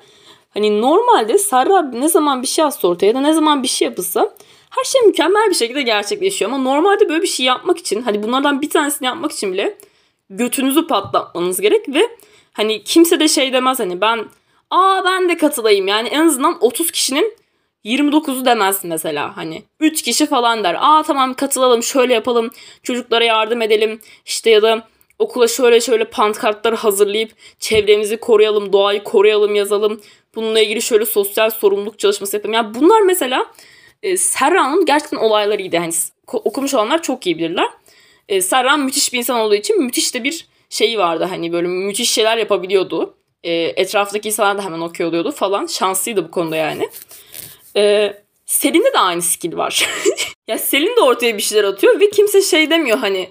Hani 0.49 0.81
normalde 0.81 1.37
Serra 1.37 1.81
ne 1.81 2.09
zaman 2.09 2.41
bir 2.41 2.47
şey 2.47 2.65
atsa 2.65 2.87
ortaya 2.87 3.07
ya 3.07 3.15
da 3.15 3.21
ne 3.21 3.33
zaman 3.33 3.63
bir 3.63 3.67
şey 3.67 3.87
yapılsa 3.87 4.35
her 4.69 4.83
şey 4.83 5.01
mükemmel 5.01 5.49
bir 5.49 5.55
şekilde 5.55 5.81
gerçekleşiyor. 5.81 6.51
Ama 6.51 6.63
normalde 6.63 7.09
böyle 7.09 7.21
bir 7.21 7.27
şey 7.27 7.45
yapmak 7.45 7.77
için 7.77 8.01
hani 8.01 8.23
bunlardan 8.23 8.61
bir 8.61 8.69
tanesini 8.69 9.05
yapmak 9.05 9.31
için 9.31 9.53
bile 9.53 9.77
götünüzü 10.29 10.87
patlatmanız 10.87 11.61
gerek 11.61 11.89
ve 11.89 12.17
hani 12.53 12.83
kimse 12.83 13.19
de 13.19 13.27
şey 13.27 13.53
demez 13.53 13.79
hani 13.79 14.01
ben 14.01 14.25
aa 14.71 15.05
ben 15.05 15.29
de 15.29 15.37
katılayım 15.37 15.87
yani 15.87 16.07
en 16.07 16.25
azından 16.25 16.57
30 16.63 16.91
kişinin 16.91 17.37
29'u 17.85 18.45
demez 18.45 18.79
mesela 18.83 19.37
hani 19.37 19.63
3 19.79 20.01
kişi 20.01 20.25
falan 20.25 20.63
der. 20.63 20.77
Aa 20.79 21.03
tamam 21.03 21.33
katılalım 21.33 21.83
şöyle 21.83 22.13
yapalım 22.13 22.49
çocuklara 22.83 23.23
yardım 23.23 23.61
edelim 23.61 24.01
işte 24.25 24.49
ya 24.49 24.61
da 24.61 24.87
okula 25.19 25.47
şöyle 25.47 25.81
şöyle 25.81 26.05
pankartlar 26.05 26.75
hazırlayıp 26.75 27.31
çevremizi 27.59 28.17
koruyalım 28.17 28.73
doğayı 28.73 29.03
koruyalım 29.03 29.55
yazalım. 29.55 30.01
Bununla 30.35 30.59
ilgili 30.59 30.81
şöyle 30.81 31.05
sosyal 31.05 31.49
sorumluluk 31.49 31.99
çalışması 31.99 32.35
yapalım. 32.35 32.53
Yani 32.53 32.73
bunlar 32.73 33.01
mesela 33.01 33.45
e, 34.03 34.17
Serra'nın 34.17 34.85
gerçekten 34.85 35.17
olaylarıydı. 35.17 35.77
Hani 35.77 35.93
okumuş 36.27 36.73
olanlar 36.73 37.01
çok 37.01 37.25
iyi 37.25 37.37
bilirler. 37.37 37.67
E, 38.29 38.41
Serra 38.41 38.77
müthiş 38.77 39.13
bir 39.13 39.17
insan 39.17 39.39
olduğu 39.39 39.55
için 39.55 39.81
müthiş 39.81 40.13
de 40.13 40.23
bir 40.23 40.47
şeyi 40.69 40.97
vardı. 40.97 41.23
Hani 41.23 41.53
böyle 41.53 41.67
müthiş 41.67 42.11
şeyler 42.11 42.37
yapabiliyordu. 42.37 43.17
E, 43.43 43.53
etraftaki 43.53 44.27
insanlar 44.27 44.57
da 44.57 44.65
hemen 44.65 44.79
okuyor 44.79 45.09
oluyordu 45.09 45.31
falan. 45.31 45.65
Şanslıydı 45.65 46.27
bu 46.27 46.31
konuda 46.31 46.55
yani. 46.55 46.89
E, 47.77 48.13
Selin'de 48.45 48.93
de 48.93 48.99
aynı 48.99 49.21
skill 49.21 49.57
var. 49.57 49.89
ya 50.47 50.57
Selin 50.57 50.95
de 50.95 51.01
ortaya 51.01 51.37
bir 51.37 51.41
şeyler 51.41 51.63
atıyor 51.63 51.99
ve 51.99 52.09
kimse 52.09 52.41
şey 52.41 52.69
demiyor 52.69 52.97
hani 52.97 53.29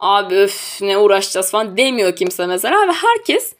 abi 0.00 0.34
öf 0.34 0.82
ne 0.82 0.98
uğraşacağız 0.98 1.50
falan 1.50 1.76
demiyor 1.76 2.16
kimse 2.16 2.46
mesela 2.46 2.88
ve 2.88 2.92
herkes 2.92 3.54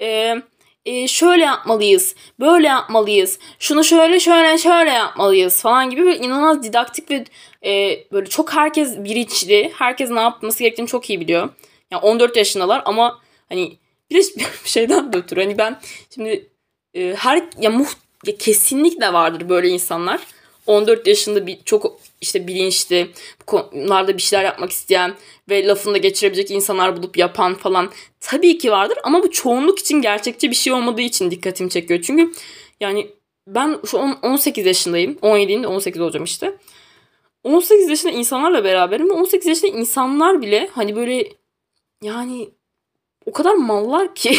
e, 0.00 0.36
e, 0.84 1.08
şöyle 1.08 1.44
yapmalıyız, 1.44 2.14
böyle 2.40 2.66
yapmalıyız, 2.66 3.38
şunu 3.58 3.84
şöyle 3.84 4.20
şöyle 4.20 4.58
şöyle 4.58 4.90
yapmalıyız 4.90 5.62
falan 5.62 5.90
gibi 5.90 6.06
bir 6.06 6.20
inanılmaz 6.20 6.62
didaktik 6.62 7.10
ve 7.10 7.24
e, 7.64 8.04
böyle 8.12 8.28
çok 8.28 8.52
herkes 8.52 8.98
bilinçli, 8.98 9.72
herkes 9.74 10.10
ne 10.10 10.20
yapması 10.20 10.58
gerektiğini 10.58 10.88
çok 10.88 11.10
iyi 11.10 11.20
biliyor. 11.20 11.48
Yani 11.90 12.02
14 12.02 12.36
yaşındalar 12.36 12.82
ama 12.84 13.20
hani 13.48 13.78
bir 14.10 14.24
şeyden 14.64 15.12
de 15.12 15.16
ötürü 15.16 15.40
hani 15.40 15.58
ben 15.58 15.80
şimdi 16.14 16.48
e, 16.94 17.14
her 17.14 17.42
ya, 17.60 17.70
muht, 17.70 17.96
ya 18.26 18.36
kesinlikle 18.36 19.12
vardır 19.12 19.48
böyle 19.48 19.68
insanlar. 19.68 20.20
14 20.66 21.06
yaşında 21.06 21.46
bir 21.46 21.58
çok 21.64 22.00
işte 22.20 22.46
bilinçli, 22.46 23.10
bu 23.40 23.46
konularda 23.46 24.16
bir 24.16 24.22
şeyler 24.22 24.44
yapmak 24.44 24.70
isteyen 24.70 25.14
ve 25.48 25.66
lafını 25.66 25.94
da 25.94 25.98
geçirebilecek 25.98 26.50
insanlar 26.50 26.96
bulup 26.96 27.16
yapan 27.16 27.54
falan 27.54 27.90
tabii 28.20 28.58
ki 28.58 28.70
vardır 28.70 28.98
ama 29.02 29.22
bu 29.22 29.30
çoğunluk 29.30 29.78
için 29.78 30.02
gerçekçi 30.02 30.50
bir 30.50 30.56
şey 30.56 30.72
olmadığı 30.72 31.00
için 31.00 31.30
dikkatimi 31.30 31.70
çekiyor. 31.70 32.02
Çünkü 32.02 32.32
yani 32.80 33.10
ben 33.46 33.78
şu 33.86 33.98
18 33.98 34.66
yaşındayım. 34.66 35.12
17'inde 35.12 35.66
18 35.66 36.00
olacağım 36.00 36.24
işte. 36.24 36.54
18 37.44 37.88
yaşında 37.88 38.12
insanlarla 38.12 38.64
beraberim 38.64 39.08
ve 39.08 39.12
18 39.12 39.46
yaşında 39.46 39.78
insanlar 39.78 40.42
bile 40.42 40.68
hani 40.72 40.96
böyle 40.96 41.28
yani 42.02 42.50
o 43.26 43.32
kadar 43.32 43.54
mallar 43.54 44.14
ki 44.14 44.30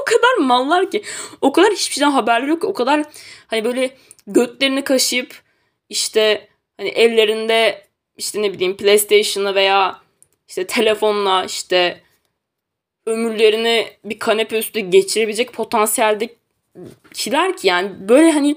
o 0.00 0.04
kadar 0.04 0.46
mallar 0.46 0.90
ki 0.90 1.02
o 1.40 1.52
kadar 1.52 1.72
hiçbir 1.72 1.94
şeyden 1.94 2.10
haberleri 2.10 2.50
yok 2.50 2.64
o 2.64 2.74
kadar 2.74 3.04
hani 3.46 3.64
böyle 3.64 3.96
götlerini 4.26 4.84
kaşıyıp 4.84 5.42
işte 5.88 6.48
hani 6.80 6.88
ellerinde 6.88 7.82
işte 8.16 8.42
ne 8.42 8.52
bileyim 8.52 8.76
PlayStation'la 8.76 9.54
veya 9.54 10.00
işte 10.48 10.66
telefonla 10.66 11.44
işte 11.44 12.00
ömürlerini 13.06 13.86
bir 14.04 14.18
kanepe 14.18 14.58
üstü 14.58 14.80
geçirebilecek 14.80 15.52
potansiyelde 15.52 16.28
kişiler 17.14 17.56
ki 17.56 17.68
yani 17.68 18.08
böyle 18.08 18.32
hani 18.32 18.56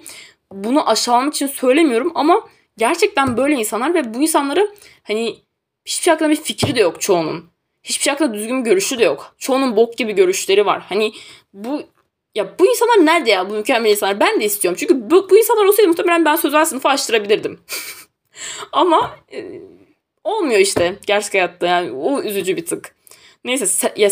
bunu 0.52 0.90
aşağılamak 0.90 1.34
için 1.34 1.48
söylemiyorum 1.48 2.12
ama 2.16 2.50
gerçekten 2.78 3.38
böyle 3.38 3.56
insanlar 3.56 3.94
ve 3.94 4.14
bu 4.14 4.22
insanları 4.22 4.76
hani 5.04 5.36
hiçbir 5.86 6.04
şey 6.04 6.12
hakkında 6.12 6.30
bir 6.30 6.36
fikri 6.36 6.76
de 6.76 6.82
yok 6.82 7.02
çoğunun. 7.02 7.46
Hiçbir 7.84 8.04
şey 8.04 8.12
hakkında 8.12 8.34
düzgün 8.34 8.66
bir 8.66 8.70
görüşü 8.70 9.00
de 9.00 9.04
yok. 9.04 9.36
Çoğunun 9.38 9.76
bok 9.76 9.98
gibi 9.98 10.16
görüşleri 10.16 10.66
var. 10.66 10.86
Hani 10.90 11.14
bu 11.54 11.82
ya 12.36 12.60
bu 12.60 12.66
insanlar 12.66 13.06
nerede 13.06 13.30
ya 13.30 13.50
bu 13.50 13.54
mükemmel 13.54 13.92
insanlar? 13.92 14.20
Ben 14.20 14.42
de 14.42 14.46
istiyorum. 14.46 14.78
Çünkü 14.80 15.12
bu, 15.12 15.30
bu 15.30 15.38
insanlar 15.38 15.66
olsaydı 15.66 15.88
muhtemelen 15.88 16.26
ben 16.26 16.36
sözel 16.36 16.66
sınıfı 16.66 16.90
açtırabilirdim. 16.90 17.60
Ama 18.72 19.16
e, 19.34 19.62
olmuyor 20.24 20.60
işte 20.60 20.96
gerçek 21.06 21.34
hayatta 21.34 21.68
yani 21.68 21.92
o 21.92 22.22
üzücü 22.22 22.58
bir 22.58 22.66
tık. 22.66 22.96
Neyse 23.44 23.94
ya, 23.98 24.10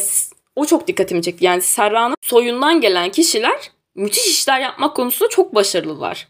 o 0.56 0.66
çok 0.66 0.88
dikkatimi 0.88 1.22
çekti. 1.22 1.46
Yani 1.46 1.62
Serra'nın 1.62 2.16
soyundan 2.22 2.82
gelen 2.82 3.12
kişiler 3.12 3.72
müthiş 3.96 4.28
işler 4.28 4.60
yapmak 4.60 4.96
konusunda 4.96 5.30
çok 5.30 5.56
başarılılar. 5.56 6.28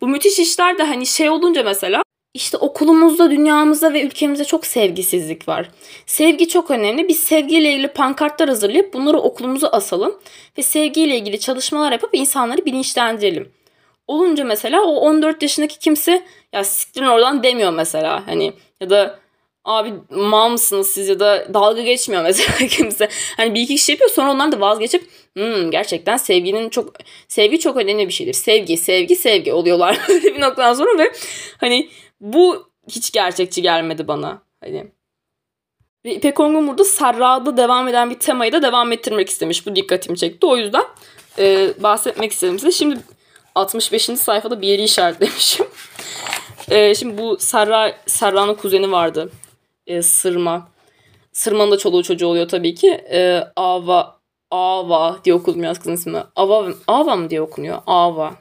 Bu 0.00 0.08
müthiş 0.08 0.38
işler 0.38 0.78
de 0.78 0.82
hani 0.82 1.06
şey 1.06 1.30
olunca 1.30 1.62
mesela 1.62 2.02
işte 2.34 2.56
okulumuzda, 2.56 3.30
dünyamızda 3.30 3.92
ve 3.92 4.02
ülkemizde 4.02 4.44
çok 4.44 4.66
sevgisizlik 4.66 5.48
var. 5.48 5.70
Sevgi 6.06 6.48
çok 6.48 6.70
önemli. 6.70 7.08
Biz 7.08 7.20
sevgiyle 7.20 7.72
ilgili 7.72 7.88
pankartlar 7.88 8.48
hazırlayıp 8.48 8.94
bunları 8.94 9.18
okulumuza 9.18 9.68
asalım 9.68 10.20
ve 10.58 10.62
sevgiyle 10.62 11.16
ilgili 11.16 11.40
çalışmalar 11.40 11.92
yapıp 11.92 12.10
insanları 12.12 12.66
bilinçlendirelim. 12.66 13.52
Olunca 14.06 14.44
mesela 14.44 14.82
o 14.82 14.96
14 14.96 15.42
yaşındaki 15.42 15.78
kimse 15.78 16.26
ya 16.52 16.64
siktirin 16.64 17.06
oradan 17.06 17.42
demiyor 17.42 17.72
mesela. 17.72 18.26
Hani 18.26 18.52
ya 18.80 18.90
da 18.90 19.18
abi 19.64 19.94
mal 20.10 20.50
mısınız 20.50 20.86
siz 20.86 21.08
ya 21.08 21.20
da 21.20 21.54
dalga 21.54 21.82
geçmiyor 21.82 22.22
mesela 22.24 22.68
kimse. 22.68 23.08
Hani 23.36 23.54
bir 23.54 23.60
iki 23.60 23.76
kişi 23.76 23.92
yapıyor 23.92 24.10
sonra 24.10 24.32
onlar 24.32 24.52
da 24.52 24.60
vazgeçip 24.60 25.10
hmm, 25.36 25.70
gerçekten 25.70 26.16
sevginin 26.16 26.68
çok 26.68 26.94
sevgi 27.28 27.58
çok 27.58 27.76
önemli 27.76 28.08
bir 28.08 28.12
şeydir. 28.12 28.32
Sevgi, 28.32 28.76
sevgi, 28.76 29.16
sevgi 29.16 29.52
oluyorlar 29.52 30.00
bir 30.08 30.40
noktadan 30.40 30.74
sonra 30.74 30.98
ve 30.98 31.12
hani 31.58 31.88
bu 32.20 32.70
hiç 32.88 33.12
gerçekçi 33.12 33.62
gelmedi 33.62 34.08
bana. 34.08 34.42
Hani 34.60 34.86
ve 36.04 36.14
İpek 36.14 36.40
Ongun 36.40 36.68
burada 36.68 36.84
Serra'da 36.84 37.56
devam 37.56 37.88
eden 37.88 38.10
bir 38.10 38.18
temayı 38.18 38.52
da 38.52 38.62
devam 38.62 38.92
ettirmek 38.92 39.28
istemiş. 39.28 39.66
Bu 39.66 39.76
dikkatimi 39.76 40.18
çekti. 40.18 40.46
O 40.46 40.56
yüzden 40.56 40.84
e, 41.38 41.68
bahsetmek 41.78 42.32
istedim 42.32 42.58
size. 42.58 42.72
Şimdi 42.72 42.98
65. 43.54 44.04
sayfada 44.04 44.60
bir 44.60 44.68
yeri 44.68 44.82
işaretlemişim. 44.82 45.66
e, 46.70 46.94
şimdi 46.94 47.18
bu 47.18 47.36
Serra, 47.38 47.92
Serra'nın 48.06 48.54
kuzeni 48.54 48.92
vardı. 48.92 49.30
E, 49.86 50.02
Sırma. 50.02 50.68
Sırma'nın 51.32 51.70
da 51.70 51.78
çoluğu 51.78 52.02
çocuğu 52.02 52.26
oluyor 52.26 52.48
tabii 52.48 52.74
ki. 52.74 52.88
E, 53.10 53.44
Ava 53.56 54.14
Ava 54.50 55.18
diye 55.24 55.34
okudum 55.34 55.64
yaz 55.64 55.78
kızın 55.78 55.92
ismi. 55.92 56.22
Ava, 56.36 56.68
Ava 56.86 57.16
mı 57.16 57.30
diye 57.30 57.40
okunuyor? 57.42 57.78
Ava. 57.86 58.34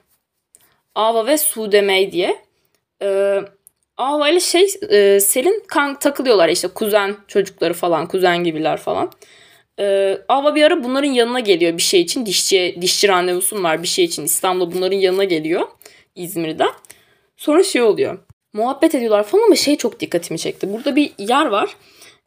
Ava 0.95 1.25
ve 1.27 1.37
Sudemey 1.37 2.11
diye. 2.11 2.41
E, 3.01 3.39
Ava 3.97 4.29
ile 4.29 4.39
şey 4.39 4.67
e, 4.89 5.19
Selin 5.19 5.63
kan 5.67 5.99
takılıyorlar 5.99 6.49
işte 6.49 6.67
kuzen 6.67 7.15
çocukları 7.27 7.73
falan 7.73 8.07
kuzen 8.07 8.43
gibiler 8.43 8.77
falan. 8.77 9.11
E, 9.79 10.17
Ava 10.29 10.55
bir 10.55 10.63
ara 10.63 10.83
bunların 10.83 11.11
yanına 11.11 11.39
geliyor 11.39 11.77
bir 11.77 11.81
şey 11.81 12.01
için 12.01 12.25
dişçi 12.25 12.77
dişçi 12.81 13.07
randevusum 13.07 13.63
var 13.63 13.83
bir 13.83 13.87
şey 13.87 14.05
için 14.05 14.23
İstanbul'da 14.23 14.75
bunların 14.75 14.97
yanına 14.97 15.23
geliyor 15.23 15.67
İzmir'de. 16.15 16.65
Sonra 17.37 17.63
şey 17.63 17.81
oluyor. 17.81 18.17
muhabbet 18.53 18.95
ediyorlar 18.95 19.23
falan 19.23 19.43
ama 19.43 19.55
şey 19.55 19.75
çok 19.75 19.99
dikkatimi 19.99 20.39
çekti. 20.39 20.73
Burada 20.73 20.95
bir 20.95 21.11
yer 21.17 21.45
var. 21.45 21.75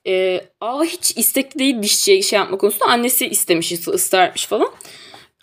Ee, 0.07 0.41
Ava 0.61 0.85
hiç 0.85 1.17
istekli 1.17 1.59
değil 1.59 1.83
dişçiye 1.83 2.23
şey 2.23 2.39
yapma 2.39 2.59
konusunda. 2.59 2.85
Annesi 2.85 3.27
istemiş, 3.27 3.73
ısrarmış 3.73 4.47
falan. 4.47 4.69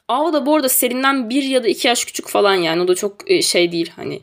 Ava 0.07 0.33
da 0.33 0.45
bu 0.45 0.55
arada 0.55 0.69
Selin'den 0.69 1.29
bir 1.29 1.43
ya 1.43 1.63
da 1.63 1.67
iki 1.67 1.87
yaş 1.87 2.05
küçük 2.05 2.27
falan 2.27 2.55
yani. 2.55 2.81
O 2.81 2.87
da 2.87 2.95
çok 2.95 3.31
e, 3.31 3.41
şey 3.41 3.71
değil 3.71 3.91
hani 3.95 4.21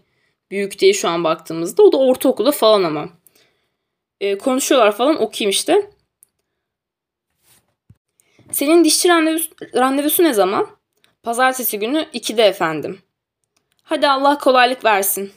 büyük 0.50 0.80
değil 0.80 0.94
şu 0.94 1.08
an 1.08 1.24
baktığımızda. 1.24 1.82
O 1.82 1.92
da 1.92 1.96
ortaokulda 1.96 2.52
falan 2.52 2.84
ama. 2.84 3.08
Ee, 4.20 4.38
konuşuyorlar 4.38 4.96
falan 4.96 5.22
okuyayım 5.22 5.50
işte. 5.50 5.90
Senin 8.52 8.84
dişçi 8.84 9.08
randevusu, 9.08 9.50
randevusu 9.74 10.24
ne 10.24 10.32
zaman? 10.34 10.66
Pazartesi 11.22 11.78
günü 11.78 12.06
2'de 12.14 12.42
efendim. 12.42 13.02
Hadi 13.82 14.08
Allah 14.08 14.38
kolaylık 14.38 14.84
versin. 14.84 15.32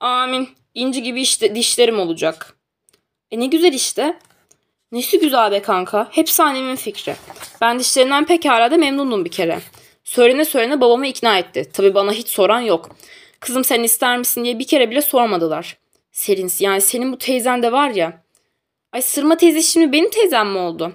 Amin. 0.00 0.48
İnci 0.74 1.02
gibi 1.02 1.20
işte 1.20 1.54
dişlerim 1.54 1.98
olacak. 1.98 2.56
E 3.30 3.40
ne 3.40 3.46
güzel 3.46 3.72
işte. 3.72 4.18
Nesi 4.92 5.18
güzel 5.18 5.52
be 5.52 5.62
kanka. 5.62 6.08
Hepsi 6.10 6.42
annemin 6.42 6.76
fikri. 6.76 7.16
Ben 7.60 7.78
dişlerinden 7.78 8.24
pekala 8.24 8.70
da 8.70 8.76
memnundum 8.76 9.24
bir 9.24 9.30
kere. 9.30 9.60
Söylene 10.04 10.44
söylene 10.44 10.80
babamı 10.80 11.06
ikna 11.06 11.38
etti. 11.38 11.70
Tabi 11.72 11.94
bana 11.94 12.12
hiç 12.12 12.28
soran 12.28 12.60
yok. 12.60 12.96
Kızım 13.40 13.64
sen 13.64 13.82
ister 13.82 14.18
misin 14.18 14.44
diye 14.44 14.58
bir 14.58 14.66
kere 14.66 14.90
bile 14.90 15.02
sormadılar. 15.02 15.78
Serin 16.12 16.50
yani 16.58 16.80
senin 16.80 17.12
bu 17.12 17.18
teyzen 17.18 17.62
de 17.62 17.72
var 17.72 17.90
ya. 17.90 18.24
Ay 18.92 19.02
Sırma 19.02 19.36
teyze 19.36 19.62
şimdi 19.62 19.92
benim 19.92 20.10
teyzem 20.10 20.50
mi 20.50 20.58
oldu? 20.58 20.92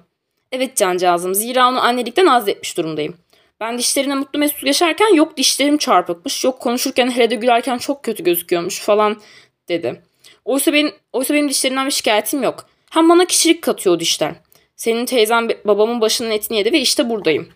Evet 0.52 0.78
cancağızım 0.78 1.36
zira 1.36 1.70
onu 1.70 1.84
annelikten 1.84 2.26
az 2.26 2.47
etmiş 2.47 2.78
durumdayım. 2.78 3.18
Ben 3.60 3.78
dişlerine 3.78 4.16
mutlu 4.16 4.39
mesut 4.39 4.64
yaşarken 4.64 5.14
yok 5.14 5.38
dişlerim 5.38 5.78
çarpıkmış, 5.78 6.43
yok 6.43 6.60
konuşurken 6.60 7.12
hele 7.12 7.30
de 7.30 7.36
gülerken 7.36 7.78
çok 7.78 8.04
kötü 8.04 8.24
gözüküyormuş 8.24 8.80
falan 8.80 9.22
dedi. 9.68 10.02
Oysa 10.45 10.74
benim, 10.74 10.91
oysa 11.14 11.34
benim 11.34 11.50
dişlerimden 11.50 11.86
bir 11.86 11.91
şikayetim 11.91 12.43
yok. 12.43 12.66
Hem 12.89 13.10
bana 13.10 13.26
kişilik 13.26 13.62
katıyor 13.62 13.95
o 13.95 14.00
dişler. 14.00 14.36
Senin 14.76 15.06
teyzen 15.06 15.50
babamın 15.66 16.02
başının 16.02 16.32
etini 16.32 16.58
yedi 16.58 16.72
ve 16.72 16.80
işte 16.80 17.10
buradayım 17.10 17.50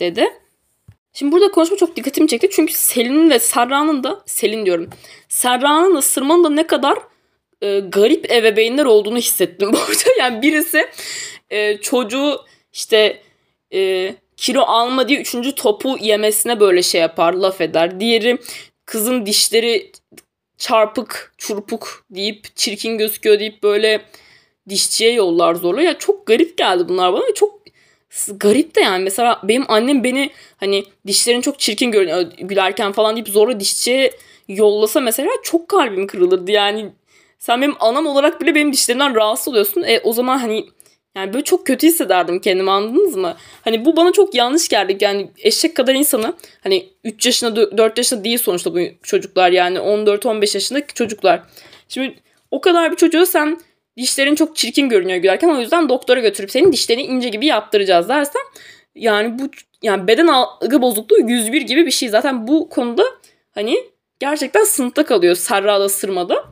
dedi. 0.00 0.26
Şimdi 1.12 1.32
burada 1.32 1.50
konuşma 1.50 1.76
çok 1.76 1.96
dikkatimi 1.96 2.28
çekti. 2.28 2.48
Çünkü 2.52 2.72
Selin'in 2.72 3.30
ve 3.30 3.38
Serra'nın 3.38 4.04
da 4.04 4.20
Selin 4.26 4.66
diyorum. 4.66 4.90
Serra'nın 5.28 5.96
da 5.96 6.44
da 6.44 6.50
ne 6.50 6.66
kadar 6.66 6.98
e, 7.62 7.80
garip 7.80 8.32
ebeveynler 8.32 8.84
olduğunu 8.84 9.18
hissettim 9.18 9.68
burada. 9.72 10.10
Yani 10.18 10.42
birisi 10.42 10.88
e, 11.50 11.76
çocuğu 11.76 12.40
işte 12.72 13.22
e, 13.74 14.14
kilo 14.36 14.62
alma 14.62 15.08
diye 15.08 15.20
üçüncü 15.20 15.54
topu 15.54 15.96
yemesine 16.00 16.60
böyle 16.60 16.82
şey 16.82 17.00
yapar, 17.00 17.32
laf 17.32 17.60
eder. 17.60 18.00
Diğeri 18.00 18.38
kızın 18.84 19.26
dişleri 19.26 19.92
çarpık, 20.58 21.34
çurpuk 21.38 22.04
deyip 22.10 22.56
çirkin 22.56 22.98
gözüküyor 22.98 23.38
deyip 23.38 23.62
böyle 23.62 24.00
dişçiye 24.68 25.12
yollar 25.12 25.54
zorla. 25.54 25.82
Ya 25.82 25.98
çok 25.98 26.26
garip 26.26 26.58
geldi 26.58 26.88
bunlar 26.88 27.12
bana. 27.12 27.34
Çok 27.34 27.60
garip 28.28 28.74
de 28.76 28.80
yani. 28.80 29.04
Mesela 29.04 29.40
benim 29.44 29.64
annem 29.68 30.04
beni 30.04 30.30
hani 30.56 30.84
dişlerin 31.06 31.40
çok 31.40 31.58
çirkin 31.58 31.90
görünüyor 31.90 32.22
gülerken 32.38 32.92
falan 32.92 33.16
deyip 33.16 33.28
zorla 33.28 33.60
dişçiye 33.60 34.10
yollasa 34.48 35.00
mesela 35.00 35.30
çok 35.42 35.68
kalbim 35.68 36.06
kırılırdı. 36.06 36.50
Yani 36.50 36.92
sen 37.38 37.62
benim 37.62 37.74
anam 37.80 38.06
olarak 38.06 38.40
bile 38.40 38.54
benim 38.54 38.72
dişlerimden 38.72 39.14
rahatsız 39.14 39.48
oluyorsun. 39.48 39.82
E 39.82 40.00
o 40.04 40.12
zaman 40.12 40.38
hani 40.38 40.66
yani 41.14 41.32
böyle 41.32 41.44
çok 41.44 41.66
kötü 41.66 41.86
hissederdim 41.86 42.40
kendimi 42.40 42.70
anladınız 42.70 43.16
mı? 43.16 43.36
Hani 43.62 43.84
bu 43.84 43.96
bana 43.96 44.12
çok 44.12 44.34
yanlış 44.34 44.68
geldi. 44.68 44.98
Yani 45.00 45.30
eşek 45.38 45.76
kadar 45.76 45.94
insanı 45.94 46.34
hani 46.62 46.88
3 47.04 47.26
yaşında 47.26 47.78
4 47.78 47.98
yaşında 47.98 48.24
değil 48.24 48.38
sonuçta 48.38 48.74
bu 48.74 48.78
çocuklar 49.02 49.50
yani 49.50 49.78
14-15 49.78 50.56
yaşındaki 50.56 50.94
çocuklar. 50.94 51.42
Şimdi 51.88 52.14
o 52.50 52.60
kadar 52.60 52.92
bir 52.92 52.96
çocuğa 52.96 53.26
sen 53.26 53.60
dişlerin 53.96 54.34
çok 54.34 54.56
çirkin 54.56 54.88
görünüyor 54.88 55.18
gülerken 55.18 55.48
o 55.48 55.60
yüzden 55.60 55.88
doktora 55.88 56.20
götürüp 56.20 56.50
senin 56.50 56.72
dişlerini 56.72 57.02
ince 57.02 57.28
gibi 57.28 57.46
yaptıracağız 57.46 58.08
dersen 58.08 58.42
yani 58.94 59.38
bu 59.38 59.50
yani 59.82 60.06
beden 60.06 60.26
algı 60.26 60.82
bozukluğu 60.82 61.30
101 61.30 61.62
gibi 61.62 61.86
bir 61.86 61.90
şey. 61.90 62.08
Zaten 62.08 62.48
bu 62.48 62.68
konuda 62.68 63.04
hani 63.52 63.76
gerçekten 64.18 64.64
sınıfta 64.64 65.04
kalıyor 65.04 65.34
Serra'da 65.34 65.88
sırmada. 65.88 66.44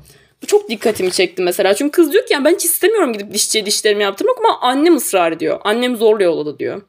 Bu 0.42 0.46
çok 0.46 0.68
dikkatimi 0.68 1.12
çekti 1.12 1.42
mesela. 1.42 1.74
Çünkü 1.74 1.90
kız 1.90 2.12
diyor 2.12 2.26
ki 2.26 2.32
yani 2.32 2.44
ben 2.44 2.54
hiç 2.54 2.64
istemiyorum 2.64 3.12
gidip 3.12 3.34
dişçiye 3.34 3.66
dişlerimi 3.66 4.02
yaptırmak 4.02 4.38
ama 4.38 4.60
annem 4.60 4.96
ısrar 4.96 5.32
ediyor. 5.32 5.60
Annem 5.64 5.96
zorla 5.96 6.24
yolladı 6.24 6.58
diyor. 6.58 6.82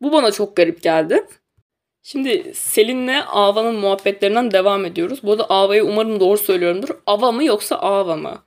Bu 0.00 0.12
bana 0.12 0.32
çok 0.32 0.56
garip 0.56 0.82
geldi. 0.82 1.26
Şimdi 2.02 2.52
Selin'le 2.54 3.22
Ava'nın 3.26 3.74
muhabbetlerinden 3.74 4.50
devam 4.50 4.84
ediyoruz. 4.84 5.20
Bu 5.22 5.32
arada 5.32 5.44
Ava'yı 5.44 5.84
umarım 5.84 6.20
doğru 6.20 6.38
söylüyorumdur. 6.38 6.88
Ava 7.06 7.32
mı 7.32 7.44
yoksa 7.44 7.76
Ava 7.76 8.16
mı? 8.16 8.42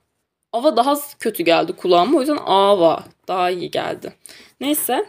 Ava 0.52 0.76
daha 0.76 0.96
kötü 1.20 1.42
geldi 1.42 1.72
kulağıma. 1.72 2.18
O 2.18 2.20
yüzden 2.20 2.38
Ava 2.46 3.04
daha 3.28 3.50
iyi 3.50 3.70
geldi. 3.70 4.12
Neyse. 4.60 5.06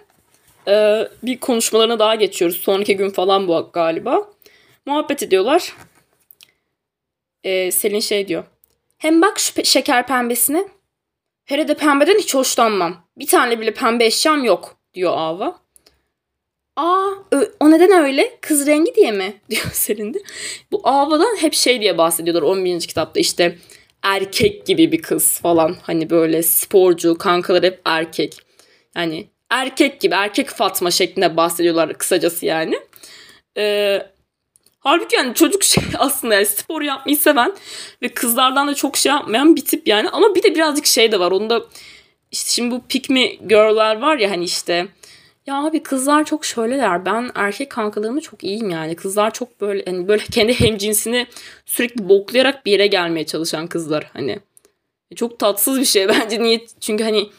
Ee, 0.67 1.07
bir 1.23 1.39
konuşmalarına 1.39 1.99
daha 1.99 2.15
geçiyoruz. 2.15 2.57
Sonraki 2.57 2.97
gün 2.97 3.09
falan 3.09 3.47
bu 3.47 3.69
galiba. 3.73 4.29
Muhabbet 4.85 5.23
ediyorlar. 5.23 5.73
Ee, 7.43 7.71
Selin 7.71 7.99
şey 7.99 8.27
diyor. 8.27 8.43
Hem 8.97 9.21
bak 9.21 9.39
şu 9.39 9.65
şeker 9.65 10.07
pembesine. 10.07 10.67
Hele 11.45 11.67
de 11.67 11.73
pembeden 11.73 12.19
hiç 12.19 12.35
hoşlanmam. 12.35 13.07
Bir 13.17 13.27
tane 13.27 13.59
bile 13.59 13.73
pembe 13.73 14.05
eşyam 14.05 14.43
yok 14.43 14.77
diyor 14.93 15.13
Ava. 15.17 15.59
Aa 16.75 17.09
o 17.59 17.71
neden 17.71 17.91
öyle? 17.91 18.37
Kız 18.41 18.67
rengi 18.67 18.95
diye 18.95 19.11
mi? 19.11 19.33
diyor 19.49 19.65
Selin 19.73 20.13
de. 20.13 20.17
Bu 20.71 20.81
Ava'dan 20.83 21.35
hep 21.41 21.53
şey 21.53 21.81
diye 21.81 21.97
bahsediyorlar 21.97 22.41
11. 22.41 22.79
kitapta 22.79 23.19
işte 23.19 23.57
erkek 24.03 24.65
gibi 24.65 24.91
bir 24.91 25.01
kız 25.01 25.39
falan. 25.39 25.75
Hani 25.81 26.09
böyle 26.09 26.43
sporcu, 26.43 27.17
kankalar 27.17 27.63
hep 27.63 27.81
erkek. 27.85 28.37
Yani 28.95 29.27
erkek 29.49 30.01
gibi, 30.01 30.15
erkek 30.15 30.49
Fatma 30.49 30.91
şeklinde 30.91 31.37
bahsediyorlar 31.37 31.93
kısacası 31.93 32.45
yani. 32.45 32.79
Ee, 33.57 34.01
Halbuki 34.85 35.15
yani 35.15 35.33
çocuk 35.33 35.63
şey 35.63 35.83
aslında 35.97 36.33
yani 36.33 36.45
spor 36.45 36.81
yapmayı 36.81 37.17
seven 37.17 37.53
ve 38.01 38.09
kızlardan 38.09 38.67
da 38.67 38.75
çok 38.75 38.97
şey 38.97 39.11
yapmayan 39.11 39.55
bir 39.55 39.65
tip 39.65 39.87
yani. 39.87 40.09
Ama 40.09 40.35
bir 40.35 40.43
de 40.43 40.55
birazcık 40.55 40.85
şey 40.85 41.11
de 41.11 41.19
var. 41.19 41.31
Onda 41.31 41.61
işte 42.31 42.51
şimdi 42.51 42.75
bu 42.75 42.81
pick 42.89 43.09
me 43.09 43.25
girl'ler 43.25 44.01
var 44.01 44.17
ya 44.17 44.31
hani 44.31 44.43
işte 44.43 44.87
ya 45.45 45.55
abi 45.55 45.83
kızlar 45.83 46.25
çok 46.25 46.45
şöyleler. 46.45 47.05
Ben 47.05 47.31
erkek 47.35 47.69
kankalarımı 47.69 48.21
çok 48.21 48.43
iyiyim 48.43 48.69
yani. 48.69 48.95
Kızlar 48.95 49.33
çok 49.33 49.61
böyle 49.61 49.85
hani 49.85 50.07
böyle 50.07 50.23
kendi 50.31 50.59
hemcinsini 50.59 51.27
sürekli 51.65 52.09
boklayarak 52.09 52.65
bir 52.65 52.71
yere 52.71 52.87
gelmeye 52.87 53.25
çalışan 53.25 53.67
kızlar 53.67 54.09
hani. 54.13 54.39
Çok 55.15 55.39
tatsız 55.39 55.79
bir 55.79 55.85
şey 55.85 56.07
bence 56.09 56.43
niye? 56.43 56.65
Çünkü 56.79 57.03
hani 57.03 57.29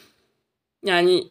yani 0.85 1.23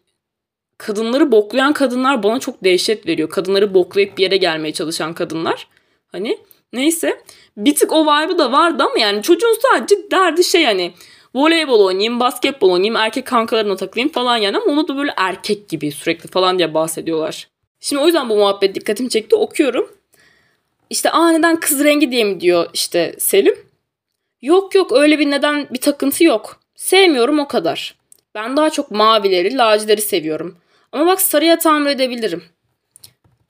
kadınları 0.78 1.32
boklayan 1.32 1.72
kadınlar 1.72 2.22
bana 2.22 2.40
çok 2.40 2.64
dehşet 2.64 3.06
veriyor. 3.06 3.30
Kadınları 3.30 3.74
boklayıp 3.74 4.18
bir 4.18 4.22
yere 4.22 4.36
gelmeye 4.36 4.72
çalışan 4.72 5.14
kadınlar. 5.14 5.68
Hani 6.12 6.38
neyse 6.72 7.22
bir 7.56 7.74
tık 7.74 7.92
o 7.92 8.02
vibe'ı 8.02 8.38
da 8.38 8.52
vardı 8.52 8.82
ama 8.82 8.98
yani 8.98 9.22
çocuğun 9.22 9.58
sadece 9.62 10.10
derdi 10.10 10.44
şey 10.44 10.64
hani 10.64 10.94
voleybol 11.34 11.84
oynayayım, 11.84 12.20
basketbol 12.20 12.70
oynayayım, 12.70 12.96
erkek 12.96 13.26
kankalarına 13.26 13.76
takılayım 13.76 14.12
falan 14.12 14.36
yani 14.36 14.56
ama 14.56 14.72
onu 14.72 14.88
da 14.88 14.96
böyle 14.96 15.12
erkek 15.16 15.68
gibi 15.68 15.92
sürekli 15.92 16.28
falan 16.28 16.58
diye 16.58 16.74
bahsediyorlar. 16.74 17.48
Şimdi 17.80 18.02
o 18.02 18.06
yüzden 18.06 18.28
bu 18.28 18.36
muhabbet 18.36 18.74
dikkatimi 18.74 19.10
çekti 19.10 19.36
okuyorum. 19.36 19.92
İşte 20.90 21.10
aa 21.10 21.30
neden 21.30 21.60
kız 21.60 21.84
rengi 21.84 22.10
diye 22.10 22.24
mi 22.24 22.40
diyor 22.40 22.70
işte 22.72 23.16
Selim. 23.18 23.56
Yok 24.42 24.74
yok 24.74 24.92
öyle 24.92 25.18
bir 25.18 25.30
neden 25.30 25.68
bir 25.70 25.80
takıntı 25.80 26.24
yok. 26.24 26.60
Sevmiyorum 26.74 27.38
o 27.38 27.48
kadar. 27.48 27.94
Ben 28.34 28.56
daha 28.56 28.70
çok 28.70 28.90
mavileri, 28.90 29.56
lacileri 29.56 30.00
seviyorum. 30.00 30.56
Ama 30.92 31.06
bak 31.06 31.20
sarıya 31.20 31.58
tamir 31.58 31.90
edebilirim. 31.90 32.44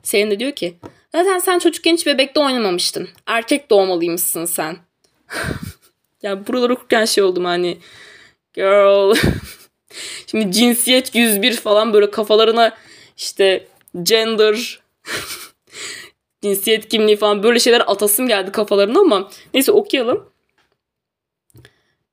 Selin 0.03 0.31
de 0.31 0.39
diyor 0.39 0.53
ki 0.53 0.77
Zaten 1.17 1.39
sen 1.39 1.59
çocukken 1.59 1.93
hiç 1.95 2.07
bebekte 2.07 2.41
oynamamıştın. 2.41 3.09
Erkek 3.27 3.71
doğmalıymışsın 3.71 4.45
sen. 4.45 4.77
ya 6.23 6.47
buraları 6.47 6.75
okurken 6.75 7.05
şey 7.05 7.25
oldum 7.25 7.45
hani. 7.45 7.79
Girl. 8.55 9.17
Şimdi 10.27 10.53
cinsiyet 10.53 11.15
101 11.15 11.57
falan 11.57 11.93
böyle 11.93 12.11
kafalarına 12.11 12.77
işte 13.17 13.67
gender 14.03 14.81
cinsiyet 16.43 16.89
kimliği 16.89 17.17
falan 17.17 17.43
böyle 17.43 17.59
şeyler 17.59 17.83
atasım 17.87 18.29
geldi 18.29 18.53
kafalarına 18.53 19.01
ama 19.01 19.31
neyse 19.55 19.73
okuyalım. 19.73 20.33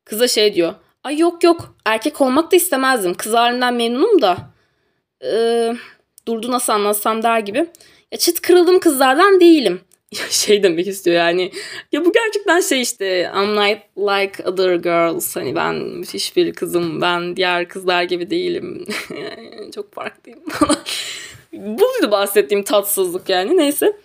Kıza 0.06 0.28
şey 0.28 0.56
diyor. 0.56 0.74
Ay 1.04 1.18
yok 1.18 1.44
yok 1.44 1.76
erkek 1.86 2.22
olmak 2.22 2.52
da 2.52 2.56
istemezdim. 2.56 3.14
Kız 3.14 3.34
halimden 3.34 3.74
memnunum 3.74 4.22
da. 4.22 4.38
Ee, 5.24 5.76
durdu 6.28 6.52
nasıl 6.52 6.74
anlatsam 6.74 7.24
der 7.24 7.40
gibi. 7.40 7.70
Ya 8.14 8.20
çıt 8.20 8.42
kırıldım 8.42 8.80
kızlardan 8.80 9.40
değilim. 9.40 9.82
şey 10.30 10.64
demek 10.64 10.88
istiyor 10.88 11.18
yani. 11.18 11.52
Ya 11.92 12.06
bu 12.06 12.12
gerçekten 12.12 12.60
şey 12.60 12.82
işte 12.82 13.32
I'm 13.36 13.56
not 13.56 13.78
like 13.98 14.44
other 14.50 14.76
girls. 14.76 15.36
Hani 15.36 15.56
ben 15.56 15.76
müthiş 15.76 16.36
bir 16.36 16.54
kızım. 16.54 17.02
Ben 17.02 17.36
diğer 17.36 17.68
kızlar 17.68 18.04
gibi 18.04 18.30
değilim. 18.30 18.86
Çok 19.76 19.94
farklıyım 19.94 20.40
falan. 20.50 20.76
Buydu 21.54 22.12
bahsettiğim 22.12 22.64
tatsızlık 22.64 23.30
yani. 23.30 23.58
Neyse. 23.58 23.98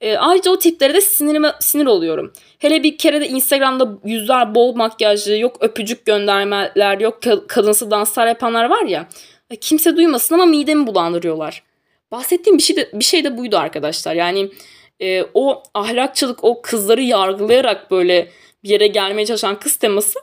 E, 0.00 0.16
ayrıca 0.16 0.50
o 0.50 0.58
tiplere 0.58 0.94
de 0.94 1.00
sinirime, 1.00 1.52
sinir 1.60 1.86
oluyorum. 1.86 2.32
Hele 2.58 2.82
bir 2.82 2.98
kere 2.98 3.20
de 3.20 3.28
Instagram'da 3.28 3.98
yüzler 4.04 4.54
bol 4.54 4.74
makyajlı, 4.74 5.36
yok 5.36 5.56
öpücük 5.60 6.06
göndermeler, 6.06 6.98
yok 6.98 7.18
kadınsı 7.48 7.90
danslar 7.90 8.26
yapanlar 8.26 8.64
var 8.64 8.84
ya. 8.84 9.08
E, 9.50 9.56
kimse 9.56 9.96
duymasın 9.96 10.34
ama 10.34 10.46
midemi 10.46 10.86
bulandırıyorlar. 10.86 11.69
Bahsettiğim 12.12 12.58
bir 12.58 12.62
şey 12.62 12.76
de, 12.76 12.90
bir 12.94 13.04
şey 13.04 13.24
de 13.24 13.36
buydu 13.38 13.58
arkadaşlar. 13.58 14.14
Yani 14.14 14.50
e, 15.00 15.24
o 15.34 15.62
ahlakçılık, 15.74 16.44
o 16.44 16.62
kızları 16.62 17.02
yargılayarak 17.02 17.90
böyle 17.90 18.30
bir 18.64 18.68
yere 18.68 18.86
gelmeye 18.86 19.26
çalışan 19.26 19.60
kız 19.60 19.76
teması 19.76 20.18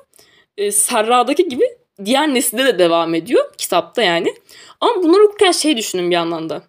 e, 0.58 0.72
Serra'daki 0.72 1.50
gibi 1.50 1.66
diğer 2.06 2.34
nesilde 2.34 2.66
de 2.66 2.80
devam 2.80 3.16
ediyor 3.16 3.46
kitapta 3.58 4.04
yani. 4.04 4.34
Ama 4.82 5.04
bunları 5.04 5.24
okurken 5.24 5.52
şey 5.52 5.78
düşündüm 5.78 6.10
bir 6.10 6.16
yandan 6.16 6.50
da. 6.50 6.64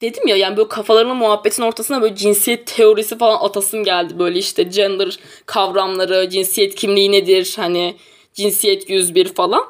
Dedim 0.00 0.28
ya 0.28 0.36
yani 0.36 0.56
böyle 0.56 0.68
kafalarının 0.68 1.16
muhabbetin 1.16 1.62
ortasına 1.62 2.02
böyle 2.02 2.16
cinsiyet 2.16 2.66
teorisi 2.66 3.18
falan 3.18 3.38
atasım 3.44 3.84
geldi. 3.84 4.18
Böyle 4.18 4.38
işte 4.38 4.62
gender 4.62 5.18
kavramları, 5.46 6.28
cinsiyet 6.30 6.74
kimliği 6.74 7.12
nedir, 7.12 7.52
hani 7.56 7.96
cinsiyet 8.34 8.90
101 8.90 9.34
falan. 9.34 9.64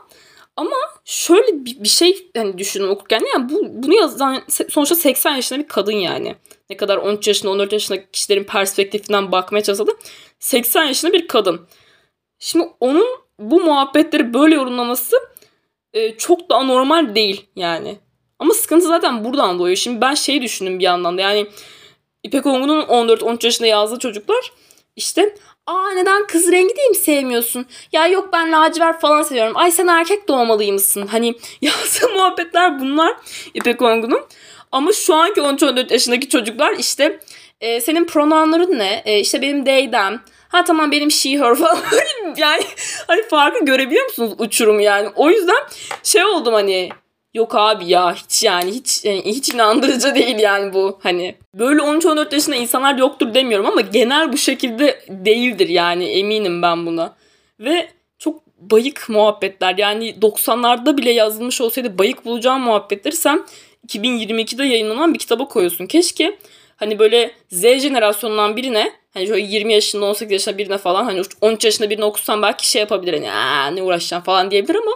Ama 0.56 0.76
şöyle 1.04 1.64
bir, 1.64 1.88
şey 1.88 2.30
hani 2.36 2.58
düşünün 2.58 2.88
okurken 2.88 3.22
yani 3.34 3.48
bu 3.48 3.82
bunu 3.82 3.94
yazan 3.94 4.42
sonuçta 4.48 4.94
80 4.94 5.36
yaşında 5.36 5.58
bir 5.58 5.68
kadın 5.68 5.92
yani. 5.92 6.36
Ne 6.70 6.76
kadar 6.76 6.96
13 6.96 7.28
yaşında 7.28 7.52
14 7.52 7.72
yaşında 7.72 8.10
kişilerin 8.10 8.44
perspektifinden 8.44 9.32
bakmaya 9.32 9.62
çalışsa 9.62 9.86
da 9.86 9.92
80 10.38 10.84
yaşında 10.84 11.12
bir 11.12 11.28
kadın. 11.28 11.66
Şimdi 12.38 12.68
onun 12.80 13.06
bu 13.38 13.60
muhabbetleri 13.60 14.34
böyle 14.34 14.54
yorumlaması 14.54 15.16
e, 15.92 16.16
çok 16.16 16.50
da 16.50 16.56
anormal 16.56 17.14
değil 17.14 17.46
yani. 17.56 17.98
Ama 18.38 18.54
sıkıntı 18.54 18.86
zaten 18.86 19.24
buradan 19.24 19.58
doğuyor. 19.58 19.76
Şimdi 19.76 20.00
ben 20.00 20.14
şeyi 20.14 20.42
düşündüm 20.42 20.78
bir 20.78 20.84
yandan 20.84 21.18
da 21.18 21.22
yani 21.22 21.46
İpek 22.22 22.46
Ongun'un 22.46 22.82
14-13 22.82 23.46
yaşında 23.46 23.68
yazdığı 23.68 23.98
çocuklar 23.98 24.52
işte 24.96 25.36
aa 25.66 25.90
neden 25.90 26.26
kız 26.26 26.52
rengi 26.52 26.76
değil 26.76 26.88
mi 26.88 26.96
sevmiyorsun? 26.96 27.66
Ya 27.92 28.06
yok 28.06 28.28
ben 28.32 28.52
lacivert 28.52 29.00
falan 29.00 29.22
seviyorum. 29.22 29.56
Ay 29.56 29.70
sen 29.70 29.86
erkek 29.86 30.28
doğmalıymışsın. 30.28 31.06
Hani 31.06 31.34
yazdığı 31.62 32.08
muhabbetler 32.14 32.80
bunlar 32.80 33.16
İpek 33.54 33.82
Ongun'un. 33.82 34.22
Ama 34.72 34.92
şu 34.92 35.14
anki 35.14 35.40
13-14 35.40 35.92
yaşındaki 35.92 36.28
çocuklar 36.28 36.72
işte 36.78 37.20
e, 37.60 37.80
senin 37.80 38.04
pronounların 38.04 38.78
ne? 38.78 39.02
E, 39.04 39.20
işte 39.20 39.42
benim 39.42 39.64
they 39.64 39.90
them. 39.90 40.20
Ha 40.48 40.64
tamam 40.64 40.92
benim 40.92 41.10
she 41.10 41.38
her 41.38 41.54
falan. 41.54 41.78
yani 42.36 42.62
hani 43.06 43.22
farkı 43.22 43.64
görebiliyor 43.64 44.04
musunuz 44.04 44.32
uçurum 44.38 44.80
yani? 44.80 45.08
O 45.16 45.30
yüzden 45.30 45.64
şey 46.02 46.24
oldum 46.24 46.54
hani 46.54 46.88
Yok 47.34 47.54
abi 47.54 47.84
ya 47.88 48.14
hiç 48.14 48.42
yani 48.42 48.70
hiç 48.70 49.04
yani 49.04 49.22
hiç 49.24 49.48
inandırıcı 49.54 50.14
değil 50.14 50.38
yani 50.38 50.74
bu 50.74 50.98
hani. 51.02 51.34
Böyle 51.54 51.80
13-14 51.80 52.34
yaşında 52.34 52.56
insanlar 52.56 52.98
yoktur 52.98 53.34
demiyorum 53.34 53.66
ama 53.66 53.80
genel 53.80 54.32
bu 54.32 54.36
şekilde 54.36 55.04
değildir 55.08 55.68
yani 55.68 56.04
eminim 56.04 56.62
ben 56.62 56.86
buna. 56.86 57.16
Ve 57.60 57.88
çok 58.18 58.46
bayık 58.58 59.08
muhabbetler 59.08 59.78
yani 59.78 60.14
90'larda 60.20 60.96
bile 60.96 61.10
yazılmış 61.10 61.60
olsaydı 61.60 61.98
bayık 61.98 62.24
bulacağım 62.24 62.62
muhabbetleri 62.62 63.16
sen 63.16 63.46
2022'de 63.88 64.64
yayınlanan 64.64 65.14
bir 65.14 65.18
kitaba 65.18 65.48
koyuyorsun. 65.48 65.86
Keşke 65.86 66.38
hani 66.76 66.98
böyle 66.98 67.30
Z 67.50 67.62
jenerasyonundan 67.62 68.56
birine 68.56 68.92
hani 69.14 69.26
şöyle 69.26 69.46
20 69.46 69.72
yaşında 69.72 70.04
18 70.06 70.32
yaşında 70.32 70.58
birine 70.58 70.78
falan 70.78 71.04
hani 71.04 71.22
13 71.40 71.64
yaşında 71.64 71.90
birine 71.90 72.04
okusan 72.04 72.42
belki 72.42 72.70
şey 72.70 72.80
yapabilir 72.80 73.22
hani 73.22 73.76
ne 73.76 73.82
uğraşacaksın 73.82 74.24
falan 74.24 74.50
diyebilir 74.50 74.74
ama 74.74 74.92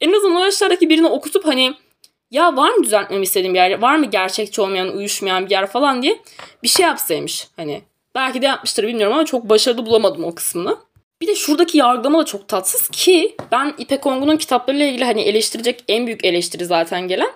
en 0.00 0.12
azından 0.12 0.36
o 0.36 0.44
yaşlardaki 0.44 0.88
birini 0.88 1.06
okutup 1.06 1.46
hani 1.46 1.74
ya 2.30 2.56
var 2.56 2.70
mı 2.70 2.84
düzeltmemi 2.84 3.22
istediğim 3.22 3.54
bir 3.54 3.58
yer, 3.58 3.82
var 3.82 3.96
mı 3.96 4.06
gerçekçi 4.06 4.60
olmayan, 4.60 4.96
uyuşmayan 4.96 5.46
bir 5.46 5.50
yer 5.50 5.66
falan 5.66 6.02
diye 6.02 6.18
bir 6.62 6.68
şey 6.68 6.86
yapsaymış. 6.86 7.48
Hani 7.56 7.82
belki 8.14 8.42
de 8.42 8.46
yapmıştır 8.46 8.86
bilmiyorum 8.86 9.14
ama 9.14 9.24
çok 9.24 9.48
başarılı 9.48 9.86
bulamadım 9.86 10.24
o 10.24 10.34
kısmını. 10.34 10.76
Bir 11.20 11.26
de 11.26 11.34
şuradaki 11.34 11.78
yargılama 11.78 12.18
da 12.18 12.24
çok 12.24 12.48
tatsız 12.48 12.88
ki 12.88 13.36
ben 13.52 13.74
İpek 13.78 14.06
Ongun'un 14.06 14.36
kitaplarıyla 14.36 14.86
ilgili 14.86 15.04
hani 15.04 15.22
eleştirecek 15.22 15.84
en 15.88 16.06
büyük 16.06 16.24
eleştiri 16.24 16.64
zaten 16.64 17.08
gelen 17.08 17.30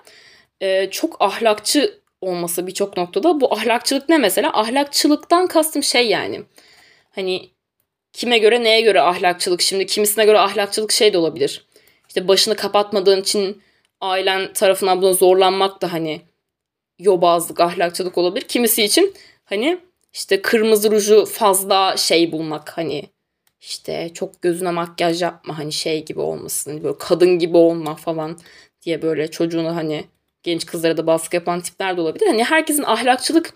e, 0.61 0.91
çok 0.91 1.23
ahlakçı 1.23 2.01
olması 2.21 2.67
birçok 2.67 2.97
noktada. 2.97 3.41
Bu 3.41 3.55
ahlakçılık 3.55 4.09
ne 4.09 4.19
mesela? 4.19 4.51
Ahlakçılıktan 4.53 5.47
kastım 5.47 5.83
şey 5.83 6.09
yani. 6.09 6.43
Hani 7.15 7.51
kime 8.13 8.39
göre 8.39 8.63
neye 8.65 8.81
göre 8.81 9.01
ahlakçılık? 9.01 9.61
Şimdi 9.61 9.87
kimisine 9.87 10.25
göre 10.25 10.39
ahlakçılık 10.39 10.93
şey 10.93 11.13
de 11.13 11.19
olabilir 11.19 11.65
işte 12.11 12.29
başını 12.29 12.57
kapatmadığın 12.57 13.21
için 13.21 13.63
ailen 14.01 14.53
tarafından 14.53 15.03
buna 15.03 15.13
zorlanmak 15.13 15.83
da 15.83 15.93
hani 15.93 16.21
yobazlık, 16.99 17.61
ahlakçılık 17.61 18.19
olabilir. 18.19 18.49
Kimisi 18.49 18.83
için 18.83 19.15
hani 19.45 19.79
işte 20.13 20.43
kırmızı 20.43 20.91
ruju 20.91 21.25
fazla 21.25 21.97
şey 21.97 22.33
bulmak 22.33 22.79
hani 22.79 23.05
işte 23.61 24.11
çok 24.15 24.43
gözüne 24.43 24.71
makyaj 24.71 25.23
yapma 25.23 25.59
hani 25.59 25.73
şey 25.73 26.05
gibi 26.05 26.21
olmasın 26.21 26.85
böyle 26.85 26.99
kadın 26.99 27.39
gibi 27.39 27.57
olma 27.57 27.95
falan 27.95 28.39
diye 28.83 29.03
böyle 29.03 29.31
çocuğunu 29.31 29.77
hani 29.77 30.05
genç 30.43 30.67
kızlara 30.67 30.97
da 30.97 31.07
baskı 31.07 31.37
yapan 31.37 31.61
tipler 31.61 31.97
de 31.97 32.01
olabilir. 32.01 32.27
Hani 32.27 32.45
herkesin 32.45 32.83
ahlakçılık 32.83 33.55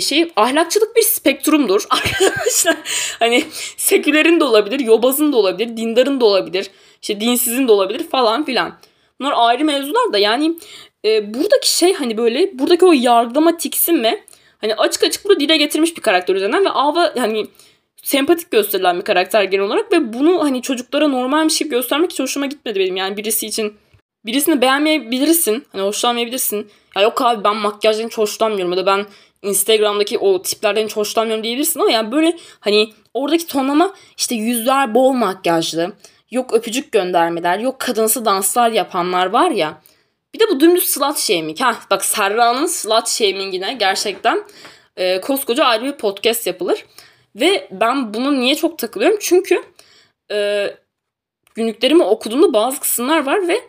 şey 0.00 0.32
ahlakçılık 0.36 0.96
bir 0.96 1.02
spektrumdur 1.02 1.84
arkadaşlar. 1.90 2.76
hani 3.18 3.44
sekülerin 3.76 4.40
de 4.40 4.44
olabilir, 4.44 4.80
yobazın 4.80 5.32
da 5.32 5.36
olabilir, 5.36 5.76
dindarın 5.76 6.20
da 6.20 6.24
olabilir 6.24 6.70
işte 7.02 7.20
dinsizin 7.20 7.68
de 7.68 7.72
olabilir 7.72 8.08
falan 8.08 8.44
filan. 8.44 8.78
Bunlar 9.20 9.32
ayrı 9.36 9.64
mevzular 9.64 10.12
da 10.12 10.18
yani 10.18 10.54
e, 11.04 11.34
buradaki 11.34 11.76
şey 11.76 11.92
hani 11.92 12.16
böyle 12.16 12.58
buradaki 12.58 12.84
o 12.84 12.92
yargılama 12.92 13.56
tiksinme 13.56 14.24
hani 14.60 14.74
açık 14.74 15.04
açık 15.04 15.24
bunu 15.24 15.40
dile 15.40 15.56
getirmiş 15.56 15.96
bir 15.96 16.02
karakter 16.02 16.34
üzerinden 16.34 16.64
ve 16.64 16.70
Ava 16.70 17.12
hani 17.18 17.46
sempatik 18.02 18.50
gösterilen 18.50 18.98
bir 18.98 19.04
karakter 19.04 19.44
genel 19.44 19.64
olarak 19.64 19.92
ve 19.92 20.12
bunu 20.12 20.44
hani 20.44 20.62
çocuklara 20.62 21.08
normal 21.08 21.44
bir 21.44 21.50
şey 21.50 21.68
göstermek 21.68 22.10
hiç 22.12 22.20
hoşuma 22.20 22.46
gitmedi 22.46 22.78
benim 22.78 22.96
yani 22.96 23.16
birisi 23.16 23.46
için. 23.46 23.74
Birisini 24.26 24.60
beğenmeyebilirsin. 24.60 25.64
Hani 25.72 25.82
hoşlanmayabilirsin. 25.82 26.70
Ya 26.96 27.02
yok 27.02 27.22
abi 27.22 27.44
ben 27.44 27.56
makyajdan 27.56 28.06
hiç 28.06 28.18
hoşlanmıyorum 28.18 28.72
ya 28.72 28.78
da 28.78 28.86
ben 28.86 29.06
Instagram'daki 29.42 30.18
o 30.18 30.42
tiplerden 30.42 30.84
hiç 30.84 30.96
hoşlanmıyorum 30.96 31.44
diyebilirsin 31.44 31.80
ama 31.80 31.90
yani 31.90 32.12
böyle 32.12 32.36
hani 32.60 32.92
oradaki 33.14 33.46
tonlama 33.46 33.94
işte 34.18 34.34
yüzler 34.34 34.94
bol 34.94 35.12
makyajlı 35.12 35.92
yok 36.30 36.54
öpücük 36.54 36.92
göndermeler, 36.92 37.58
yok 37.58 37.80
kadınsı 37.80 38.24
danslar 38.24 38.70
yapanlar 38.70 39.26
var 39.26 39.50
ya. 39.50 39.82
Bir 40.34 40.40
de 40.40 40.44
bu 40.48 40.60
dümdüz 40.60 40.84
slut 40.84 41.18
shaming. 41.18 41.60
Ha 41.60 41.76
bak 41.90 42.04
Serra'nın 42.04 42.66
slut 42.66 43.08
shamingine 43.08 43.74
gerçekten 43.74 44.44
e, 44.96 45.20
koskoca 45.20 45.64
ayrı 45.64 45.84
bir 45.84 45.92
podcast 45.92 46.46
yapılır. 46.46 46.86
Ve 47.36 47.68
ben 47.70 48.14
bunu 48.14 48.40
niye 48.40 48.54
çok 48.54 48.78
takılıyorum? 48.78 49.18
Çünkü 49.20 49.62
e, 50.30 50.66
günlüklerimi 51.54 52.02
okuduğumda 52.02 52.52
bazı 52.52 52.80
kısımlar 52.80 53.26
var 53.26 53.48
ve 53.48 53.60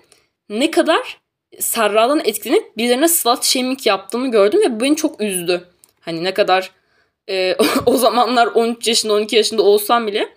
ne 0.50 0.72
kadar 0.72 1.18
Serra'dan 1.60 2.22
etkilenip 2.26 2.78
birilerine 2.78 3.08
slut 3.08 3.44
shaming 3.44 3.88
yaptığımı 3.88 4.32
gördüm 4.32 4.62
ve 4.62 4.76
bu 4.76 4.80
beni 4.80 4.96
çok 4.96 5.22
üzdü. 5.22 5.68
Hani 6.02 6.24
ne 6.24 6.34
kadar 6.34 6.72
e, 7.30 7.56
o 7.86 7.98
zamanlar 7.98 8.48
13 8.48 8.88
yaşında 8.88 9.14
12 9.14 9.36
yaşında 9.36 9.62
olsam 9.62 10.08
bile 10.08 10.36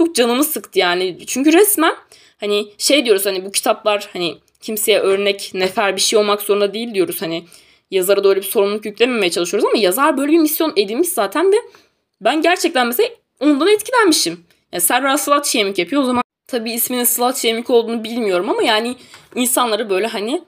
çok 0.00 0.14
canımı 0.14 0.44
sıktı 0.44 0.78
yani. 0.78 1.18
Çünkü 1.26 1.52
resmen 1.52 1.94
hani 2.40 2.66
şey 2.78 3.04
diyoruz 3.04 3.26
hani 3.26 3.44
bu 3.44 3.52
kitaplar 3.52 4.08
hani 4.12 4.38
kimseye 4.60 5.00
örnek 5.00 5.50
nefer 5.54 5.96
bir 5.96 6.00
şey 6.00 6.18
olmak 6.18 6.42
zorunda 6.42 6.74
değil 6.74 6.94
diyoruz 6.94 7.22
hani 7.22 7.44
yazara 7.90 8.24
da 8.24 8.28
öyle 8.28 8.40
bir 8.40 8.46
sorumluluk 8.46 8.84
yüklememeye 8.84 9.30
çalışıyoruz 9.30 9.68
ama 9.68 9.82
yazar 9.82 10.16
böyle 10.16 10.32
bir 10.32 10.38
misyon 10.38 10.72
edinmiş 10.76 11.08
zaten 11.08 11.52
ve 11.52 11.56
ben 12.20 12.42
gerçekten 12.42 12.86
mesela 12.86 13.08
ondan 13.40 13.68
etkilenmişim. 13.68 14.44
Yani 14.72 14.80
Serra 14.80 15.18
Slut 15.18 15.46
Şemik 15.46 15.78
yapıyor 15.78 16.02
o 16.02 16.04
zaman 16.04 16.22
tabii 16.46 16.72
isminin 16.72 17.04
Slut 17.04 17.36
Şemik 17.36 17.70
olduğunu 17.70 18.04
bilmiyorum 18.04 18.50
ama 18.50 18.62
yani 18.62 18.96
insanları 19.34 19.90
böyle 19.90 20.06
hani 20.06 20.42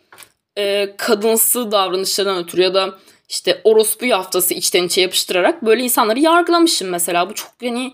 e, 0.58 0.94
kadınsı 0.96 1.72
davranışlardan 1.72 2.44
ötürü 2.44 2.62
ya 2.62 2.74
da 2.74 2.98
işte 3.28 3.60
orospu 3.64 4.06
yaftası 4.06 4.54
içten 4.54 4.84
içe 4.84 5.00
yapıştırarak 5.00 5.62
böyle 5.62 5.82
insanları 5.82 6.20
yargılamışım 6.20 6.88
mesela. 6.88 7.30
Bu 7.30 7.34
çok 7.34 7.50
yani 7.60 7.92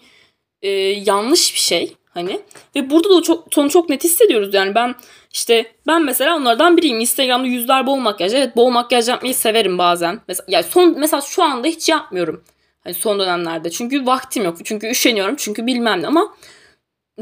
e, 0.62 0.70
yanlış 0.80 1.54
bir 1.54 1.58
şey 1.58 1.94
hani. 2.10 2.40
Ve 2.76 2.90
burada 2.90 3.16
da 3.16 3.22
çok 3.22 3.54
sonu 3.54 3.70
çok 3.70 3.88
net 3.88 4.04
hissediyoruz. 4.04 4.54
Yani 4.54 4.74
ben 4.74 4.94
işte 5.32 5.72
ben 5.86 6.04
mesela 6.04 6.36
onlardan 6.36 6.76
biriyim. 6.76 7.00
Instagram'da 7.00 7.46
yüzler 7.46 7.86
bol 7.86 7.96
makyaj. 7.96 8.34
Evet 8.34 8.56
bol 8.56 8.70
makyaj 8.70 9.08
yapmayı 9.08 9.34
severim 9.34 9.78
bazen. 9.78 10.20
Mesela 10.28 10.46
yani 10.48 10.64
son 10.64 10.98
mesela 10.98 11.20
şu 11.20 11.42
anda 11.42 11.68
hiç 11.68 11.88
yapmıyorum. 11.88 12.44
Hani 12.84 12.94
son 12.94 13.18
dönemlerde. 13.18 13.70
Çünkü 13.70 14.06
vaktim 14.06 14.44
yok. 14.44 14.56
Çünkü 14.64 14.90
üşeniyorum. 14.90 15.36
Çünkü 15.36 15.66
bilmem 15.66 16.02
ne. 16.02 16.06
Ama 16.06 16.34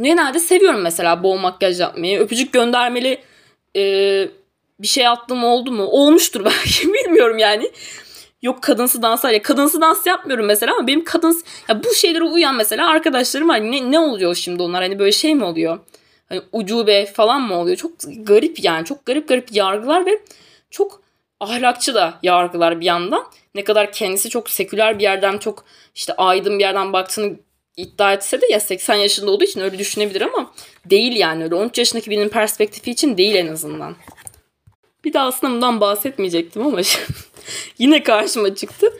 genelde 0.00 0.38
seviyorum 0.38 0.80
mesela 0.80 1.22
bol 1.22 1.36
makyaj 1.36 1.80
yapmayı. 1.80 2.20
Öpücük 2.20 2.52
göndermeli 2.52 3.18
e, 3.76 3.82
bir 4.80 4.86
şey 4.86 5.06
attım 5.06 5.44
oldu 5.44 5.72
mu? 5.72 5.84
Olmuştur 5.84 6.44
belki. 6.44 6.94
Bilmiyorum 6.94 7.38
yani 7.38 7.70
Yok 8.46 8.62
kadınsı 8.62 9.02
danslar 9.02 9.30
ya 9.30 9.42
kadınsı 9.42 9.80
dans 9.80 10.06
yapmıyorum 10.06 10.46
mesela 10.46 10.72
ama 10.74 10.86
benim 10.86 11.04
kadın 11.04 11.42
ya 11.68 11.84
bu 11.84 11.94
şeylere 11.94 12.24
uyan 12.24 12.54
mesela 12.54 12.88
arkadaşlarım 12.88 13.48
var. 13.48 13.60
Ne, 13.60 13.90
ne 13.90 13.98
oluyor 13.98 14.34
şimdi 14.34 14.62
onlar 14.62 14.82
hani 14.82 14.98
böyle 14.98 15.12
şey 15.12 15.34
mi 15.34 15.44
oluyor? 15.44 15.78
Hani 16.28 16.42
ucube 16.52 17.06
falan 17.06 17.42
mı 17.42 17.54
oluyor? 17.54 17.76
Çok 17.76 17.92
garip 18.16 18.64
yani 18.64 18.84
çok 18.84 19.06
garip 19.06 19.28
garip 19.28 19.52
yargılar 19.52 20.06
ve 20.06 20.20
çok 20.70 21.02
ahlakçı 21.40 21.94
da 21.94 22.18
yargılar 22.22 22.80
bir 22.80 22.86
yandan. 22.86 23.24
Ne 23.54 23.64
kadar 23.64 23.92
kendisi 23.92 24.30
çok 24.30 24.50
seküler 24.50 24.98
bir 24.98 25.02
yerden 25.02 25.38
çok 25.38 25.64
işte 25.94 26.12
aydın 26.12 26.58
bir 26.58 26.64
yerden 26.64 26.92
baktığını 26.92 27.36
iddia 27.76 28.12
etse 28.12 28.40
de 28.40 28.46
ya 28.50 28.60
80 28.60 28.94
yaşında 28.94 29.30
olduğu 29.30 29.44
için 29.44 29.60
öyle 29.60 29.78
düşünebilir 29.78 30.20
ama 30.20 30.52
değil 30.84 31.16
yani 31.16 31.44
öyle 31.44 31.54
13 31.54 31.78
yaşındaki 31.78 32.10
birinin 32.10 32.28
perspektifi 32.28 32.90
için 32.90 33.18
değil 33.18 33.34
en 33.34 33.46
azından. 33.46 33.96
Bir 35.04 35.12
de 35.12 35.20
aslında 35.20 35.52
bundan 35.52 35.80
bahsetmeyecektim 35.80 36.66
ama 36.66 36.80
yine 37.78 38.02
karşıma 38.02 38.54
çıktı. 38.54 38.92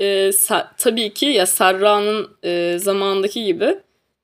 Ee, 0.00 0.30
tabii 0.78 1.14
ki 1.14 1.26
ya 1.26 1.46
Serra'nın 1.46 2.30
e, 2.44 2.78
zamanındaki 2.78 3.44
gibi 3.44 3.78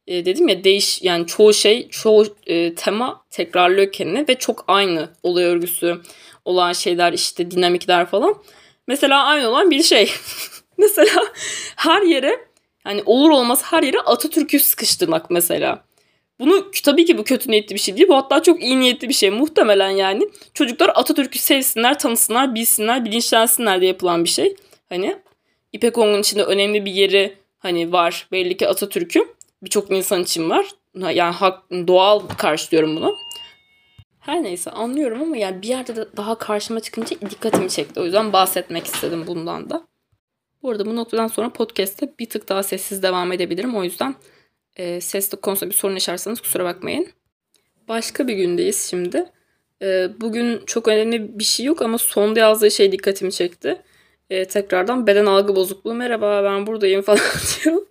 e, 0.06 0.24
dedim 0.24 0.48
ya 0.48 0.64
değiş 0.64 1.02
yani 1.02 1.26
çoğu 1.26 1.52
şey 1.52 1.88
çoğu 1.88 2.26
e, 2.46 2.74
tema 2.74 3.24
tekrarlıyor 3.30 3.92
kendini 3.92 4.28
ve 4.28 4.34
çok 4.34 4.64
aynı 4.68 5.08
olay 5.22 5.44
örgüsü 5.44 6.00
olan 6.44 6.72
şeyler 6.72 7.12
işte 7.12 7.50
dinamikler 7.50 8.06
falan. 8.06 8.34
Mesela 8.86 9.24
aynı 9.24 9.48
olan 9.48 9.70
bir 9.70 9.82
şey. 9.82 10.12
mesela 10.78 11.22
her 11.76 12.02
yere 12.02 12.46
yani 12.86 13.02
olur 13.06 13.30
olmaz 13.30 13.62
her 13.64 13.82
yere 13.82 14.00
Atatürk'ü 14.00 14.58
sıkıştırmak 14.58 15.30
mesela. 15.30 15.84
Bunu 16.40 16.70
tabii 16.84 17.04
ki 17.04 17.18
bu 17.18 17.24
kötü 17.24 17.50
niyetli 17.50 17.74
bir 17.74 17.80
şey 17.80 17.96
değil. 17.96 18.08
Bu 18.08 18.16
hatta 18.16 18.42
çok 18.42 18.62
iyi 18.62 18.80
niyetli 18.80 19.08
bir 19.08 19.14
şey. 19.14 19.30
Muhtemelen 19.30 19.90
yani 19.90 20.28
çocuklar 20.54 20.90
Atatürk'ü 20.94 21.38
sevsinler, 21.38 21.98
tanısınlar, 21.98 22.54
bilsinler, 22.54 23.04
bilinçlensinler 23.04 23.80
diye 23.80 23.88
yapılan 23.88 24.24
bir 24.24 24.28
şey. 24.28 24.56
Hani 24.88 25.16
İpek 25.72 25.98
Ongun 25.98 26.20
içinde 26.20 26.44
önemli 26.44 26.84
bir 26.84 26.92
yeri 26.92 27.34
hani 27.58 27.92
var. 27.92 28.28
Belli 28.32 28.56
ki 28.56 28.68
Atatürk'ün 28.68 29.28
birçok 29.62 29.90
insan 29.90 30.22
için 30.22 30.50
var. 30.50 30.66
Yani 30.94 31.34
hak, 31.34 31.70
doğal 31.70 32.20
karşılıyorum 32.38 32.96
bunu. 32.96 33.16
Her 34.20 34.42
neyse 34.42 34.70
anlıyorum 34.70 35.22
ama 35.22 35.36
yani 35.36 35.62
bir 35.62 35.68
yerde 35.68 35.96
de 35.96 36.08
daha 36.16 36.34
karşıma 36.34 36.80
çıkınca 36.80 37.16
dikkatimi 37.30 37.70
çekti. 37.70 38.00
O 38.00 38.04
yüzden 38.04 38.32
bahsetmek 38.32 38.86
istedim 38.86 39.24
bundan 39.26 39.70
da. 39.70 39.86
Bu 40.62 40.70
arada 40.70 40.86
bu 40.86 40.96
noktadan 40.96 41.26
sonra 41.26 41.50
podcast'te 41.50 42.14
bir 42.18 42.30
tık 42.30 42.48
daha 42.48 42.62
sessiz 42.62 43.02
devam 43.02 43.32
edebilirim. 43.32 43.76
O 43.76 43.84
yüzden 43.84 44.14
e, 44.76 45.00
sesli 45.00 45.36
konusunda 45.36 45.70
bir 45.70 45.76
sorun 45.76 45.94
yaşarsanız 45.94 46.40
kusura 46.40 46.64
bakmayın. 46.64 47.08
Başka 47.88 48.28
bir 48.28 48.34
gündeyiz 48.34 48.86
şimdi. 48.90 49.24
E, 49.82 50.08
bugün 50.20 50.62
çok 50.66 50.88
önemli 50.88 51.38
bir 51.38 51.44
şey 51.44 51.66
yok 51.66 51.82
ama 51.82 51.98
sonda 51.98 52.40
yazdığı 52.40 52.70
şey 52.70 52.92
dikkatimi 52.92 53.32
çekti. 53.32 53.82
E, 54.30 54.44
tekrardan 54.44 55.06
beden 55.06 55.26
algı 55.26 55.56
bozukluğu 55.56 55.94
merhaba 55.94 56.44
ben 56.44 56.66
buradayım 56.66 57.02
falan 57.06 57.20
diyor. 57.64 57.86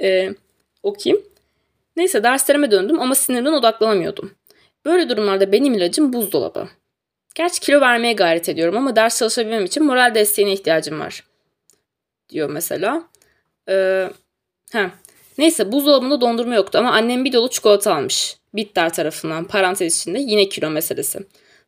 E, 0.00 0.34
okuyayım. 0.82 1.24
Neyse 1.96 2.22
derslerime 2.22 2.70
döndüm 2.70 3.00
ama 3.00 3.14
sinirimden 3.14 3.52
odaklanamıyordum. 3.52 4.34
Böyle 4.84 5.08
durumlarda 5.08 5.52
benim 5.52 5.74
ilacım 5.74 6.12
buzdolabı. 6.12 6.68
Gerçi 7.34 7.60
kilo 7.60 7.80
vermeye 7.80 8.12
gayret 8.12 8.48
ediyorum 8.48 8.76
ama 8.76 8.96
ders 8.96 9.18
çalışabilmem 9.18 9.64
için 9.64 9.84
moral 9.84 10.14
desteğine 10.14 10.52
ihtiyacım 10.52 11.00
var. 11.00 11.24
Diyor 12.28 12.50
mesela. 12.50 13.02
Ee, 13.68 14.10
heh. 14.72 14.90
Neyse 15.38 15.72
buzdolabında 15.72 16.20
dondurma 16.20 16.54
yoktu 16.54 16.78
ama 16.78 16.92
annem 16.92 17.24
bir 17.24 17.32
dolu 17.32 17.50
çikolata 17.50 17.94
almış. 17.94 18.36
Bitter 18.54 18.92
tarafından 18.92 19.44
parantez 19.44 20.00
içinde 20.00 20.18
yine 20.18 20.48
kilo 20.48 20.70
meselesi. 20.70 21.18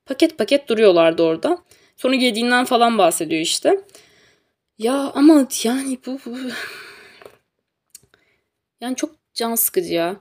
Paket 0.07 0.39
paket 0.39 0.69
duruyorlardı 0.69 1.23
orada. 1.23 1.59
Sonra 1.97 2.15
yediğinden 2.15 2.65
falan 2.65 2.99
bahsediyor 2.99 3.41
işte. 3.41 3.81
Ya 4.79 5.12
ama 5.15 5.47
yani 5.65 5.99
bu, 6.07 6.19
bu... 6.27 6.37
yani 8.81 8.97
çok 8.97 9.11
can 9.35 9.55
sıkıcı 9.55 9.95
ya. 9.95 10.17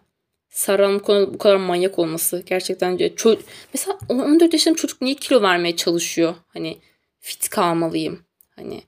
Sara'nın 0.50 1.00
bu 1.34 1.38
kadar 1.38 1.56
manyak 1.56 2.00
olması 2.00 2.44
gerçekten 2.46 2.98
ço- 2.98 3.40
mesela 3.74 3.98
14 4.10 4.54
yaşında 4.54 4.76
çocuk 4.76 5.02
niye 5.02 5.16
kilo 5.16 5.42
vermeye 5.42 5.76
çalışıyor? 5.76 6.36
Hani 6.48 6.78
fit 7.20 7.50
kalmalıyım. 7.50 8.26
Hani 8.56 8.84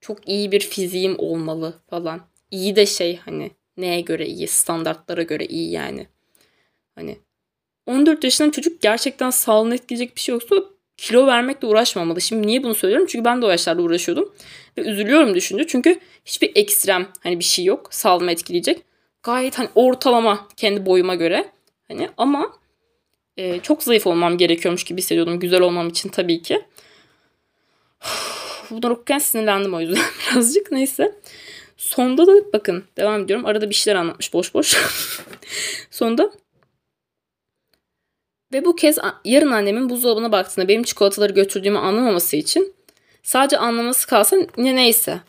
çok 0.00 0.28
iyi 0.28 0.52
bir 0.52 0.60
fiziğim 0.60 1.14
olmalı 1.18 1.74
falan. 1.90 2.20
İyi 2.50 2.76
de 2.76 2.86
şey 2.86 3.16
hani 3.16 3.50
neye 3.76 4.00
göre 4.00 4.26
iyi? 4.26 4.48
Standartlara 4.48 5.22
göre 5.22 5.46
iyi 5.46 5.70
yani. 5.70 6.06
Hani 6.94 7.18
14 7.86 8.24
yaşında 8.24 8.52
çocuk 8.52 8.82
gerçekten 8.82 9.30
sağlığını 9.30 9.74
etkileyecek 9.74 10.16
bir 10.16 10.20
şey 10.20 10.32
yoksa 10.32 10.56
kilo 10.96 11.26
vermekle 11.26 11.68
uğraşmamalı. 11.68 12.20
Şimdi 12.20 12.46
niye 12.46 12.62
bunu 12.62 12.74
söylüyorum? 12.74 13.06
Çünkü 13.10 13.24
ben 13.24 13.42
de 13.42 13.46
o 13.46 13.50
yaşlarda 13.50 13.82
uğraşıyordum. 13.82 14.34
Ve 14.78 14.82
üzülüyorum 14.82 15.34
düşünce. 15.34 15.66
Çünkü 15.66 16.00
hiçbir 16.24 16.52
ekstrem 16.54 17.08
hani 17.20 17.38
bir 17.38 17.44
şey 17.44 17.64
yok. 17.64 17.94
Sağlığımı 17.94 18.30
etkileyecek 18.30 18.82
gayet 19.22 19.58
hani 19.58 19.68
ortalama 19.74 20.48
kendi 20.56 20.86
boyuma 20.86 21.14
göre. 21.14 21.48
Hani 21.88 22.08
ama 22.16 22.52
e, 23.36 23.60
çok 23.60 23.82
zayıf 23.82 24.06
olmam 24.06 24.38
gerekiyormuş 24.38 24.84
gibi 24.84 25.00
hissediyordum 25.00 25.40
güzel 25.40 25.60
olmam 25.60 25.88
için 25.88 26.08
tabii 26.08 26.42
ki. 26.42 26.62
Bunları 28.70 28.92
okurken 28.92 29.18
sinirlendim 29.18 29.74
o 29.74 29.80
yüzden 29.80 30.02
birazcık. 30.32 30.72
Neyse. 30.72 31.14
Sonda 31.82 32.26
da 32.26 32.52
bakın 32.52 32.84
devam 32.96 33.24
ediyorum. 33.24 33.46
Arada 33.46 33.70
bir 33.70 33.74
şeyler 33.74 34.00
anlatmış 34.00 34.32
boş 34.32 34.54
boş. 34.54 34.76
Sonda 35.90 36.32
ve 38.52 38.64
bu 38.64 38.76
kez 38.76 38.98
yarın 39.24 39.50
annemin 39.50 39.88
buzdolabına 39.88 40.32
baktığında 40.32 40.68
benim 40.68 40.82
çikolataları 40.82 41.32
götürdüğümü 41.32 41.78
anlamaması 41.78 42.36
için 42.36 42.74
sadece 43.22 43.58
anlaması 43.58 44.08
kalsa 44.08 44.36
ne 44.56 44.76
neyse 44.76 45.20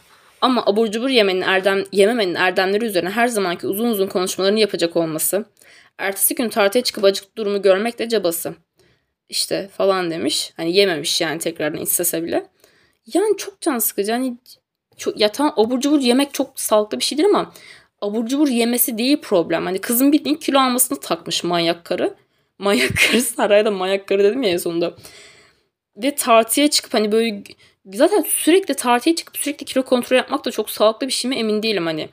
ama 0.41 0.65
abur 0.65 0.87
cubur 0.87 1.09
yemenin 1.09 1.41
erdem, 1.41 1.83
yememenin 1.91 2.35
erdemleri 2.35 2.85
üzerine 2.85 3.09
her 3.09 3.27
zamanki 3.27 3.67
uzun 3.67 3.89
uzun 3.89 4.07
konuşmalarını 4.07 4.59
yapacak 4.59 4.95
olması, 4.95 5.45
ertesi 5.97 6.35
gün 6.35 6.49
tartıya 6.49 6.83
çıkıp 6.83 7.03
acık 7.03 7.37
durumu 7.37 7.61
görmek 7.61 7.99
de 7.99 8.09
cabası. 8.09 8.55
İşte 9.29 9.69
falan 9.77 10.11
demiş. 10.11 10.53
Hani 10.57 10.75
yememiş 10.75 11.21
yani 11.21 11.39
tekrardan 11.39 11.81
istese 11.81 12.23
bile. 12.23 12.45
Yani 13.13 13.37
çok 13.37 13.61
can 13.61 13.79
sıkıcı. 13.79 14.11
Hani 14.11 14.37
çok, 14.97 15.19
ya 15.19 15.31
tamam 15.31 15.53
abur 15.57 15.79
cubur 15.79 15.99
yemek 15.99 16.33
çok 16.33 16.59
sağlıklı 16.59 16.99
bir 16.99 17.03
şeydir 17.03 17.23
ama 17.23 17.53
abur 18.01 18.25
cubur 18.25 18.47
yemesi 18.47 18.97
değil 18.97 19.21
problem. 19.21 19.65
Hani 19.65 19.81
kızın 19.81 20.11
bildiğin 20.11 20.35
kilo 20.35 20.59
almasını 20.59 20.99
takmış 20.99 21.43
manyak 21.43 21.85
karı. 21.85 22.15
Manyak 22.59 22.89
karı 22.95 23.21
sarayda 23.21 23.71
manyak 23.71 24.07
karı 24.07 24.23
dedim 24.23 24.43
ya 24.43 24.49
en 24.49 24.57
sonunda. 24.57 24.93
Ve 25.97 26.15
tartıya 26.15 26.69
çıkıp 26.69 26.93
hani 26.93 27.11
böyle 27.11 27.43
zaten 27.93 28.21
sürekli 28.27 28.73
tartıya 28.73 29.15
çıkıp 29.15 29.37
sürekli 29.37 29.65
kilo 29.65 29.83
kontrol 29.83 30.17
yapmak 30.17 30.45
da 30.45 30.51
çok 30.51 30.69
sağlıklı 30.69 31.07
bir 31.07 31.11
şey 31.11 31.29
mi 31.29 31.35
emin 31.35 31.63
değilim 31.63 31.85
hani. 31.85 32.09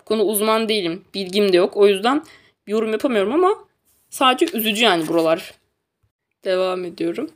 Bu 0.00 0.04
konu 0.04 0.22
uzman 0.22 0.68
değilim. 0.68 1.04
Bilgim 1.14 1.52
de 1.52 1.56
yok. 1.56 1.76
O 1.76 1.86
yüzden 1.86 2.22
yorum 2.66 2.92
yapamıyorum 2.92 3.32
ama 3.34 3.64
sadece 4.10 4.58
üzücü 4.58 4.84
yani 4.84 5.08
buralar. 5.08 5.54
Devam 6.44 6.84
ediyorum. 6.84 7.30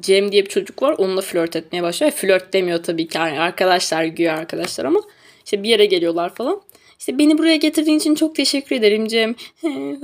Cem 0.00 0.32
diye 0.32 0.44
bir 0.44 0.50
çocuk 0.50 0.82
var. 0.82 0.94
Onunla 0.98 1.20
flört 1.20 1.56
etmeye 1.56 1.82
başlıyor. 1.82 2.12
Flört 2.12 2.52
demiyor 2.52 2.82
tabii 2.82 3.08
ki. 3.08 3.18
Yani 3.18 3.40
arkadaşlar 3.40 4.04
güya 4.04 4.36
arkadaşlar 4.36 4.84
ama 4.84 5.00
işte 5.44 5.62
bir 5.62 5.68
yere 5.68 5.86
geliyorlar 5.86 6.34
falan. 6.34 6.62
İşte 6.98 7.18
beni 7.18 7.38
buraya 7.38 7.56
getirdiğin 7.56 7.98
için 7.98 8.14
çok 8.14 8.34
teşekkür 8.34 8.76
ederim 8.76 9.08
Cem. 9.08 9.34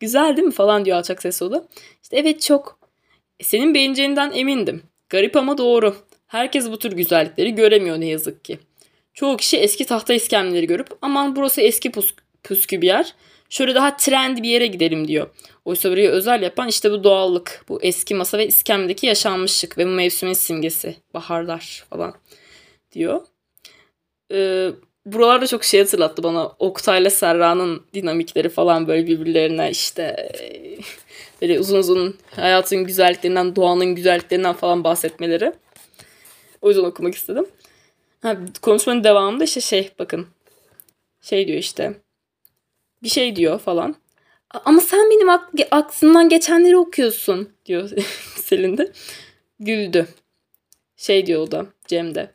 Güzel 0.00 0.36
değil 0.36 0.46
mi 0.46 0.52
falan 0.52 0.84
diyor 0.84 0.98
alçak 0.98 1.22
sesle 1.22 1.46
o. 1.46 1.64
İşte 2.02 2.16
evet 2.16 2.42
çok. 2.42 2.78
Senin 3.42 3.74
beğeneceğinden 3.74 4.32
emindim. 4.32 4.82
Garip 5.08 5.36
ama 5.36 5.58
doğru. 5.58 5.96
Herkes 6.26 6.70
bu 6.70 6.78
tür 6.78 6.92
güzellikleri 6.92 7.54
göremiyor 7.54 8.00
ne 8.00 8.06
yazık 8.06 8.44
ki. 8.44 8.58
Çoğu 9.14 9.36
kişi 9.36 9.56
eski 9.56 9.84
tahta 9.84 10.14
iskemleri 10.14 10.66
görüp 10.66 10.88
aman 11.02 11.36
burası 11.36 11.60
eski 11.60 11.92
pus 11.92 12.14
püskü 12.42 12.82
bir 12.82 12.86
yer. 12.86 13.14
Şöyle 13.50 13.74
daha 13.74 13.96
trend 13.96 14.38
bir 14.38 14.48
yere 14.48 14.66
gidelim 14.66 15.08
diyor. 15.08 15.30
Oysa 15.64 15.90
burayı 15.90 16.10
özel 16.10 16.42
yapan 16.42 16.68
işte 16.68 16.90
bu 16.90 17.04
doğallık. 17.04 17.64
Bu 17.68 17.82
eski 17.82 18.14
masa 18.14 18.38
ve 18.38 18.46
iskemdeki 18.46 19.06
yaşanmışlık 19.06 19.78
ve 19.78 19.86
bu 19.86 19.90
mevsimin 19.90 20.32
simgesi. 20.32 20.96
Baharlar 21.14 21.84
falan 21.90 22.14
diyor. 22.92 23.20
Ee, 24.32 24.70
buralarda 25.06 25.46
çok 25.46 25.64
şey 25.64 25.80
hatırlattı 25.80 26.22
bana. 26.22 26.46
Oktay'la 26.46 27.10
Serra'nın 27.10 27.82
dinamikleri 27.94 28.48
falan 28.48 28.88
böyle 28.88 29.06
birbirlerine 29.06 29.70
işte 29.70 30.30
böyle 31.42 31.60
uzun 31.60 31.78
uzun 31.78 32.16
hayatın 32.36 32.84
güzelliklerinden, 32.84 33.56
doğanın 33.56 33.94
güzelliklerinden 33.94 34.54
falan 34.54 34.84
bahsetmeleri. 34.84 35.52
O 36.62 36.68
yüzden 36.68 36.84
okumak 36.84 37.14
istedim. 37.14 37.46
Ha, 38.22 38.36
konuşmanın 38.62 39.04
devamında 39.04 39.44
işte 39.44 39.60
şey 39.60 39.90
bakın. 39.98 40.26
Şey 41.20 41.46
diyor 41.46 41.58
işte. 41.58 41.94
Bir 43.02 43.08
şey 43.08 43.36
diyor 43.36 43.58
falan. 43.58 43.96
Ama 44.64 44.80
sen 44.80 45.10
benim 45.10 45.28
ak- 45.28 45.50
aklımdan 45.70 46.28
geçenleri 46.28 46.76
okuyorsun 46.76 47.48
diyor 47.66 47.90
Selin 48.36 48.78
de. 48.78 48.92
Güldü. 49.60 50.08
Şey 50.96 51.26
diyor 51.26 51.42
o 51.42 51.50
da 51.50 51.66
Cem 51.86 52.14
de. 52.14 52.32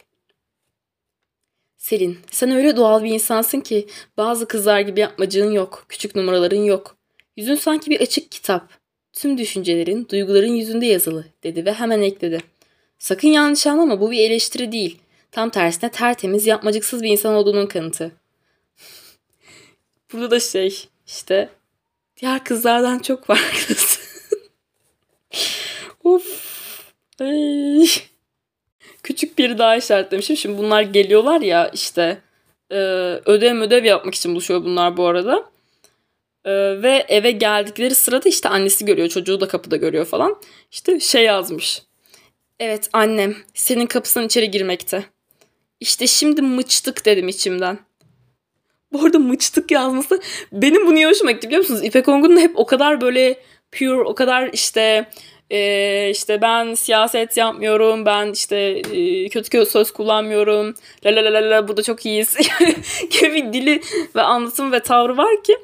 Selin 1.78 2.18
sen 2.32 2.51
öyle 2.51 2.76
doğal 2.76 3.03
bir 3.03 3.09
insansın 3.09 3.59
ki 3.59 3.88
bazı 4.18 4.47
kızlar 4.47 4.80
gibi 4.80 4.99
yapmacığın 4.99 5.51
yok. 5.51 5.86
Küçük 5.89 6.16
numaraların 6.16 6.63
yok. 6.63 6.95
Yüzün 7.38 7.55
sanki 7.55 7.89
bir 7.91 8.01
açık 8.01 8.32
kitap. 8.32 8.70
Tüm 9.13 9.38
düşüncelerin, 9.38 10.07
duyguların 10.11 10.55
yüzünde 10.55 10.86
yazılı 10.86 11.26
dedi 11.43 11.66
ve 11.66 11.74
hemen 11.74 12.01
ekledi. 12.01 12.39
Sakın 12.99 13.28
yanlış 13.28 13.68
anlama 13.68 14.01
bu 14.01 14.11
bir 14.11 14.20
eleştiri 14.20 14.72
değil. 14.72 14.99
Tam 15.32 15.49
tersine 15.49 15.91
tertemiz, 15.91 16.47
yapmacıksız 16.47 17.03
bir 17.03 17.09
insan 17.09 17.34
olduğunun 17.36 17.66
kanıtı. 17.66 18.11
Burada 20.14 20.32
da 20.32 20.39
şey 20.39 20.88
işte 21.08 21.49
diğer 22.18 22.43
kızlardan 22.43 22.99
çok 22.99 23.26
farklısın. 23.26 24.03
of 26.03 26.56
Ay. 27.20 27.88
Küçük 29.03 29.38
bir 29.38 29.58
daha 29.58 29.76
işaretlemişim. 29.76 30.38
Şimdi 30.38 30.58
bunlar 30.58 30.82
geliyorlar 30.82 31.41
ya 31.41 31.70
işte 31.74 32.22
e, 32.72 32.76
ödev 33.26 33.62
ödev 33.62 33.86
yapmak 33.86 34.16
için 34.16 34.32
buluşuyor 34.32 34.64
bunlar 34.64 34.97
bu 34.97 35.06
arada. 35.06 35.49
E, 36.45 36.51
ve 36.82 37.06
eve 37.08 37.32
geldikleri 37.32 37.95
sırada 37.95 38.30
işte 38.30 38.49
annesi 38.49 38.86
görüyor. 38.86 39.10
Çocuğu 39.10 39.41
da 39.41 39.47
kapıda 39.47 39.76
görüyor 39.76 40.06
falan. 40.06 40.41
İşte 40.72 40.99
şey 40.99 41.24
yazmış. 41.24 41.82
Evet 42.60 42.89
annem 42.93 43.36
senin 43.53 43.86
kapısından 43.86 44.26
içeri 44.26 44.51
girmekte. 44.51 45.06
İşte 45.80 46.08
şimdi 46.08 46.41
mıçtık 46.41 47.06
dedim 47.06 47.28
içimden. 47.28 47.80
Bu 48.95 49.05
arada 49.05 49.19
mıçtık 49.19 49.71
yazması 49.71 50.21
benim 50.51 50.87
bu 50.87 50.95
niye 50.95 51.07
hoşuma 51.07 51.31
gitti 51.31 51.47
biliyor 51.47 51.61
musunuz? 51.61 51.83
İpek 51.83 52.07
Ongun'un 52.07 52.37
hep 52.37 52.51
o 52.55 52.65
kadar 52.65 53.01
böyle 53.01 53.39
pure, 53.71 54.01
o 54.01 54.15
kadar 54.15 54.49
işte 54.53 55.09
e, 55.49 56.09
işte 56.09 56.41
ben 56.41 56.73
siyaset 56.73 57.37
yapmıyorum, 57.37 58.05
ben 58.05 58.31
işte 58.31 58.55
e, 58.93 59.29
kötü 59.29 59.49
kötü 59.49 59.71
söz 59.71 59.91
kullanmıyorum, 59.91 60.75
la 61.05 61.15
la 61.15 61.23
la 61.23 61.33
la 61.33 61.49
la 61.49 61.67
burada 61.67 61.83
çok 61.83 62.05
iyiyiz 62.05 62.37
gibi 63.09 63.53
dili 63.53 63.81
ve 64.15 64.21
anlatım 64.21 64.71
ve 64.71 64.79
tavrı 64.79 65.17
var 65.17 65.43
ki 65.43 65.57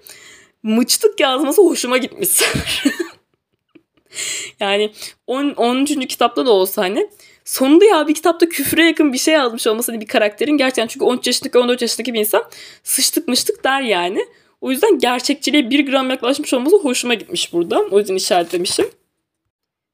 mıçtık 0.63 1.19
yazması 1.19 1.61
hoşuma 1.61 1.97
gitmiş. 1.97 2.29
yani 4.59 4.91
10. 5.27 5.49
10. 5.49 5.85
kitapta 5.85 6.45
da 6.45 6.51
olsa 6.51 6.81
hani 6.81 7.09
sonunda 7.45 7.85
ya 7.85 8.07
bir 8.07 8.13
kitapta 8.13 8.49
küfre 8.49 8.85
yakın 8.85 9.13
bir 9.13 9.17
şey 9.17 9.33
yazmış 9.33 9.67
olması 9.67 9.91
hani 9.91 10.01
bir 10.01 10.07
karakterin 10.07 10.57
gerçekten 10.57 10.87
çünkü 10.87 11.05
13 11.05 11.27
yaşındaki 11.27 11.57
14 11.57 11.81
yaşındaki 11.81 12.13
bir 12.13 12.19
insan 12.19 12.43
sıçtık 12.83 13.27
mıştık 13.27 13.63
der 13.63 13.81
yani. 13.81 14.25
O 14.61 14.71
yüzden 14.71 14.99
gerçekçiliğe 14.99 15.69
bir 15.69 15.85
gram 15.85 16.09
yaklaşmış 16.09 16.53
olması 16.53 16.77
hoşuma 16.77 17.13
gitmiş 17.13 17.53
burada. 17.53 17.79
O 17.91 17.99
yüzden 17.99 18.15
işaretlemişim. 18.15 18.85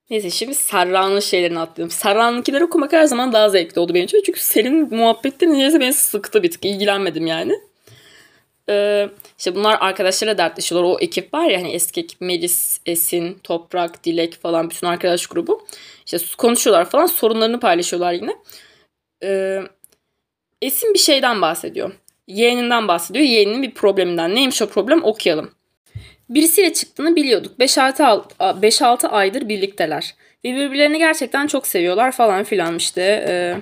Neyse 0.10 0.30
şimdi 0.30 0.56
Serra'nın 0.56 1.20
şeylerini 1.20 1.60
atlayalım. 1.60 1.92
Serra'nınkileri 1.92 2.64
okumak 2.64 2.94
her 2.94 3.06
zaman 3.06 3.34
daha 3.34 3.50
zevkli 3.50 3.80
oldu 3.80 3.94
benim 3.94 4.06
için. 4.06 4.22
Çünkü 4.26 4.40
Selin 4.40 4.96
muhabbetleri 4.96 5.54
niyeyse 5.54 5.80
beni 5.80 5.94
sıktı 5.94 6.44
bir 6.44 6.52
tık. 6.52 6.66
İlgilenmedim 6.66 7.28
yani. 7.28 7.60
Ee, 8.70 9.10
işte 9.38 9.56
bunlar 9.56 9.78
arkadaşlarla 9.82 10.38
dertleşiyorlar. 10.38 10.90
O 10.90 10.98
ekip 11.00 11.34
var 11.34 11.46
ya 11.50 11.60
hani 11.60 11.72
eski 11.72 12.02
ekip 12.02 12.22
Melis, 12.22 12.80
Esin, 12.86 13.40
Toprak, 13.44 14.04
Dilek 14.04 14.42
falan 14.42 14.70
bütün 14.70 14.88
arkadaş 14.88 15.28
grubu. 15.28 15.66
İşte 16.06 16.18
konuşuyorlar 16.38 16.90
falan 16.90 17.06
sorunlarını 17.06 17.60
paylaşıyorlar 17.60 18.14
yine. 18.14 18.36
Ee, 19.24 19.62
Esin 20.62 20.94
bir 20.94 21.00
şeyden 21.00 21.42
bahsediyor. 21.42 21.92
Yeğeninden 22.28 22.88
bahsediyor. 22.88 23.26
Yeğeninin 23.26 23.64
bir 23.64 23.72
probleminden. 23.72 24.36
Neymiş 24.36 24.62
o 24.62 24.70
problem 24.70 25.04
okuyalım. 25.04 25.52
Birisiyle 26.30 26.74
çıktığını 26.74 27.16
biliyorduk. 27.16 27.60
5-6 27.60 29.08
aydır 29.08 29.50
birlikteler. 29.50 30.16
Ve 30.46 30.56
birbirlerini 30.56 30.98
gerçekten 30.98 31.48
çok 31.48 31.68
seviyorlar 31.68 32.12
falan 32.12 32.44
filan 32.44 32.76
işte. 32.76 33.26
Ee, 33.28 33.58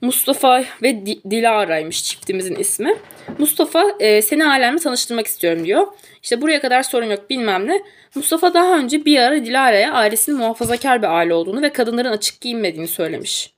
Mustafa 0.00 0.64
ve 0.82 1.06
Dilara'ymış 1.06 2.04
çiftimizin 2.04 2.54
ismi. 2.54 2.94
Mustafa 3.38 3.84
e, 4.00 4.22
seni 4.22 4.46
alemle 4.46 4.78
tanıştırmak 4.78 5.26
istiyorum 5.26 5.64
diyor. 5.64 5.86
İşte 6.22 6.40
buraya 6.40 6.60
kadar 6.60 6.82
sorun 6.82 7.06
yok 7.06 7.30
bilmem 7.30 7.66
ne. 7.66 7.82
Mustafa 8.14 8.54
daha 8.54 8.78
önce 8.78 9.04
bir 9.04 9.18
ara 9.18 9.44
Dilara'ya 9.44 9.92
ailesinin 9.92 10.38
muhafazakar 10.38 11.02
bir 11.02 11.16
aile 11.16 11.34
olduğunu 11.34 11.62
ve 11.62 11.72
kadınların 11.72 12.12
açık 12.12 12.40
giyinmediğini 12.40 12.88
söylemiş. 12.88 13.52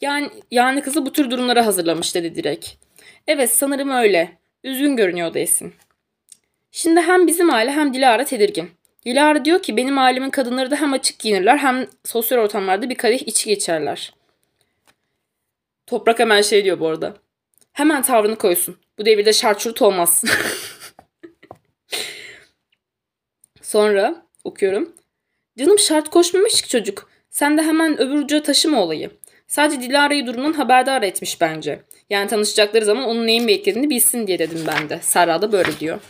Yani, 0.00 0.30
yani 0.50 0.80
kızı 0.80 1.06
bu 1.06 1.12
tür 1.12 1.30
durumlara 1.30 1.66
hazırlamış 1.66 2.14
dedi 2.14 2.34
direkt. 2.34 2.68
Evet 3.26 3.50
sanırım 3.52 3.90
öyle. 3.90 4.32
Üzgün 4.64 4.96
görünüyordu 4.96 5.38
Esin. 5.38 5.74
Şimdi 6.72 7.00
hem 7.00 7.26
bizim 7.26 7.50
aile 7.50 7.70
hem 7.70 7.94
Dilara 7.94 8.24
tedirgin. 8.24 8.70
Dilara 9.04 9.44
diyor 9.44 9.62
ki 9.62 9.76
benim 9.76 9.98
ailemin 9.98 10.30
kadınları 10.30 10.70
da 10.70 10.76
hem 10.76 10.92
açık 10.92 11.18
giyinirler 11.18 11.56
hem 11.56 11.86
sosyal 12.04 12.38
ortamlarda 12.38 12.90
bir 12.90 12.94
kadeh 12.94 13.28
içki 13.28 13.50
geçerler. 13.50 14.12
Toprak 15.90 16.18
hemen 16.18 16.42
şey 16.42 16.64
diyor 16.64 16.80
bu 16.80 16.88
arada. 16.88 17.14
Hemen 17.72 18.02
tavrını 18.02 18.36
koysun. 18.36 18.76
Bu 18.98 19.06
devirde 19.06 19.32
şart 19.32 19.82
olmaz. 19.82 20.24
Sonra 23.62 24.26
okuyorum. 24.44 24.92
Canım 25.58 25.78
şart 25.78 26.10
koşmamış 26.10 26.62
ki 26.62 26.68
çocuk. 26.68 27.10
Sen 27.30 27.58
de 27.58 27.62
hemen 27.62 28.00
öbür 28.00 28.14
uca 28.14 28.42
taşıma 28.42 28.82
olayı. 28.82 29.10
Sadece 29.46 29.80
Dilara'yı 29.80 30.26
durumdan 30.26 30.52
haberdar 30.52 31.02
etmiş 31.02 31.40
bence. 31.40 31.82
Yani 32.10 32.28
tanışacakları 32.28 32.84
zaman 32.84 33.04
onun 33.04 33.26
neyin 33.26 33.48
beklediğini 33.48 33.90
bilsin 33.90 34.26
diye 34.26 34.38
dedim 34.38 34.64
ben 34.66 34.88
de. 34.88 34.98
Serra 35.02 35.42
da 35.42 35.52
böyle 35.52 35.80
diyor. 35.80 36.00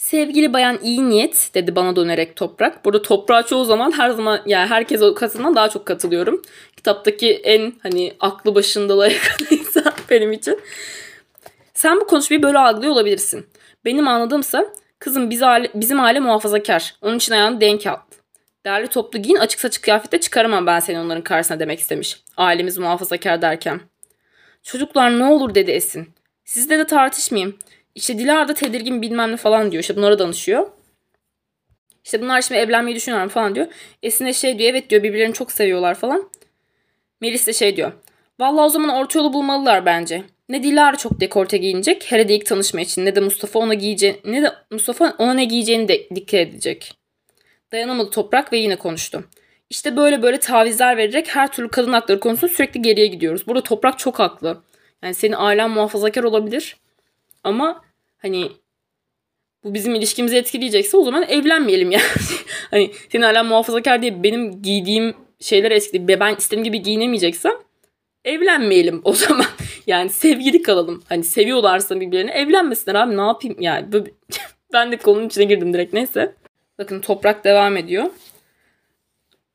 Sevgili 0.00 0.52
bayan 0.52 0.78
iyi 0.82 1.08
niyet 1.08 1.50
dedi 1.54 1.76
bana 1.76 1.96
dönerek 1.96 2.36
toprak. 2.36 2.84
Burada 2.84 3.02
toprağa 3.02 3.42
çoğu 3.42 3.64
zaman 3.64 3.92
her 3.98 4.10
zaman 4.10 4.42
yani 4.46 4.66
herkes 4.66 5.02
o 5.02 5.14
daha 5.54 5.68
çok 5.68 5.86
katılıyorum. 5.86 6.42
Kitaptaki 6.76 7.32
en 7.32 7.72
hani 7.82 8.12
aklı 8.20 8.54
başında 8.54 8.98
layık 8.98 9.36
insan 9.50 9.92
benim 10.10 10.32
için. 10.32 10.60
Sen 11.74 12.00
bu 12.00 12.06
konuşmayı 12.06 12.42
böyle 12.42 12.58
algılıyor 12.58 12.92
olabilirsin. 12.92 13.46
Benim 13.84 14.08
anladığımsa 14.08 14.66
kızım 14.98 15.30
biz 15.30 15.42
aile, 15.42 15.70
bizim 15.74 16.00
aile 16.00 16.20
muhafazakar. 16.20 16.94
Onun 17.02 17.16
için 17.16 17.32
ayağını 17.32 17.60
denk 17.60 17.86
al. 17.86 17.96
Değerli 18.64 18.86
toplu 18.86 19.18
giyin 19.18 19.36
açık 19.36 19.60
saçık 19.60 19.82
kıyafette 19.82 20.20
çıkaramam 20.20 20.66
ben 20.66 20.80
seni 20.80 21.00
onların 21.00 21.22
karşısına 21.22 21.60
demek 21.60 21.78
istemiş. 21.78 22.20
Ailemiz 22.36 22.78
muhafazakar 22.78 23.42
derken. 23.42 23.80
Çocuklar 24.62 25.18
ne 25.18 25.24
olur 25.24 25.54
dedi 25.54 25.70
Esin. 25.70 26.08
Sizle 26.44 26.78
de 26.78 26.86
tartışmayayım. 26.86 27.58
İşte 27.94 28.18
Dilara 28.18 28.48
da 28.48 28.54
tedirgin 28.54 29.02
bilmem 29.02 29.32
ne 29.32 29.36
falan 29.36 29.72
diyor. 29.72 29.82
İşte 29.82 29.96
bunlara 29.96 30.18
danışıyor. 30.18 30.70
İşte 32.04 32.22
bunlar 32.22 32.42
şimdi 32.42 32.60
evlenmeyi 32.60 32.96
düşünüyorlar 32.96 33.28
falan 33.28 33.54
diyor. 33.54 33.66
Esin 34.02 34.26
de 34.26 34.32
şey 34.32 34.58
diyor 34.58 34.70
evet 34.70 34.90
diyor 34.90 35.02
birbirlerini 35.02 35.34
çok 35.34 35.52
seviyorlar 35.52 35.94
falan. 35.94 36.30
Melis 37.20 37.46
de 37.46 37.52
şey 37.52 37.76
diyor. 37.76 37.92
Vallahi 38.40 38.64
o 38.64 38.68
zaman 38.68 38.90
orta 38.90 39.18
yolu 39.18 39.32
bulmalılar 39.32 39.86
bence. 39.86 40.22
Ne 40.48 40.62
Dilara 40.62 40.96
çok 40.96 41.20
dekolte 41.20 41.56
giyinecek 41.58 42.12
hele 42.12 42.28
de 42.28 42.34
ilk 42.34 42.46
tanışma 42.46 42.80
için 42.80 43.04
ne 43.04 43.16
de 43.16 43.20
Mustafa 43.20 43.58
ona 43.58 43.74
giyeceğini 43.74 44.18
ne 44.24 44.42
de 44.42 44.52
Mustafa 44.70 45.14
ona 45.18 45.34
ne 45.34 45.44
giyeceğini 45.44 45.88
de 45.88 46.08
dikkat 46.14 46.34
edecek. 46.34 46.94
Dayanamadı 47.72 48.10
toprak 48.10 48.52
ve 48.52 48.58
yine 48.58 48.76
konuştu. 48.76 49.24
İşte 49.70 49.96
böyle 49.96 50.22
böyle 50.22 50.40
tavizler 50.40 50.96
vererek 50.96 51.28
her 51.28 51.52
türlü 51.52 51.68
kadın 51.68 51.92
hakları 51.92 52.20
konusunda 52.20 52.52
sürekli 52.52 52.82
geriye 52.82 53.06
gidiyoruz. 53.06 53.46
Burada 53.46 53.62
toprak 53.62 53.98
çok 53.98 54.18
haklı. 54.18 54.62
Yani 55.02 55.14
senin 55.14 55.36
ailen 55.38 55.70
muhafazakar 55.70 56.22
olabilir. 56.22 56.76
Ama 57.44 57.82
hani 58.18 58.52
bu 59.64 59.74
bizim 59.74 59.94
ilişkimizi 59.94 60.36
etkileyecekse 60.36 60.96
o 60.96 61.04
zaman 61.04 61.22
evlenmeyelim 61.22 61.90
yani. 61.90 62.02
hani 62.70 62.90
senin 63.12 63.22
hala 63.22 63.44
muhafazakar 63.44 64.02
diye 64.02 64.22
benim 64.22 64.62
giydiğim 64.62 65.14
şeyler 65.40 65.70
eski 65.70 66.08
ben 66.08 66.36
istediğim 66.36 66.64
gibi 66.64 66.82
giyinemeyeceksem 66.82 67.52
evlenmeyelim 68.24 69.00
o 69.04 69.12
zaman. 69.12 69.46
Yani 69.86 70.10
sevgili 70.10 70.62
kalalım. 70.62 71.02
Hani 71.08 71.24
seviyorlarsa 71.24 72.00
birbirlerini 72.00 72.30
evlenmesinler 72.30 72.94
abi 72.94 73.16
ne 73.16 73.20
yapayım 73.20 73.56
yani. 73.60 73.86
ben 74.72 74.92
de 74.92 74.96
konunun 74.96 75.26
içine 75.26 75.44
girdim 75.44 75.74
direkt 75.74 75.94
neyse. 75.94 76.34
Bakın 76.78 77.00
toprak 77.00 77.44
devam 77.44 77.76
ediyor. 77.76 78.10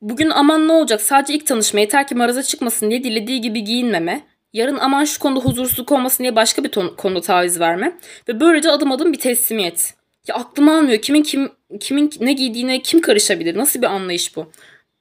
Bugün 0.02 0.30
aman 0.30 0.68
ne 0.68 0.72
olacak 0.72 1.02
sadece 1.02 1.34
ilk 1.34 1.48
tanışma 1.48 1.80
yeter 1.80 2.08
ki 2.08 2.16
maraza 2.16 2.44
çıkmasın 2.44 2.90
diye 2.90 3.04
dilediği 3.04 3.42
gibi 3.42 3.64
giyinmeme, 3.64 4.22
Yarın 4.56 4.78
aman 4.78 5.06
şu 5.06 5.20
konuda 5.20 5.40
huzursuzluk 5.40 5.92
olmasın 5.92 6.24
diye 6.24 6.36
başka 6.36 6.64
bir 6.64 6.70
ton, 6.70 6.96
konuda 6.98 7.22
taviz 7.22 7.60
verme. 7.60 7.98
Ve 8.28 8.40
böylece 8.40 8.72
adım 8.72 8.92
adım 8.92 9.14
bir 9.14 9.20
teslimiyet. 9.20 9.94
Ya 10.28 10.36
aklım 10.36 10.70
almıyor. 10.70 11.02
Kimin 11.02 11.24
kim 11.24 11.52
kimin 11.80 12.12
ne 12.20 12.34
giydiğine 12.34 12.82
kim 12.82 13.02
karışabilir? 13.02 13.58
Nasıl 13.58 13.82
bir 13.82 13.88
anlayış 13.88 14.36
bu? 14.36 14.52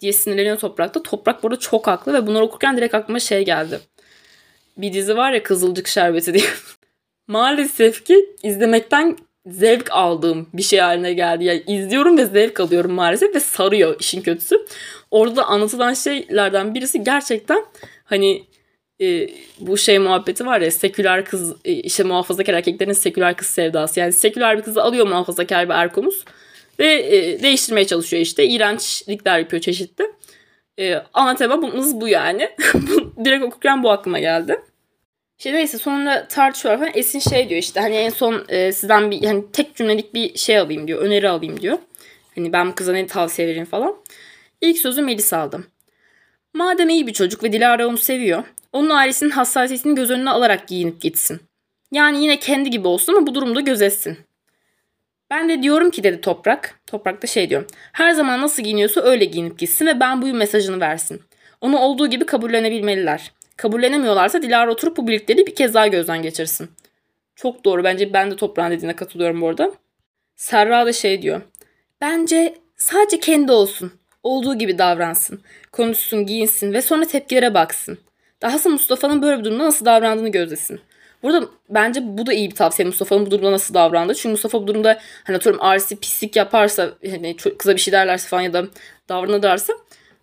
diye 0.01 0.13
sinirleniyor 0.13 0.59
Toprak'ta. 0.59 1.03
Toprak 1.03 1.43
burada 1.43 1.59
çok 1.59 1.87
haklı 1.87 2.15
ve 2.15 2.27
bunları 2.27 2.45
okurken 2.45 2.77
direkt 2.77 2.95
aklıma 2.95 3.21
şey 3.21 3.45
geldi. 3.45 3.81
Bir 4.77 4.93
dizi 4.93 5.17
var 5.17 5.33
ya 5.33 5.43
Kızılcık 5.43 5.89
Şerbeti 5.89 6.35
diye. 6.35 6.45
Maalesef 7.29 8.05
ki 8.05 8.37
izlemekten 8.43 9.17
zevk 9.47 9.93
aldığım 9.93 10.49
bir 10.55 10.63
şey 10.63 10.79
haline 10.79 11.13
geldi. 11.13 11.45
Yani 11.45 11.63
izliyorum 11.67 12.19
ve 12.19 12.27
zevk 12.27 12.61
alıyorum 12.61 12.93
maalesef 12.93 13.35
ve 13.35 13.41
sarıyor 13.41 13.97
işin 14.01 14.23
kötüsü. 14.23 14.67
Orada 15.11 15.37
da 15.37 15.45
anlatılan 15.45 15.95
şeylerden 15.95 16.75
birisi 16.75 17.05
gerçekten 17.05 17.65
hani 18.05 18.45
e, 19.01 19.29
bu 19.61 19.77
şey 19.77 19.99
muhabbeti 19.99 20.47
var 20.47 20.61
ya 20.61 20.71
seküler 20.71 21.25
kız 21.25 21.57
e, 21.65 21.73
işte 21.73 22.03
muhafazakar 22.03 22.55
erkeklerin 22.55 22.93
seküler 22.93 23.37
kız 23.37 23.47
sevdası. 23.47 24.01
Yani 24.01 24.13
seküler 24.13 24.59
bir 24.59 24.63
kızı 24.63 24.83
alıyor 24.83 25.07
muhafazakar 25.07 25.69
bir 25.69 25.75
erkomuz 25.75 26.25
ve 26.79 27.17
e, 27.17 27.43
değiştirmeye 27.43 27.87
çalışıyor 27.87 28.23
işte. 28.23 28.47
İğrençlikler 28.47 29.39
yapıyor 29.39 29.63
çeşitli. 29.63 30.05
E, 30.79 30.95
ana 31.15 31.35
temamız 31.35 32.01
bu 32.01 32.09
yani. 32.09 32.51
Direkt 33.25 33.45
okurken 33.45 33.83
bu 33.83 33.91
aklıma 33.91 34.19
geldi. 34.19 34.61
İşte 35.39 35.53
neyse 35.53 35.79
sonra 35.79 36.29
tartışıyorlar 36.29 36.79
falan. 36.79 36.99
Esin 36.99 37.19
şey 37.19 37.49
diyor 37.49 37.61
işte 37.61 37.81
hani 37.81 37.95
en 37.95 38.11
son 38.11 38.45
e, 38.49 38.73
sizden 38.73 39.11
bir 39.11 39.25
hani 39.25 39.53
tek 39.53 39.75
cümlelik 39.77 40.15
bir 40.15 40.39
şey 40.39 40.59
alayım 40.59 40.89
diyor. 40.89 41.03
Öneri 41.03 41.29
alayım 41.29 41.61
diyor. 41.61 41.79
Hani 42.35 42.53
ben 42.53 42.69
bu 42.71 42.75
kıza 42.75 42.93
ne 42.93 43.07
tavsiye 43.07 43.49
vereyim 43.49 43.67
falan. 43.67 43.97
İlk 44.61 44.79
sözü 44.79 45.03
Melis 45.03 45.33
aldım. 45.33 45.67
Madem 46.55 46.89
iyi 46.89 47.07
bir 47.07 47.13
çocuk 47.13 47.43
ve 47.43 47.53
Dilara 47.53 47.87
onu 47.87 47.97
seviyor. 47.97 48.45
Onun 48.75 48.91
ailesinin 48.91 49.31
hassasiyetini 49.31 49.95
göz 49.95 50.11
önüne 50.11 50.31
alarak 50.31 50.69
giyinip 50.69 51.01
gitsin. 51.01 51.41
Yani 51.93 52.23
yine 52.23 52.39
kendi 52.39 52.71
gibi 52.71 52.89
olsun 52.89 53.15
ama 53.15 53.27
bu 53.27 53.35
durumda 53.35 53.61
gözetsin. 53.61 54.19
Ben 55.31 55.49
de 55.49 55.63
diyorum 55.63 55.91
ki 55.91 56.05
dedi 56.05 56.21
Toprak. 56.21 56.81
Toprak 56.87 57.23
da 57.23 57.27
şey 57.27 57.51
diyor. 57.51 57.65
Her 57.93 58.13
zaman 58.13 58.41
nasıl 58.41 58.63
giyiniyorsa 58.63 59.01
öyle 59.01 59.25
giyinip 59.25 59.59
gitsin 59.59 59.87
ve 59.87 60.01
ben 60.01 60.23
buyum 60.23 60.37
mesajını 60.37 60.81
versin. 60.81 61.23
Onu 61.61 61.79
olduğu 61.79 62.07
gibi 62.07 62.27
kabullenebilmeliler. 62.27 63.33
Kabullenemiyorlarsa 63.57 64.43
Dilara 64.43 64.73
oturup 64.73 64.97
bu 64.97 65.07
birlikteliği 65.07 65.47
bir 65.47 65.55
kez 65.55 65.75
daha 65.75 65.87
gözden 65.87 66.23
geçirsin. 66.23 66.71
Çok 67.37 67.65
doğru. 67.65 67.85
Bence 67.85 68.13
ben 68.13 68.31
de 68.31 68.37
toprağın 68.37 68.71
dediğine 68.71 68.97
katılıyorum 68.97 69.41
bu 69.41 69.49
arada. 69.49 69.73
Serra 70.37 70.87
da 70.87 70.93
şey 70.93 71.23
diyor. 71.23 71.41
Bence 72.01 72.55
sadece 72.77 73.21
kendi 73.21 73.53
olsun. 73.53 73.93
Olduğu 74.23 74.59
gibi 74.59 74.79
davransın. 74.79 75.41
Konuşsun, 75.73 76.27
giyinsin 76.27 76.73
ve 76.73 76.83
sonra 76.83 77.05
tepkilere 77.05 77.55
baksın. 77.55 77.99
Dahası 78.45 78.71
Mustafa'nın 78.71 79.23
böyle 79.23 79.39
bir 79.39 79.45
durumda 79.45 79.65
nasıl 79.65 79.85
davrandığını 79.85 80.29
gözlesin. 80.29 80.81
Burada 81.23 81.47
bence 81.69 82.01
bu 82.05 82.27
da 82.27 82.33
iyi 82.33 82.51
bir 82.51 82.55
tavsiye 82.55 82.87
Mustafa'nın 82.87 83.27
bu 83.27 83.31
durumda 83.31 83.53
nasıl 83.53 83.75
davrandı. 83.75 84.15
Çünkü 84.15 84.29
Mustafa 84.29 84.63
bu 84.63 84.67
durumda 84.67 85.01
hani 85.25 85.37
atıyorum 85.37 85.63
Arsi 85.63 85.97
pislik 85.97 86.37
yaparsa 86.37 86.91
hani 87.11 87.37
kıza 87.37 87.75
bir 87.75 87.81
şey 87.81 87.93
derlerse 87.93 88.29
falan 88.29 88.43
ya 88.43 88.53
da 88.53 88.65
davranırlarsa 89.09 89.73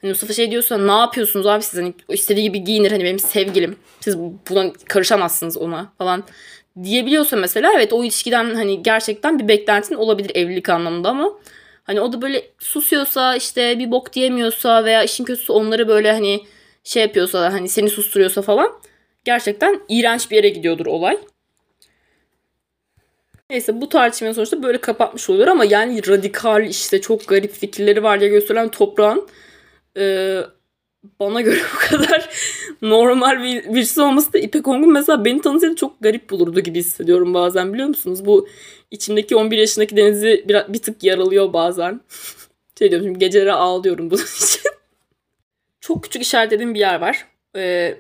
hani 0.01 0.09
Mustafa 0.09 0.33
şey 0.33 0.51
diyorsa 0.51 0.77
ne 0.77 0.91
yapıyorsunuz 0.91 1.47
abi 1.47 1.63
siz 1.63 1.79
hani 1.79 1.93
istediği 2.09 2.43
gibi 2.43 2.63
giyinir 2.63 2.91
hani 2.91 3.03
benim 3.03 3.19
sevgilim. 3.19 3.75
Siz 3.99 4.17
buna 4.49 4.73
karışamazsınız 4.73 5.57
ona 5.57 5.93
falan 5.97 6.23
diyebiliyorsa 6.83 7.37
mesela 7.37 7.71
evet 7.75 7.93
o 7.93 8.03
ilişkiden 8.03 8.55
hani 8.55 8.83
gerçekten 8.83 9.39
bir 9.39 9.47
beklentin 9.47 9.95
olabilir 9.95 10.31
evlilik 10.35 10.69
anlamında 10.69 11.09
ama 11.09 11.31
hani 11.83 12.01
o 12.01 12.13
da 12.13 12.21
böyle 12.21 12.43
susuyorsa 12.59 13.35
işte 13.35 13.79
bir 13.79 13.91
bok 13.91 14.13
diyemiyorsa 14.13 14.85
veya 14.85 15.03
işin 15.03 15.23
kötüsü 15.23 15.53
onları 15.53 15.87
böyle 15.87 16.11
hani 16.11 16.41
şey 16.83 17.03
yapıyorsa 17.03 17.53
hani 17.53 17.69
seni 17.69 17.89
susturuyorsa 17.89 18.41
falan 18.41 18.71
gerçekten 19.25 19.81
iğrenç 19.89 20.31
bir 20.31 20.35
yere 20.35 20.49
gidiyordur 20.49 20.85
olay. 20.85 21.17
Neyse 23.49 23.81
bu 23.81 23.89
tartışmanın 23.89 24.33
sonuçta 24.33 24.63
böyle 24.63 24.77
kapatmış 24.77 25.29
oluyor 25.29 25.47
ama 25.47 25.65
yani 25.65 26.07
radikal 26.07 26.65
işte 26.65 27.01
çok 27.01 27.27
garip 27.27 27.53
fikirleri 27.53 28.03
var 28.03 28.19
diye 28.19 28.29
gösterilen 28.29 28.71
toprağın 28.71 29.27
e, 29.97 30.37
bana 31.19 31.41
göre 31.41 31.59
bu 31.75 31.89
kadar 31.89 32.29
normal 32.81 33.43
bir, 33.43 33.73
birisi 33.73 34.01
olması 34.01 34.33
da 34.33 34.39
İpek 34.39 34.67
Ongun 34.67 34.93
mesela 34.93 35.25
beni 35.25 35.41
tanısaydı 35.41 35.75
çok 35.75 36.01
garip 36.01 36.29
bulurdu 36.29 36.59
gibi 36.59 36.79
hissediyorum 36.79 37.33
bazen 37.33 37.73
biliyor 37.73 37.87
musunuz? 37.87 38.25
Bu 38.25 38.47
içimdeki 38.91 39.35
11 39.35 39.57
yaşındaki 39.57 39.97
Deniz'i 39.97 40.45
bir, 40.47 40.73
bir 40.73 40.81
tık 40.81 41.03
yaralıyor 41.03 41.53
bazen. 41.53 42.01
şey 42.79 42.91
diyorum 42.91 43.07
şimdi 43.07 43.19
geceleri 43.19 43.53
ağlıyorum 43.53 44.11
bunun 44.11 44.21
için. 44.21 44.71
Çok 45.81 46.03
küçük 46.03 46.21
işaretlediğim 46.21 46.73
bir 46.73 46.79
yer 46.79 47.01
var. 47.01 47.27
Ee, 47.55 47.97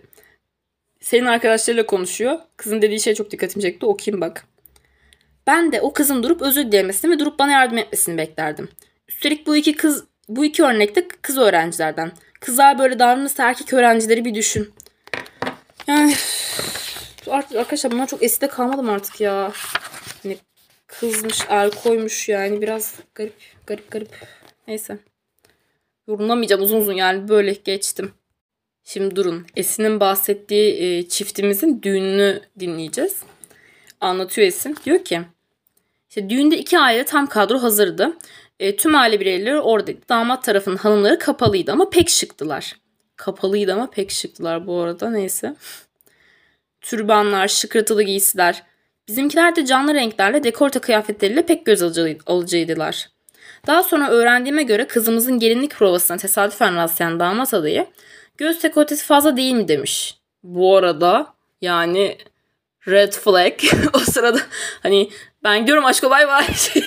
senin 1.01 1.25
arkadaşlarıyla 1.25 1.85
konuşuyor. 1.85 2.39
Kızın 2.57 2.81
dediği 2.81 2.99
şey 2.99 3.15
çok 3.15 3.31
dikkatimi 3.31 3.61
çekti. 3.61 3.85
Okuyayım 3.85 4.21
bak. 4.21 4.45
Ben 5.47 5.71
de 5.71 5.81
o 5.81 5.93
kızın 5.93 6.23
durup 6.23 6.41
özür 6.41 6.71
dilemesini 6.71 7.11
ve 7.11 7.19
durup 7.19 7.39
bana 7.39 7.51
yardım 7.51 7.77
etmesini 7.77 8.17
beklerdim. 8.17 8.69
Üstelik 9.07 9.47
bu 9.47 9.55
iki 9.55 9.75
kız 9.75 10.03
bu 10.29 10.45
iki 10.45 10.63
örnekte 10.63 11.07
kız 11.21 11.37
öğrencilerden. 11.37 12.11
Kızlar 12.39 12.79
böyle 12.79 12.99
davranırsa 12.99 13.49
erkek 13.49 13.73
öğrencileri 13.73 14.25
bir 14.25 14.35
düşün. 14.35 14.73
Yani 15.87 16.13
artık 17.27 17.57
arkadaşlar 17.57 17.91
bunlar 17.91 18.07
çok 18.07 18.23
eside 18.23 18.47
kalmadım 18.47 18.89
artık 18.89 19.21
ya. 19.21 19.51
Hani 20.23 20.37
kızmış, 20.87 21.41
el 21.49 21.71
koymuş 21.71 22.29
yani 22.29 22.61
biraz 22.61 22.95
garip 23.15 23.35
garip 23.65 23.91
garip. 23.91 24.27
Neyse. 24.67 24.97
Yorumlamayacağım 26.11 26.61
uzun 26.61 26.77
uzun 26.81 26.93
yani 26.93 27.27
böyle 27.27 27.53
geçtim. 27.53 28.11
Şimdi 28.83 29.15
durun. 29.15 29.45
Esin'in 29.55 29.99
bahsettiği 29.99 30.73
e, 30.73 31.07
çiftimizin 31.07 31.81
düğününü 31.81 32.41
dinleyeceğiz. 32.59 33.23
Anlatıyor 34.01 34.47
Esin. 34.47 34.75
Diyor 34.85 35.05
ki 35.05 35.21
işte 36.09 36.29
düğünde 36.29 36.57
iki 36.57 36.79
aile 36.79 37.05
tam 37.05 37.27
kadro 37.27 37.61
hazırdı. 37.63 38.13
E, 38.59 38.75
tüm 38.75 38.95
aile 38.95 39.19
bireyleri 39.19 39.59
oradaydı. 39.59 39.99
Damat 40.09 40.43
tarafının 40.43 40.77
hanımları 40.77 41.19
kapalıydı 41.19 41.71
ama 41.71 41.89
pek 41.89 42.09
şıktılar. 42.09 42.75
Kapalıydı 43.15 43.73
ama 43.73 43.89
pek 43.89 44.11
şıktılar 44.11 44.67
bu 44.67 44.79
arada 44.79 45.09
neyse. 45.09 45.55
Türbanlar, 46.81 47.47
şıkırtılı 47.47 48.03
giysiler. 48.03 48.63
Bizimkiler 49.07 49.55
de 49.55 49.65
canlı 49.65 49.93
renklerle 49.93 50.43
dekorta 50.43 50.81
kıyafetleriyle 50.81 51.45
pek 51.45 51.65
göz 51.65 51.83
alıcıydılar. 52.25 53.09
Daha 53.67 53.83
sonra 53.83 54.09
öğrendiğime 54.09 54.63
göre 54.63 54.87
kızımızın 54.87 55.39
gelinlik 55.39 55.71
provasına 55.71 56.17
tesadüfen 56.17 56.75
rastlayan 56.75 57.19
damat 57.19 57.53
adayı 57.53 57.87
göz 58.37 58.63
dekoltesi 58.63 59.05
fazla 59.05 59.37
değil 59.37 59.53
mi 59.53 59.67
demiş. 59.67 60.17
Bu 60.43 60.77
arada 60.77 61.33
yani 61.61 62.17
red 62.87 63.13
flag 63.13 63.53
o 63.93 63.99
sırada 63.99 64.39
hani 64.83 65.09
ben 65.43 65.59
gidiyorum 65.59 65.85
aşk 65.85 66.03
bay 66.03 66.27
bay 66.27 66.45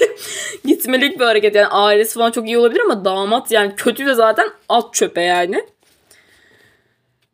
gitmelik 0.65 1.21
bir 1.21 1.25
hareket 1.25 1.55
yani 1.55 1.67
ailesi 1.67 2.15
falan 2.15 2.31
çok 2.31 2.47
iyi 2.47 2.59
olabilir 2.59 2.81
ama 2.81 3.05
damat 3.05 3.51
yani 3.51 3.77
kötü 3.77 4.07
de 4.07 4.15
zaten 4.15 4.51
alt 4.69 4.95
çöpe 4.95 5.21
yani. 5.21 5.65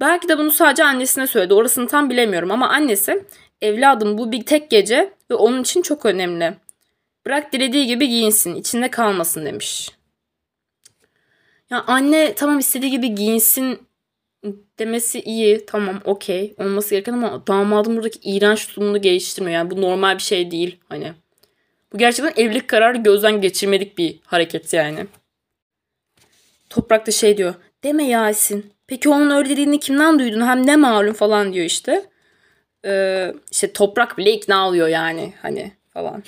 Belki 0.01 0.29
de 0.29 0.39
bunu 0.39 0.51
sadece 0.51 0.85
annesine 0.85 1.27
söyledi. 1.27 1.55
Orasını 1.55 1.89
tam 1.89 2.11
bilemiyorum 2.11 2.51
ama 2.51 2.69
annesi 2.69 3.25
evladım 3.63 4.19
bu 4.19 4.33
bir 4.33 4.47
tek 4.47 4.71
gece 4.71 5.13
ve 5.31 5.35
onun 5.35 5.63
için 5.63 5.83
çok 5.83 6.07
önemli. 6.07 6.55
Bırak 7.31 7.53
dilediği 7.53 7.87
gibi 7.87 8.09
giyinsin, 8.09 8.55
içinde 8.55 8.91
kalmasın 8.91 9.47
demiş. 9.47 9.91
Ya 11.71 11.85
anne 11.87 12.35
tamam 12.35 12.59
istediği 12.59 12.91
gibi 12.91 13.15
giyinsin 13.15 13.79
demesi 14.79 15.21
iyi. 15.21 15.67
Tamam 15.67 16.01
okey 16.05 16.55
olması 16.59 16.91
gereken 16.91 17.13
ama 17.13 17.47
damadın 17.47 17.97
buradaki 17.97 18.19
iğrenç 18.23 18.67
tutumunu 18.67 19.03
geliştirmiyor. 19.03 19.55
Yani 19.55 19.71
bu 19.71 19.81
normal 19.81 20.15
bir 20.15 20.23
şey 20.23 20.51
değil 20.51 20.81
hani. 20.89 21.13
Bu 21.93 21.99
gerçekten 21.99 22.45
evlilik 22.45 22.69
kararı 22.69 22.99
gözden 22.99 23.41
geçirmedik 23.41 23.99
bir 23.99 24.19
hareket 24.25 24.73
yani. 24.73 25.07
Toprak 26.71 27.07
da 27.07 27.11
şey 27.11 27.37
diyor. 27.37 27.55
Deme 27.85 28.05
Yasin. 28.05 28.73
Peki 28.87 29.09
onun 29.09 29.31
öyle 29.31 29.49
dediğini 29.49 29.81
kimden 29.81 30.19
duydun? 30.19 30.47
Hem 30.47 30.67
ne 30.67 30.77
malum 30.77 31.15
falan 31.15 31.53
diyor 31.53 31.67
işte. 31.67 32.05
Ee, 32.85 33.35
işte 33.51 33.73
toprak 33.73 34.19
bile 34.19 34.33
ikna 34.33 34.69
oluyor 34.69 34.89
yani 34.89 35.35
hani 35.43 35.73
falan. 35.91 36.23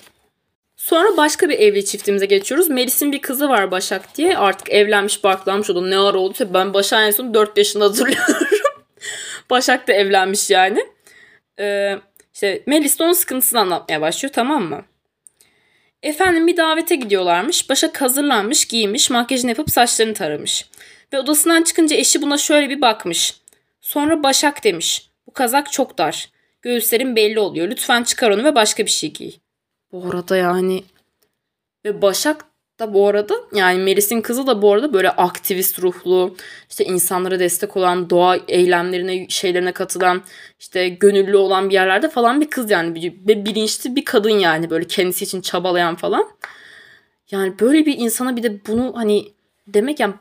Sonra 0.83 1.17
başka 1.17 1.49
bir 1.49 1.59
evli 1.59 1.85
çiftimize 1.85 2.27
geçiyoruz. 2.27 2.71
Melis'in 2.71 3.13
bir 3.13 3.23
kızı 3.23 3.49
var 3.49 3.71
Başak 3.71 4.17
diye. 4.17 4.37
Artık 4.37 4.71
evlenmiş 4.71 5.25
barklanmış 5.25 5.71
o 5.71 5.75
da 5.75 5.87
ne 5.87 5.99
ara 5.99 6.19
oldu. 6.19 6.49
Ben 6.55 6.75
Başak'ın 6.75 7.03
en 7.03 7.11
son 7.11 7.35
4 7.35 7.59
yaşında 7.59 7.85
hatırlıyorum. 7.85 8.47
Başak 9.51 9.89
da 9.89 9.93
evlenmiş 9.93 10.51
yani. 10.51 10.87
Ee, 11.59 11.99
işte 12.35 12.63
Melis 12.67 12.99
de 12.99 13.05
onun 13.05 13.13
sıkıntısını 13.13 13.61
anlatmaya 13.61 14.01
başlıyor 14.01 14.33
tamam 14.33 14.65
mı? 14.65 14.85
Efendim 16.03 16.47
bir 16.47 16.57
davete 16.57 16.95
gidiyorlarmış. 16.95 17.71
Başak 17.71 18.03
hazırlanmış, 18.03 18.65
giymiş, 18.65 19.11
makyajını 19.11 19.51
yapıp 19.51 19.71
saçlarını 19.71 20.15
taramış. 20.15 20.67
Ve 21.13 21.19
odasından 21.19 21.63
çıkınca 21.63 21.97
eşi 21.97 22.23
buna 22.23 22.39
şöyle 22.39 22.71
bir 22.71 22.81
bakmış. 22.81 23.35
Sonra 23.81 24.23
Başak 24.23 24.65
demiş. 24.65 25.11
Bu 25.27 25.33
kazak 25.33 25.73
çok 25.73 25.99
dar. 25.99 26.31
Göğüslerin 26.63 27.17
belli 27.17 27.41
oluyor. 27.41 27.69
Lütfen 27.69 28.03
çıkar 28.03 28.31
onu 28.31 28.45
ve 28.45 28.55
başka 28.55 28.87
bir 28.87 28.91
şey 28.91 29.13
giy. 29.13 29.42
Bu 29.93 30.11
arada 30.11 30.37
yani 30.37 30.85
ve 31.85 32.03
Başak 32.03 32.45
da 32.81 32.95
bu 32.95 33.09
arada 33.09 33.35
yani 33.55 33.79
Melis'in 33.83 34.21
kızı 34.21 34.47
da 34.47 34.63
bu 34.63 34.73
arada 34.73 34.93
böyle 34.93 35.11
aktivist 35.11 35.83
ruhlu, 35.83 36.37
işte 36.71 36.85
insanlara 36.85 37.39
destek 37.39 37.77
olan, 37.77 38.11
doğa 38.11 38.37
eylemlerine, 38.49 39.29
şeylerine 39.29 39.73
katılan, 39.73 40.23
işte 40.59 40.89
gönüllü 40.89 41.37
olan 41.37 41.69
bir 41.69 41.75
yerlerde 41.75 42.09
falan 42.09 42.41
bir 42.41 42.51
kız 42.51 42.71
yani. 42.71 43.13
Ve 43.29 43.45
bilinçli 43.45 43.97
bir 43.97 44.05
kadın 44.05 44.31
yani 44.31 44.71
böyle 44.71 44.87
kendisi 44.87 45.25
için 45.25 45.41
çabalayan 45.41 45.97
falan. 45.97 46.29
Yani 47.31 47.59
böyle 47.61 47.87
bir 47.87 47.99
insana 47.99 48.37
bir 48.37 48.43
de 48.43 48.67
bunu 48.67 48.93
hani 48.97 49.33
demek 49.67 50.01
yani 50.01 50.15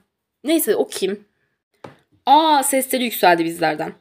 neyse 0.43 0.75
okuyayım. 0.75 1.23
Aa 2.25 2.63
sesleri 2.63 3.03
yükseldi 3.03 3.45
bizlerden. 3.45 3.93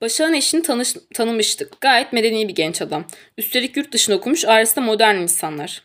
Başak'ın 0.00 0.32
eşini 0.32 0.62
tanış, 0.62 0.94
tanımıştık. 1.14 1.80
Gayet 1.80 2.12
medeni 2.12 2.48
bir 2.48 2.54
genç 2.54 2.82
adam. 2.82 3.04
Üstelik 3.38 3.76
yurt 3.76 3.92
dışında 3.92 4.16
okumuş, 4.16 4.44
ailesi 4.44 4.76
de 4.76 4.80
modern 4.80 5.16
insanlar. 5.16 5.82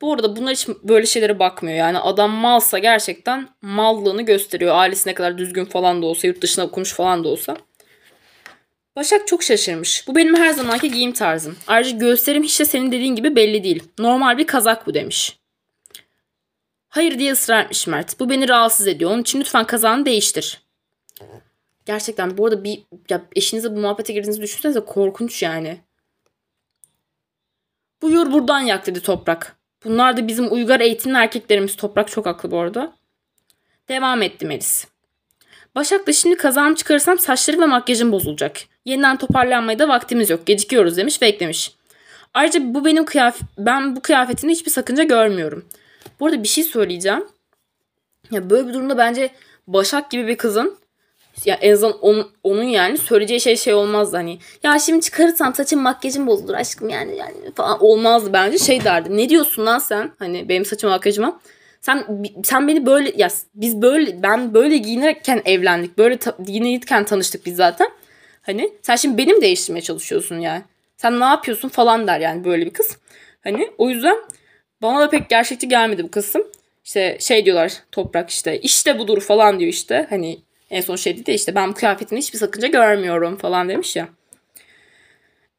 Bu 0.00 0.12
arada 0.12 0.36
bunlar 0.36 0.54
hiç 0.54 0.68
böyle 0.68 1.06
şeylere 1.06 1.38
bakmıyor. 1.38 1.78
Yani 1.78 1.98
adam 1.98 2.30
malsa 2.30 2.78
gerçekten 2.78 3.48
mallığını 3.62 4.22
gösteriyor. 4.22 4.74
Ailesi 4.74 5.08
ne 5.08 5.14
kadar 5.14 5.38
düzgün 5.38 5.64
falan 5.64 6.02
da 6.02 6.06
olsa, 6.06 6.26
yurt 6.26 6.42
dışına 6.42 6.64
okumuş 6.64 6.92
falan 6.92 7.24
da 7.24 7.28
olsa. 7.28 7.56
Başak 8.96 9.26
çok 9.26 9.42
şaşırmış. 9.42 10.08
Bu 10.08 10.16
benim 10.16 10.36
her 10.36 10.50
zamanki 10.50 10.90
giyim 10.90 11.12
tarzım. 11.12 11.56
Ayrıca 11.66 11.98
göğüslerim 11.98 12.42
hiç 12.42 12.60
de 12.60 12.64
senin 12.64 12.92
dediğin 12.92 13.14
gibi 13.14 13.36
belli 13.36 13.64
değil. 13.64 13.82
Normal 13.98 14.38
bir 14.38 14.46
kazak 14.46 14.86
bu 14.86 14.94
demiş. 14.94 15.38
Hayır 16.88 17.18
diye 17.18 17.32
ısrar 17.32 17.64
etmiş 17.64 17.86
Mert. 17.86 18.20
Bu 18.20 18.30
beni 18.30 18.48
rahatsız 18.48 18.86
ediyor. 18.86 19.10
Onun 19.10 19.22
için 19.22 19.40
lütfen 19.40 19.66
kazağını 19.66 20.06
değiştir. 20.06 20.60
Gerçekten 21.84 22.38
bu 22.38 22.46
arada 22.46 22.64
bir 22.64 22.82
ya 23.10 23.22
eşinize 23.36 23.76
bu 23.76 23.80
muhabbete 23.80 24.12
girdiğinizi 24.12 24.42
düşünsenize 24.42 24.80
korkunç 24.80 25.42
yani. 25.42 25.80
Buyur 28.02 28.32
buradan 28.32 28.60
yak 28.60 28.86
dedi 28.86 29.00
Toprak. 29.00 29.56
Bunlar 29.84 30.16
da 30.16 30.28
bizim 30.28 30.52
uygar 30.52 30.80
eğitimli 30.80 31.18
erkeklerimiz. 31.18 31.76
Toprak 31.76 32.08
çok 32.08 32.26
haklı 32.26 32.50
bu 32.50 32.58
arada. 32.58 32.92
Devam 33.88 34.22
etti 34.22 34.46
Melis. 34.46 34.86
Başak 35.74 36.06
da 36.06 36.12
şimdi 36.12 36.36
kazağımı 36.36 36.76
çıkarırsam 36.76 37.18
saçları 37.18 37.60
ve 37.60 37.66
makyajım 37.66 38.12
bozulacak. 38.12 38.60
Yeniden 38.84 39.16
toparlanmaya 39.16 39.78
da 39.78 39.88
vaktimiz 39.88 40.30
yok. 40.30 40.46
Gecikiyoruz 40.46 40.96
demiş 40.96 41.22
ve 41.22 41.26
eklemiş. 41.26 41.74
Ayrıca 42.34 42.74
bu 42.74 42.84
benim 42.84 43.04
kıyafet 43.04 43.42
ben 43.58 43.96
bu 43.96 44.00
kıyafetinde 44.00 44.52
hiçbir 44.52 44.70
sakınca 44.70 45.02
görmüyorum. 45.02 45.64
Bu 46.20 46.26
arada 46.26 46.42
bir 46.42 46.48
şey 46.48 46.64
söyleyeceğim. 46.64 47.24
Ya 48.30 48.50
böyle 48.50 48.68
bir 48.68 48.74
durumda 48.74 48.98
bence 48.98 49.30
Başak 49.66 50.10
gibi 50.10 50.26
bir 50.26 50.36
kızın 50.36 50.78
ya 51.44 51.54
en 51.54 51.72
azından 51.72 51.98
onun, 51.98 52.30
onun 52.44 52.62
yani 52.62 52.98
söyleyeceği 52.98 53.40
şey 53.40 53.56
şey 53.56 53.74
olmazdı 53.74 54.16
hani. 54.16 54.38
Ya 54.62 54.78
şimdi 54.78 55.00
çıkarırsam 55.00 55.54
saçım 55.54 55.80
makyajım 55.80 56.26
bozulur 56.26 56.54
aşkım 56.54 56.88
yani 56.88 57.16
yani 57.16 57.34
falan 57.54 57.84
olmazdı 57.84 58.32
bence. 58.32 58.58
Şey 58.58 58.84
derdi. 58.84 59.16
Ne 59.16 59.28
diyorsun 59.28 59.66
lan 59.66 59.78
sen? 59.78 60.10
Hani 60.18 60.48
benim 60.48 60.64
saçım 60.64 60.90
makyajıma. 60.90 61.40
Sen 61.80 62.04
sen 62.44 62.68
beni 62.68 62.86
böyle 62.86 63.12
ya 63.16 63.28
biz 63.54 63.82
böyle 63.82 64.22
ben 64.22 64.54
böyle 64.54 64.76
giyinirken 64.76 65.42
evlendik. 65.44 65.98
Böyle 65.98 66.16
ta, 66.16 66.36
giyinirken 66.44 67.04
tanıştık 67.04 67.46
biz 67.46 67.56
zaten. 67.56 67.88
Hani 68.42 68.72
sen 68.82 68.96
şimdi 68.96 69.18
benim 69.18 69.40
değiştirmeye 69.42 69.82
çalışıyorsun 69.82 70.38
yani. 70.38 70.62
Sen 70.96 71.20
ne 71.20 71.24
yapıyorsun 71.24 71.68
falan 71.68 72.06
der 72.06 72.20
yani 72.20 72.44
böyle 72.44 72.66
bir 72.66 72.72
kız. 72.72 72.96
Hani 73.44 73.70
o 73.78 73.90
yüzden 73.90 74.16
bana 74.82 75.00
da 75.00 75.10
pek 75.10 75.28
gerçekçi 75.28 75.68
gelmedi 75.68 76.04
bu 76.04 76.10
kısım. 76.10 76.42
İşte 76.84 77.16
şey 77.20 77.44
diyorlar 77.44 77.72
toprak 77.92 78.30
işte 78.30 78.60
işte 78.60 78.98
budur 78.98 79.20
falan 79.20 79.60
diyor 79.60 79.70
işte. 79.70 80.06
Hani 80.10 80.38
en 80.70 80.80
son 80.80 80.96
şey 80.96 81.18
dedi 81.18 81.30
işte 81.30 81.54
ben 81.54 81.70
bu 81.70 81.74
kıyafetin 81.74 82.16
hiçbir 82.16 82.38
sakınca 82.38 82.68
görmüyorum 82.68 83.36
falan 83.36 83.68
demiş 83.68 83.96
ya. 83.96 84.08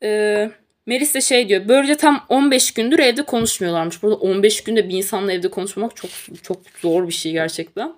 Ee, 0.03 0.51
Melis 0.85 1.15
de 1.15 1.21
şey 1.21 1.49
diyor. 1.49 1.61
Böylece 1.67 1.95
tam 1.95 2.25
15 2.29 2.71
gündür 2.73 2.99
evde 2.99 3.23
konuşmuyorlarmış. 3.23 4.03
Burada 4.03 4.15
15 4.15 4.63
günde 4.63 4.89
bir 4.89 4.97
insanla 4.97 5.33
evde 5.33 5.49
konuşmamak 5.49 5.95
çok 5.95 6.09
çok 6.43 6.57
zor 6.81 7.07
bir 7.07 7.13
şey 7.13 7.31
gerçekten. 7.31 7.93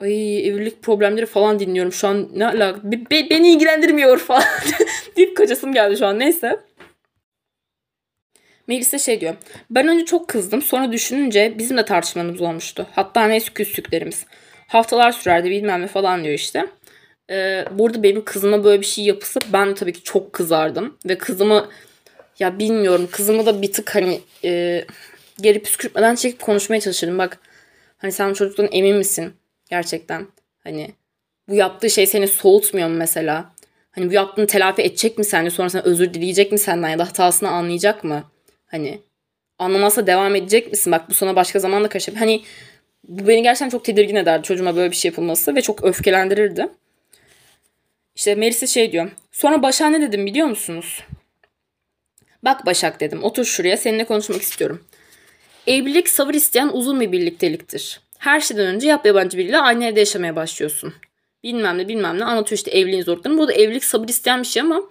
Ay 0.00 0.48
evlilik 0.48 0.82
problemleri 0.82 1.26
falan 1.26 1.58
dinliyorum 1.58 1.92
şu 1.92 2.08
an. 2.08 2.28
Ne 2.34 2.46
alaka? 2.46 2.92
Be, 2.92 2.96
be, 3.10 3.30
beni 3.30 3.52
ilgilendirmiyor 3.52 4.18
falan 4.18 4.42
deyip 5.16 5.36
kaçasım 5.36 5.72
geldi 5.72 5.96
şu 5.96 6.06
an. 6.06 6.18
Neyse. 6.18 6.60
Melis 8.66 8.92
de 8.92 8.98
şey 8.98 9.20
diyor. 9.20 9.34
Ben 9.70 9.88
önce 9.88 10.04
çok 10.04 10.28
kızdım. 10.28 10.62
Sonra 10.62 10.92
düşününce 10.92 11.54
bizim 11.58 11.76
de 11.76 11.84
tartışmamız 11.84 12.40
olmuştu. 12.40 12.86
Hatta 12.92 13.26
neyse 13.26 13.52
küslüklerimiz. 13.54 14.26
Haftalar 14.74 15.12
sürerdi 15.12 15.50
bilmem 15.50 15.82
ne 15.82 15.86
falan 15.86 16.24
diyor 16.24 16.34
işte. 16.34 16.66
Ee, 17.30 17.64
burada 17.70 18.02
benim 18.02 18.24
kızıma 18.24 18.64
böyle 18.64 18.80
bir 18.80 18.86
şey 18.86 19.04
yapısı 19.04 19.40
ben 19.52 19.70
de 19.70 19.74
tabii 19.74 19.92
ki 19.92 20.02
çok 20.02 20.32
kızardım. 20.32 20.98
Ve 21.08 21.18
kızımı 21.18 21.68
ya 22.38 22.58
bilmiyorum 22.58 23.08
kızımı 23.12 23.46
da 23.46 23.62
bir 23.62 23.72
tık 23.72 23.94
hani 23.94 24.20
e, 24.44 24.84
geri 25.40 25.62
püskürtmeden 25.62 26.14
çekip 26.14 26.42
konuşmaya 26.42 26.80
çalışırdım. 26.80 27.18
Bak 27.18 27.38
hani 27.98 28.12
sen 28.12 28.32
çocuktan 28.32 28.68
emin 28.72 28.96
misin 28.96 29.32
gerçekten? 29.70 30.26
Hani 30.64 30.90
bu 31.48 31.54
yaptığı 31.54 31.90
şey 31.90 32.06
seni 32.06 32.28
soğutmuyor 32.28 32.88
mu 32.88 32.94
mesela? 32.94 33.54
Hani 33.90 34.10
bu 34.10 34.12
yaptığını 34.12 34.46
telafi 34.46 34.82
edecek 34.82 35.18
mi 35.18 35.24
sence? 35.24 35.50
Sonrasında 35.50 35.82
özür 35.82 36.14
dileyecek 36.14 36.52
mi 36.52 36.58
senden 36.58 36.88
ya 36.88 36.98
da 36.98 37.08
hatasını 37.08 37.48
anlayacak 37.50 38.04
mı? 38.04 38.24
Hani 38.66 39.00
anlamazsa 39.58 40.06
devam 40.06 40.34
edecek 40.34 40.70
misin? 40.70 40.92
Bak 40.92 41.10
bu 41.10 41.14
sana 41.14 41.36
başka 41.36 41.58
zaman 41.58 41.84
da 41.84 41.88
karışabilir. 41.88 42.20
Hani 42.20 42.42
bu 43.08 43.28
beni 43.28 43.42
gerçekten 43.42 43.68
çok 43.68 43.84
tedirgin 43.84 44.16
ederdi 44.16 44.42
çocuğuma 44.42 44.76
böyle 44.76 44.90
bir 44.90 44.96
şey 44.96 45.08
yapılması 45.08 45.54
ve 45.54 45.62
çok 45.62 45.84
öfkelendirirdi. 45.84 46.68
İşte 48.14 48.34
Melis'e 48.34 48.66
şey 48.66 48.92
diyor. 48.92 49.10
Sonra 49.32 49.62
Başak'a 49.62 49.90
ne 49.90 50.00
dedim 50.00 50.26
biliyor 50.26 50.46
musunuz? 50.46 51.04
Bak 52.42 52.66
Başak 52.66 53.00
dedim. 53.00 53.22
Otur 53.24 53.44
şuraya 53.44 53.76
seninle 53.76 54.04
konuşmak 54.04 54.42
istiyorum. 54.42 54.84
Evlilik 55.66 56.08
sabır 56.08 56.34
isteyen 56.34 56.70
uzun 56.72 57.00
bir 57.00 57.12
birlikteliktir. 57.12 58.00
Her 58.18 58.40
şeyden 58.40 58.66
önce 58.66 58.88
yap 58.88 59.06
yabancı 59.06 59.38
biriyle 59.38 59.58
aynı 59.58 59.84
evde 59.84 60.00
yaşamaya 60.00 60.36
başlıyorsun. 60.36 60.94
Bilmem 61.42 61.78
ne 61.78 61.88
bilmem 61.88 62.18
ne 62.18 62.24
anlatıyor 62.24 62.56
işte 62.58 62.70
evliliğin 62.70 63.02
zorluklarını. 63.02 63.38
Burada 63.38 63.52
evlilik 63.52 63.84
sabır 63.84 64.08
isteyen 64.08 64.42
bir 64.42 64.46
şey 64.46 64.62
ama 64.62 64.82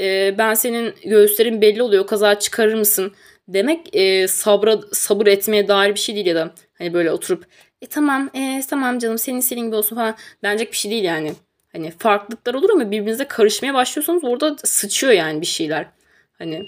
e, 0.00 0.34
ben 0.38 0.54
senin 0.54 0.94
göğüslerin 1.04 1.60
belli 1.60 1.82
oluyor 1.82 2.06
kaza 2.06 2.38
çıkarır 2.38 2.74
mısın 2.74 3.14
demek 3.48 3.96
e, 3.96 4.28
sabra, 4.28 4.78
sabır 4.92 5.26
etmeye 5.26 5.68
dair 5.68 5.94
bir 5.94 6.00
şey 6.00 6.14
değil 6.14 6.26
ya 6.26 6.34
da 6.34 6.54
hani 6.78 6.94
böyle 6.94 7.12
oturup 7.12 7.46
e 7.82 7.86
tamam 7.86 8.30
e, 8.34 8.62
tamam 8.70 8.98
canım 8.98 9.18
senin 9.18 9.40
senin 9.40 9.66
gibi 9.66 9.76
olsun 9.76 9.96
falan 9.96 10.14
denecek 10.44 10.72
bir 10.72 10.76
şey 10.76 10.90
değil 10.90 11.04
yani. 11.04 11.32
Hani 11.72 11.90
farklılıklar 11.90 12.54
olur 12.54 12.70
ama 12.70 12.90
birbirinize 12.90 13.24
karışmaya 13.24 13.74
başlıyorsanız 13.74 14.24
orada 14.24 14.56
sıçıyor 14.64 15.12
yani 15.12 15.40
bir 15.40 15.46
şeyler. 15.46 15.86
Hani 16.38 16.66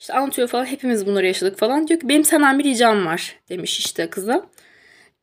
işte 0.00 0.12
anlatıyor 0.14 0.48
falan 0.48 0.64
hepimiz 0.64 1.06
bunları 1.06 1.26
yaşadık 1.26 1.58
falan. 1.58 1.88
Diyor 1.88 2.00
ki 2.00 2.08
benim 2.08 2.24
senden 2.24 2.58
bir 2.58 2.64
ricam 2.64 3.06
var 3.06 3.36
demiş 3.48 3.78
işte 3.78 4.10
kıza. 4.10 4.46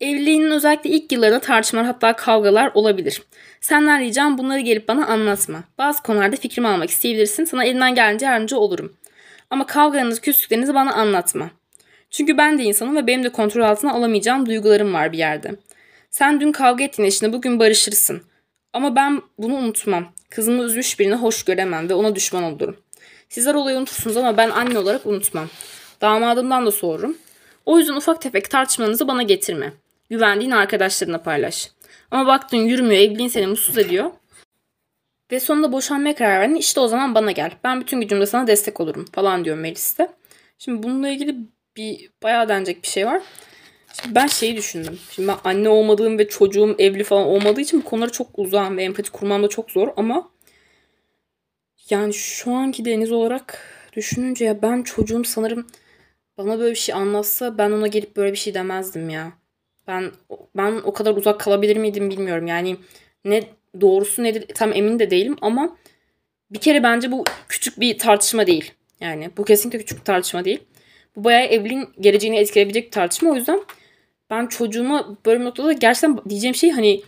Evliliğinin 0.01 0.51
özellikle 0.51 0.89
ilk 0.89 1.11
yıllarında 1.11 1.39
tartışmalar 1.39 1.85
hatta 1.85 2.15
kavgalar 2.15 2.71
olabilir. 2.73 3.23
Senden 3.61 4.01
ricam 4.01 4.37
bunları 4.37 4.59
gelip 4.59 4.87
bana 4.87 5.07
anlatma. 5.07 5.63
Bazı 5.77 6.03
konularda 6.03 6.35
fikrimi 6.35 6.67
almak 6.67 6.89
isteyebilirsin. 6.89 7.45
Sana 7.45 7.63
elinden 7.63 7.95
gelince 7.95 8.25
yardımcı 8.25 8.59
olurum. 8.59 8.93
Ama 9.49 9.65
kavgalarınızı, 9.65 10.21
küslüklerinizi 10.21 10.73
bana 10.73 10.93
anlatma. 10.93 11.49
Çünkü 12.09 12.37
ben 12.37 12.59
de 12.59 12.63
insanım 12.63 12.95
ve 12.95 13.07
benim 13.07 13.23
de 13.23 13.29
kontrol 13.29 13.61
altına 13.63 13.93
alamayacağım 13.93 14.45
duygularım 14.45 14.93
var 14.93 15.11
bir 15.11 15.17
yerde. 15.17 15.55
Sen 16.09 16.41
dün 16.41 16.51
kavga 16.51 16.83
ettiğin 16.83 17.07
eşine 17.07 17.33
bugün 17.33 17.59
barışırsın. 17.59 18.21
Ama 18.73 18.95
ben 18.95 19.21
bunu 19.37 19.53
unutmam. 19.53 20.13
Kızımı 20.29 20.63
üzmüş 20.63 20.99
birini 20.99 21.15
hoş 21.15 21.43
göremem 21.43 21.89
ve 21.89 21.93
ona 21.93 22.15
düşman 22.15 22.43
olurum. 22.43 22.77
Sizler 23.29 23.53
olayı 23.53 23.77
unutursunuz 23.77 24.17
ama 24.17 24.37
ben 24.37 24.49
anne 24.49 24.79
olarak 24.79 25.05
unutmam. 25.05 25.47
Damadımdan 26.01 26.65
da 26.65 26.71
sorurum. 26.71 27.17
O 27.65 27.79
yüzden 27.79 27.93
ufak 27.93 28.21
tefek 28.21 28.49
tartışmanızı 28.49 29.07
bana 29.07 29.23
getirme. 29.23 29.73
Güvendiğin 30.09 30.51
arkadaşlarına 30.51 31.17
paylaş. 31.17 31.71
Ama 32.11 32.27
baktın 32.27 32.57
yürümüyor, 32.57 33.01
evliliğin 33.01 33.29
seni 33.29 33.47
mutsuz 33.47 33.77
ediyor. 33.77 34.11
Ve 35.31 35.39
sonunda 35.39 35.71
boşanmaya 35.71 36.15
karar 36.15 36.39
verdin. 36.39 36.55
İşte 36.55 36.79
o 36.79 36.87
zaman 36.87 37.15
bana 37.15 37.31
gel. 37.31 37.51
Ben 37.63 37.81
bütün 37.81 38.01
gücümle 38.01 38.25
sana 38.25 38.47
destek 38.47 38.79
olurum 38.79 39.05
falan 39.13 39.45
diyor 39.45 39.57
Melis 39.57 39.97
de. 39.97 40.09
Şimdi 40.57 40.83
bununla 40.83 41.09
ilgili 41.09 41.35
bir 41.77 42.09
bayağı 42.23 42.49
denecek 42.49 42.83
bir 42.83 42.87
şey 42.87 43.05
var. 43.05 43.21
Şimdi 43.93 44.15
ben 44.15 44.27
şeyi 44.27 44.57
düşündüm. 44.57 44.99
Şimdi 45.11 45.27
ben 45.27 45.37
anne 45.43 45.69
olmadığım 45.69 46.17
ve 46.17 46.27
çocuğum 46.27 46.75
evli 46.79 47.03
falan 47.03 47.25
olmadığı 47.27 47.61
için 47.61 47.81
bu 47.81 47.85
konuları 47.85 48.11
çok 48.11 48.27
uzağım 48.39 48.77
ve 48.77 48.83
empati 48.83 49.11
kurmam 49.11 49.43
da 49.43 49.47
çok 49.47 49.71
zor 49.71 49.87
ama 49.97 50.31
yani 51.89 52.13
şu 52.13 52.53
anki 52.53 52.85
Deniz 52.85 53.11
olarak 53.11 53.59
düşününce 53.93 54.45
ya 54.45 54.61
ben 54.61 54.83
çocuğum 54.83 55.23
sanırım 55.23 55.67
bana 56.37 56.59
böyle 56.59 56.71
bir 56.71 56.79
şey 56.79 56.95
anlatsa 56.95 57.57
ben 57.57 57.71
ona 57.71 57.87
gelip 57.87 58.17
böyle 58.17 58.31
bir 58.31 58.37
şey 58.37 58.53
demezdim 58.53 59.09
ya. 59.09 59.33
Ben 59.87 60.11
ben 60.57 60.71
o 60.83 60.93
kadar 60.93 61.15
uzak 61.15 61.39
kalabilir 61.39 61.77
miydim 61.77 62.09
bilmiyorum. 62.09 62.47
Yani 62.47 62.77
ne 63.25 63.43
doğrusu 63.81 64.23
nedir 64.23 64.45
tam 64.55 64.73
emin 64.73 64.99
de 64.99 65.11
değilim 65.11 65.37
ama 65.41 65.77
bir 66.51 66.59
kere 66.59 66.83
bence 66.83 67.11
bu 67.11 67.23
küçük 67.49 67.79
bir 67.79 67.97
tartışma 67.97 68.47
değil. 68.47 68.73
Yani 68.99 69.29
bu 69.37 69.45
kesinlikle 69.45 69.79
küçük 69.79 69.99
bir 69.99 70.05
tartışma 70.05 70.45
değil. 70.45 70.59
Bu 71.15 71.23
bayağı 71.23 71.45
evliliğin 71.45 71.89
geleceğini 71.99 72.37
etkileyebilecek 72.37 72.85
bir 72.85 72.91
tartışma. 72.91 73.31
O 73.31 73.35
yüzden 73.35 73.61
ben 74.29 74.47
çocuğuma 74.47 75.17
böyle 75.25 75.39
bir 75.39 75.45
noktada 75.45 75.73
gerçekten 75.73 76.19
diyeceğim 76.29 76.55
şey 76.55 76.71
hani 76.71 77.01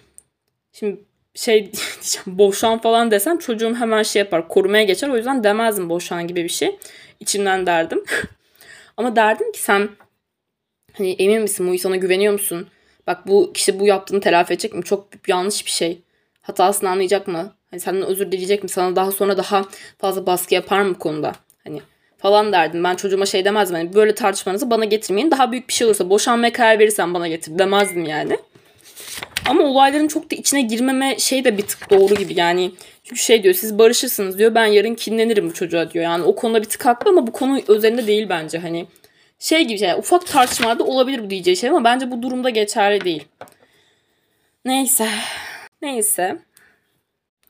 şimdi 0.74 1.02
şey 1.36 1.60
diyeceğim 1.74 2.40
boşan 2.40 2.80
falan 2.82 3.12
desem 3.12 3.38
çocuğum 3.38 3.76
hemen 3.76 4.04
şey 4.04 4.20
yapar 4.20 4.48
korumaya 4.48 4.84
geçer. 4.84 5.10
O 5.10 5.18
yüzden 5.18 5.44
demezdim 5.44 5.90
boşan 5.90 6.28
gibi 6.28 6.44
bir 6.44 6.50
şey. 6.50 6.78
İçimden 7.20 7.66
derdim. 7.66 8.04
Ama 8.98 9.16
derdim 9.16 9.52
ki 9.52 9.60
sen 9.60 9.90
hani 10.94 11.12
emin 11.12 11.42
misin 11.42 11.68
bu 11.68 11.74
insana 11.74 11.96
güveniyor 11.96 12.34
musun? 12.34 12.68
Bak 13.08 13.28
bu 13.28 13.54
kişi 13.54 13.80
bu 13.80 13.88
yaptığını 13.88 14.22
telafi 14.22 14.54
edecek 14.54 14.74
mi? 14.74 14.84
Çok 14.84 15.08
yanlış 15.28 15.66
bir 15.66 15.72
şey. 15.72 16.02
Hatasını 16.42 16.90
anlayacak 16.90 17.28
mı? 17.28 17.54
Hani 17.72 17.80
senden 17.82 18.04
özür 18.04 18.32
dileyecek 18.32 18.64
mi? 18.64 18.70
Sana 18.70 18.96
daha 18.96 19.12
sonra 19.12 19.38
daha 19.38 19.66
fazla 19.98 20.26
baskı 20.26 20.54
yapar 20.54 20.82
mı 20.82 21.00
konuda? 21.00 21.32
Hani 21.64 21.82
falan 22.18 22.52
derdim. 22.52 22.84
Ben 22.84 22.96
çocuğuma 22.96 23.26
şey 23.26 23.46
demezdim. 23.46 23.76
Hani 23.76 23.94
böyle 23.94 24.16
tartışmanızı 24.16 24.70
bana 24.70 24.86
getirmeyin. 24.86 25.32
Daha 25.32 25.52
büyük 25.52 25.68
bir 25.68 25.74
şey 25.74 25.88
olursa 25.88 26.10
boşanmaya 26.10 26.54
karar 26.54 26.80
verirsen 26.80 27.14
bana 27.14 27.28
getir 27.28 27.60
demezdim 27.60 28.06
yani. 28.06 28.38
Ama 29.50 29.64
olayların 29.64 30.08
çok 30.08 30.32
da 30.32 30.36
içine 30.36 30.62
girmeme 30.62 31.20
şey 31.20 31.46
de 31.46 31.58
bir 31.58 31.64
tık 31.68 31.90
doğru 31.90 32.16
gibi 32.16 32.40
yani. 32.40 32.72
Çünkü 33.04 33.22
şey 33.22 33.44
diyor 33.44 33.54
siz 33.56 33.80
barışırsınız 33.80 34.38
diyor 34.38 34.56
ben 34.56 34.66
yarın 34.66 34.96
kinlenirim 34.96 35.50
bu 35.50 35.54
çocuğa 35.54 35.92
diyor. 35.92 36.06
Yani 36.06 36.24
o 36.24 36.36
konuda 36.36 36.62
bir 36.62 36.70
tık 36.70 36.86
haklı 36.86 37.12
ama 37.12 37.28
bu 37.28 37.32
konu 37.32 37.62
üzerinde 37.70 38.08
değil 38.08 38.30
bence 38.30 38.58
hani. 38.58 38.88
Şey 39.40 39.62
gibi 39.62 39.80
şey 39.80 39.92
ufak 39.92 40.28
tartışmalarda 40.28 40.84
olabilir 40.84 41.24
bu 41.24 41.30
diyeceği 41.30 41.58
şey 41.58 41.70
ama 41.70 41.84
bence 41.84 42.12
bu 42.12 42.22
durumda 42.22 42.50
geçerli 42.50 43.06
değil. 43.06 43.24
Neyse. 44.66 45.08
Neyse. 45.82 46.40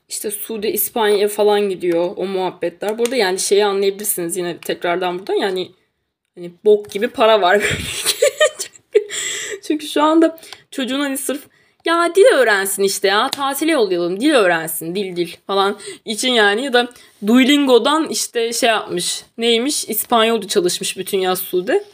İşte 0.08 0.30
Suudi 0.30 0.66
İspanya 0.66 1.28
falan 1.28 1.68
gidiyor 1.68 2.10
o 2.16 2.26
muhabbetler. 2.26 2.98
Burada 2.98 3.16
yani 3.16 3.38
şeyi 3.38 3.64
anlayabilirsiniz 3.64 4.36
yine 4.36 4.58
tekrardan 4.58 5.18
buradan 5.18 5.34
yani 5.34 5.72
hani 6.34 6.52
bok 6.64 6.90
gibi 6.90 7.08
para 7.08 7.40
var. 7.40 7.62
Çünkü 9.62 9.86
şu 9.86 10.02
anda 10.02 10.38
çocuğun 10.70 11.00
hani 11.00 11.18
sırf 11.18 11.48
ya 11.84 12.14
dil 12.14 12.34
öğrensin 12.34 12.82
işte 12.82 13.08
ya 13.08 13.28
tatile 13.28 13.72
yollayalım 13.72 14.20
dil 14.20 14.30
öğrensin 14.30 14.94
dil 14.94 15.16
dil 15.16 15.34
falan 15.46 15.78
için 16.04 16.30
yani 16.30 16.64
ya 16.64 16.72
da 16.72 16.88
Duolingo'dan 17.26 18.08
işte 18.08 18.52
şey 18.52 18.68
yapmış 18.68 19.24
neymiş 19.38 19.88
İspanyolca 19.88 20.48
çalışmış 20.48 20.98
bütün 20.98 21.18
yaz 21.18 21.38
Suudi. 21.38 21.84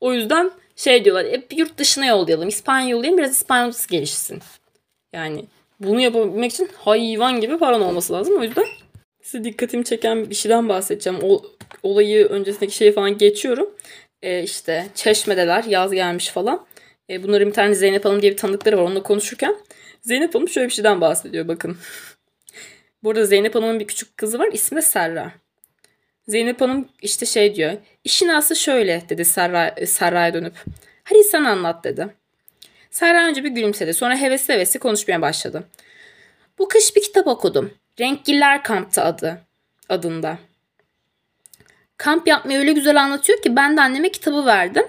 O 0.00 0.12
yüzden 0.12 0.50
şey 0.76 1.04
diyorlar 1.04 1.26
hep 1.26 1.58
yurt 1.58 1.78
dışına 1.78 2.06
yollayalım 2.06 2.48
İspanya 2.48 2.88
yollayalım 2.88 3.18
biraz 3.18 3.30
İspanyolcası 3.30 3.88
gelişsin. 3.88 4.42
Yani 5.12 5.44
bunu 5.80 6.00
yapabilmek 6.00 6.52
için 6.52 6.68
hayvan 6.76 7.40
gibi 7.40 7.58
paran 7.58 7.80
olması 7.80 8.12
lazım 8.12 8.40
o 8.40 8.42
yüzden 8.42 8.66
Size 9.22 9.44
dikkatimi 9.44 9.84
çeken 9.84 10.30
bir 10.30 10.34
şeyden 10.34 10.68
bahsedeceğim. 10.68 11.18
O 11.22 11.42
olayı 11.82 12.26
öncesindeki 12.26 12.76
şeyi 12.76 12.92
falan 12.92 13.18
geçiyorum. 13.18 13.70
Ee, 14.22 14.42
işte 14.42 14.86
çeşmedeler, 14.94 15.64
yaz 15.64 15.92
gelmiş 15.92 16.28
falan. 16.28 16.66
Ee, 17.10 17.22
bunların 17.22 17.48
bir 17.48 17.54
tane 17.54 17.74
Zeynep 17.74 18.04
Hanım 18.04 18.22
diye 18.22 18.32
bir 18.32 18.36
tanıdıkları 18.36 18.78
var. 18.78 18.82
Onunla 18.82 19.02
konuşurken 19.02 19.56
Zeynep 20.02 20.34
Hanım 20.34 20.48
şöyle 20.48 20.68
bir 20.68 20.72
şeyden 20.72 21.00
bahsediyor 21.00 21.48
bakın. 21.48 21.78
Bu 23.02 23.10
arada 23.10 23.24
Zeynep 23.24 23.54
Hanım'ın 23.54 23.80
bir 23.80 23.86
küçük 23.86 24.16
kızı 24.16 24.38
var. 24.38 24.48
İsmi 24.52 24.76
de 24.76 24.82
Serra. 24.82 25.32
Zeynep 26.28 26.60
Hanım 26.60 26.88
işte 27.02 27.26
şey 27.26 27.54
diyor. 27.54 27.72
İşin 28.04 28.28
aslı 28.28 28.56
şöyle 28.56 29.02
dedi 29.08 29.24
Serra, 29.24 29.86
Serra'ya 29.86 30.34
dönüp. 30.34 30.54
Hadi 31.04 31.24
sen 31.24 31.44
anlat 31.44 31.84
dedi. 31.84 32.08
Serra 32.90 33.26
önce 33.26 33.44
bir 33.44 33.50
gülümsedi. 33.50 33.94
Sonra 33.94 34.16
hevesli 34.16 34.54
hevesli 34.54 34.80
konuşmaya 34.80 35.22
başladı. 35.22 35.64
Bu 36.58 36.68
kış 36.68 36.96
bir 36.96 37.02
kitap 37.02 37.26
okudum. 37.26 37.70
Renkgiller 38.00 38.62
Kamp'ta 38.62 39.04
adı. 39.04 39.40
Adında. 39.88 40.38
Kamp 41.96 42.26
yapmayı 42.26 42.58
öyle 42.58 42.72
güzel 42.72 43.02
anlatıyor 43.02 43.42
ki 43.42 43.56
ben 43.56 43.76
de 43.76 43.80
anneme 43.80 44.12
kitabı 44.12 44.46
verdim. 44.46 44.84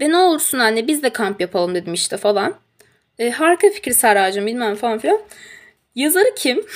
Ve 0.00 0.10
ne 0.10 0.16
olursun 0.16 0.58
anne 0.58 0.86
biz 0.86 1.02
de 1.02 1.10
kamp 1.10 1.40
yapalım 1.40 1.74
dedim 1.74 1.94
işte 1.94 2.16
falan. 2.16 2.54
E, 3.18 3.30
harika 3.30 3.70
fikir 3.70 3.92
Serracığım 3.92 4.46
bilmem 4.46 4.76
falan 4.76 4.98
filan. 4.98 5.20
Yazarı 5.94 6.34
kim? 6.36 6.66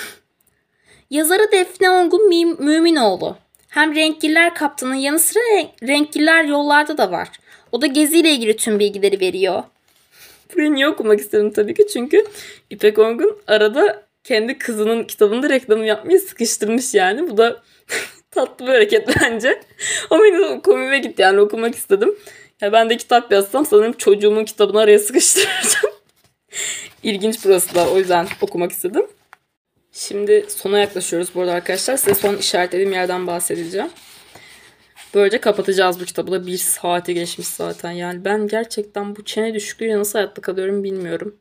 Yazarı 1.11 1.53
Defne 1.53 1.91
Ongun 1.91 2.29
Müminoğlu. 2.65 3.37
Hem 3.69 3.95
Renkgiller 3.95 4.55
Kaptan'ın 4.55 4.95
yanı 4.95 5.19
sıra 5.19 5.43
Renkgiller 5.83 6.45
Yollarda 6.45 6.99
da 6.99 7.11
var. 7.11 7.29
O 7.73 7.83
da 7.83 7.87
geziyle 7.87 8.31
ilgili 8.31 8.57
tüm 8.57 8.79
bilgileri 8.79 9.21
veriyor. 9.21 9.63
Burayı 10.55 10.75
niye 10.75 10.89
okumak 10.89 11.21
istedim 11.21 11.51
tabii 11.53 11.75
ki 11.75 11.87
çünkü 11.93 12.25
İpek 12.71 12.99
Ongun 12.99 13.39
arada 13.47 14.03
kendi 14.25 14.59
kızının 14.59 15.05
kitabında 15.05 15.49
reklamı 15.49 15.87
yapmayı 15.87 16.21
sıkıştırmış 16.21 16.95
yani. 16.95 17.31
Bu 17.31 17.37
da 17.37 17.63
tatlı 18.31 18.67
bir 18.67 18.71
hareket 18.71 19.09
bence. 19.21 19.61
Yine 20.13 20.39
de 20.39 20.61
komime 20.61 20.99
gitti 20.99 21.23
yani 21.23 21.41
okumak 21.41 21.75
istedim. 21.75 22.15
Ya 22.61 22.73
ben 22.73 22.91
de 22.91 22.97
kitap 22.97 23.33
yazsam 23.33 23.67
sanırım 23.67 23.93
çocuğumun 23.93 24.45
kitabını 24.45 24.81
araya 24.81 24.99
sıkıştırırdım. 24.99 25.91
İlginç 27.03 27.45
burası 27.45 27.75
da 27.75 27.91
o 27.91 27.99
yüzden 27.99 28.27
okumak 28.41 28.73
istedim. 28.73 29.07
Şimdi 29.93 30.47
sona 30.49 30.79
yaklaşıyoruz 30.79 31.29
bu 31.35 31.41
arada 31.41 31.53
arkadaşlar. 31.53 31.97
Size 31.97 32.15
son 32.15 32.37
işaretlediğim 32.37 32.93
yerden 32.93 33.27
bahsedeceğim. 33.27 33.91
Böylece 35.15 35.39
kapatacağız 35.39 36.01
bu 36.01 36.05
kitabı 36.05 36.33
da. 36.33 36.47
Bir 36.47 36.59
saate 36.59 37.13
geçmiş 37.13 37.47
zaten. 37.49 37.91
Yani 37.91 38.25
ben 38.25 38.49
gerçekten 38.49 39.17
bu 39.17 39.25
çene 39.25 39.55
düşüklüğüyle 39.55 39.99
nasıl 39.99 40.19
hayatta 40.19 40.43
kalıyorum 40.43 40.85
bilmiyorum. 40.85 41.37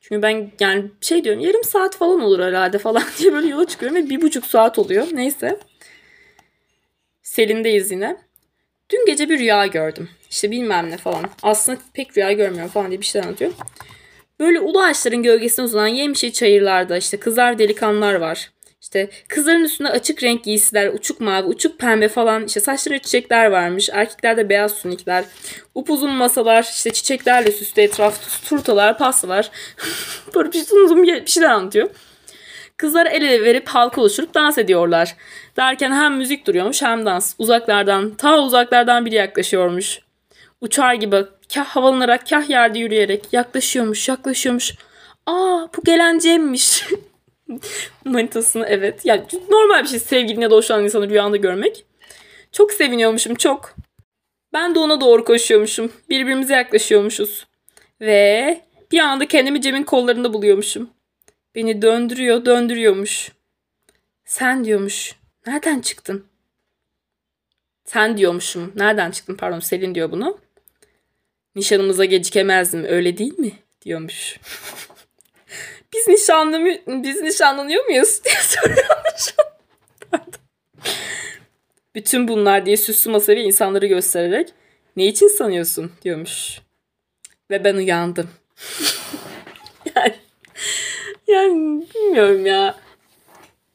Çünkü 0.00 0.22
ben 0.22 0.50
yani 0.60 0.90
şey 1.00 1.24
diyorum 1.24 1.42
yarım 1.42 1.64
saat 1.64 1.96
falan 1.96 2.20
olur 2.20 2.40
herhalde 2.40 2.78
falan 2.78 3.02
diye 3.18 3.32
böyle 3.32 3.48
yola 3.48 3.66
çıkıyorum 3.66 3.96
ve 3.96 4.10
bir 4.10 4.22
buçuk 4.22 4.46
saat 4.46 4.78
oluyor. 4.78 5.06
Neyse. 5.12 5.58
Selin'deyiz 7.22 7.90
yine. 7.90 8.16
Dün 8.90 9.06
gece 9.06 9.28
bir 9.28 9.38
rüya 9.38 9.66
gördüm. 9.66 10.08
İşte 10.30 10.50
bilmem 10.50 10.90
ne 10.90 10.96
falan. 10.96 11.24
Aslında 11.42 11.78
pek 11.94 12.16
rüya 12.16 12.32
görmüyorum 12.32 12.70
falan 12.70 12.90
diye 12.90 13.00
bir 13.00 13.06
şey 13.06 13.22
anlatıyor. 13.22 13.52
Böyle 14.40 14.60
ulu 14.60 14.82
ağaçların 14.82 15.22
gölgesine 15.22 15.64
uzanan 15.64 15.86
yemşil 15.86 16.32
çayırlarda 16.32 16.96
işte 16.96 17.16
kızlar 17.16 17.58
delikanlılar 17.58 18.14
var. 18.14 18.50
İşte 18.82 19.10
kızların 19.28 19.64
üstünde 19.64 19.88
açık 19.88 20.22
renk 20.22 20.44
giysiler, 20.44 20.88
uçuk 20.92 21.20
mavi, 21.20 21.46
uçuk 21.46 21.78
pembe 21.78 22.08
falan 22.08 22.44
işte 22.44 22.60
saçları 22.60 22.98
çiçekler 22.98 23.46
varmış. 23.46 23.88
Erkeklerde 23.92 24.48
beyaz 24.48 24.72
sunikler, 24.72 25.24
upuzun 25.74 26.10
masalar, 26.10 26.62
işte 26.62 26.90
çiçeklerle 26.90 27.52
süslü 27.52 27.82
etraf, 27.82 28.48
turtalar, 28.48 28.98
pastalar. 28.98 29.50
Böyle 30.34 30.52
bir 30.52 30.60
uzun 30.60 30.84
uzun 30.84 31.02
bir 31.02 31.26
şeyler 31.26 31.48
anlatıyor. 31.50 31.90
Kızlar 32.76 33.06
el 33.06 33.22
ele 33.22 33.44
verip 33.44 33.68
halka 33.68 34.00
oluşturup 34.00 34.34
dans 34.34 34.58
ediyorlar. 34.58 35.16
Derken 35.56 35.92
hem 35.92 36.16
müzik 36.16 36.46
duruyormuş 36.46 36.82
hem 36.82 37.06
dans. 37.06 37.34
Uzaklardan, 37.38 38.14
ta 38.14 38.38
uzaklardan 38.38 39.06
biri 39.06 39.14
yaklaşıyormuş. 39.14 40.00
Uçar 40.60 40.94
gibi 40.94 41.24
kah 41.54 41.64
havalanarak 41.64 42.26
kah 42.30 42.50
yerde 42.50 42.78
yürüyerek 42.78 43.32
yaklaşıyormuş 43.32 44.08
yaklaşıyormuş. 44.08 44.74
Aa 45.26 45.66
bu 45.76 45.84
gelen 45.84 46.18
Cem'miş. 46.18 46.84
Manitasını 48.04 48.66
evet. 48.66 49.00
Yani 49.04 49.22
normal 49.50 49.82
bir 49.82 49.88
şey 49.88 49.98
sevgilin 49.98 50.40
ya 50.40 50.50
hoşlanan 50.50 50.84
insanı 50.84 51.08
rüyanda 51.08 51.36
görmek. 51.36 51.84
Çok 52.52 52.72
seviniyormuşum 52.72 53.34
çok. 53.34 53.74
Ben 54.52 54.74
de 54.74 54.78
ona 54.78 55.00
doğru 55.00 55.24
koşuyormuşum. 55.24 55.92
Birbirimize 56.10 56.54
yaklaşıyormuşuz. 56.54 57.46
Ve 58.00 58.60
bir 58.92 58.98
anda 58.98 59.28
kendimi 59.28 59.62
Cem'in 59.62 59.82
kollarında 59.82 60.32
buluyormuşum. 60.34 60.90
Beni 61.54 61.82
döndürüyor, 61.82 62.44
döndürüyormuş. 62.44 63.32
Sen 64.24 64.64
diyormuş. 64.64 65.14
Nereden 65.46 65.80
çıktın? 65.80 66.24
Sen 67.84 68.16
diyormuşum. 68.16 68.72
Nereden 68.76 69.10
çıktın? 69.10 69.34
Pardon 69.34 69.60
Selin 69.60 69.94
diyor 69.94 70.12
bunu. 70.12 70.38
Nişanımıza 71.54 72.04
gecikemezdim 72.04 72.84
öyle 72.84 73.18
değil 73.18 73.38
mi? 73.38 73.52
diyormuş. 73.84 74.40
biz 75.94 76.08
nişanlı 76.08 76.60
mı, 76.60 76.70
biz 76.86 77.22
nişanlanıyor 77.22 77.84
muyuz 77.84 78.24
diye 78.24 78.34
soruyormuşum. 78.42 79.48
Bütün 81.94 82.28
bunlar 82.28 82.66
diye 82.66 82.76
süslü 82.76 83.10
masa 83.10 83.32
ve 83.32 83.42
insanları 83.42 83.86
göstererek 83.86 84.48
ne 84.96 85.06
için 85.06 85.28
sanıyorsun 85.28 85.92
diyormuş. 86.02 86.60
Ve 87.50 87.64
ben 87.64 87.74
uyandım. 87.74 88.28
yani, 89.96 90.14
yani 91.26 91.84
bilmiyorum 91.94 92.46
ya. 92.46 92.74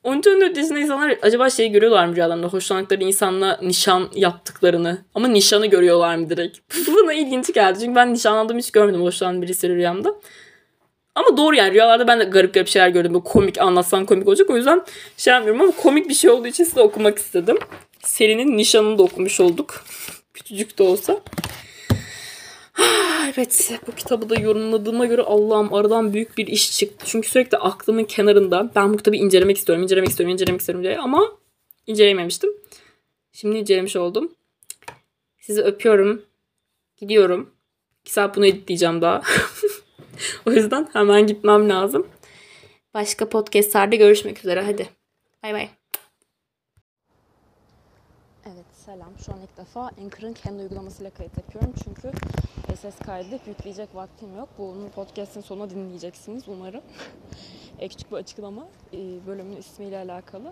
13 0.03 0.27
14 0.27 0.57
yaşında 0.57 0.79
insanlar 0.79 1.17
acaba 1.21 1.49
şeyi 1.49 1.71
görüyorlar 1.71 2.05
mı 2.05 2.15
rüyalarında? 2.15 2.47
Hoşlandıkları 2.47 3.03
insanla 3.03 3.59
nişan 3.61 4.09
yaptıklarını. 4.15 4.97
Ama 5.15 5.27
nişanı 5.27 5.65
görüyorlar 5.65 6.15
mı 6.15 6.29
direkt? 6.29 6.59
Bana 6.87 7.13
ilginç 7.13 7.53
geldi. 7.53 7.79
Çünkü 7.79 7.95
ben 7.95 8.13
nişanlandığımı 8.13 8.59
hiç 8.59 8.71
görmedim 8.71 9.01
hoşlanan 9.01 9.41
birisi 9.41 9.69
rüyamda. 9.69 10.15
Ama 11.15 11.37
doğru 11.37 11.55
yani 11.55 11.73
rüyalarda 11.73 12.07
ben 12.07 12.19
de 12.19 12.23
garip 12.23 12.53
garip 12.53 12.67
şeyler 12.67 12.89
gördüm. 12.89 13.13
Böyle 13.13 13.23
komik 13.23 13.61
anlatsan 13.61 14.05
komik 14.05 14.27
olacak. 14.27 14.49
O 14.49 14.57
yüzden 14.57 14.85
şey 15.17 15.33
yapmıyorum 15.33 15.61
ama 15.61 15.71
komik 15.71 16.09
bir 16.09 16.13
şey 16.13 16.29
olduğu 16.29 16.47
için 16.47 16.63
size 16.63 16.81
okumak 16.81 17.17
istedim. 17.17 17.57
Serinin 18.03 18.57
nişanını 18.57 18.97
da 18.97 19.03
okumuş 19.03 19.39
olduk. 19.39 19.83
Küçücük 20.33 20.79
de 20.79 20.83
olsa. 20.83 21.19
Evet 23.35 23.71
bu 23.87 23.95
kitabı 23.95 24.29
da 24.29 24.35
yorumladığıma 24.35 25.05
göre 25.05 25.21
Allah'ım 25.21 25.73
aradan 25.73 26.13
büyük 26.13 26.37
bir 26.37 26.47
iş 26.47 26.77
çıktı. 26.77 27.05
Çünkü 27.07 27.29
sürekli 27.29 27.57
aklımın 27.57 28.03
kenarında 28.03 28.71
ben 28.75 28.93
bu 28.93 28.97
kitabı 28.97 29.15
incelemek 29.15 29.57
istiyorum, 29.57 29.83
incelemek 29.83 30.09
istiyorum, 30.09 30.33
incelemek 30.33 30.59
istiyorum 30.59 30.83
diye 30.83 30.99
ama 30.99 31.31
inceleyememiştim. 31.87 32.49
Şimdi 33.31 33.57
incelemiş 33.57 33.95
oldum. 33.95 34.31
Sizi 35.39 35.61
öpüyorum. 35.61 36.21
Gidiyorum. 36.97 37.49
İki 38.01 38.13
saat 38.13 38.35
bunu 38.35 38.45
editleyeceğim 38.45 39.01
daha. 39.01 39.21
o 40.45 40.51
yüzden 40.51 40.89
hemen 40.93 41.27
gitmem 41.27 41.69
lazım. 41.69 42.07
Başka 42.93 43.29
podcastlerde 43.29 43.95
görüşmek 43.95 44.39
üzere. 44.39 44.61
Hadi. 44.61 44.89
Bay 45.43 45.53
bay. 45.53 45.69
Evet 48.45 48.65
selam. 48.85 49.13
Şu 49.25 49.33
an 49.33 49.41
ilk 49.41 49.57
defa 49.57 49.81
Anchor'ın 49.81 50.33
kendi 50.33 50.61
uygulamasıyla 50.61 51.11
kayıt 51.11 51.37
yapıyorum. 51.37 51.73
Çünkü 51.83 52.11
ses 52.83 52.99
kaydedip 52.99 53.47
yükleyecek 53.47 53.95
vaktim 53.95 54.37
yok. 54.37 54.49
Bunu 54.57 54.89
podcast'in 54.95 55.41
sonuna 55.41 55.69
dinleyeceksiniz 55.69 56.43
umarım. 56.47 56.81
e, 57.79 57.87
küçük 57.87 58.11
bir 58.11 58.17
açıklama 58.17 58.67
e, 58.93 58.97
bölümün 59.27 59.55
ismiyle 59.57 59.97
alakalı. 59.97 60.51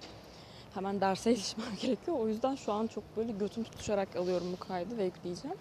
Hemen 0.74 1.02
derse 1.02 1.30
yetişmem 1.30 1.76
gerekiyor. 1.82 2.18
O 2.20 2.28
yüzden 2.28 2.56
şu 2.56 2.72
an 2.72 2.88
çok 2.88 3.18
böyle 3.18 3.32
götüm 3.32 3.64
tutuşarak 3.64 4.16
alıyorum 4.16 4.48
bu 4.52 4.68
kaydı 4.68 4.98
ve 4.98 5.04
yükleyeceğim. 5.04 5.58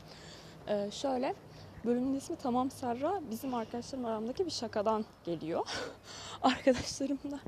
E, 0.69 0.91
şöyle 0.91 1.35
Bölümün 1.85 2.15
ismi 2.15 2.37
Tamam 2.37 2.71
Serra. 2.71 3.21
Bizim 3.31 3.55
arkadaşlarım 3.55 4.05
aramdaki 4.05 4.47
bir 4.47 4.51
şakadan 4.51 5.05
geliyor. 5.25 5.67
Arkadaşlarımla 6.43 7.41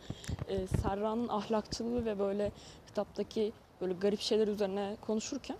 e, 0.48 0.66
Serra'nın 0.66 1.28
ahlakçılığı 1.28 2.04
ve 2.04 2.18
böyle 2.18 2.52
kitaptaki 2.86 3.52
böyle 3.80 3.92
garip 3.92 4.20
şeyler 4.20 4.48
üzerine 4.48 4.96
konuşurken 5.00 5.56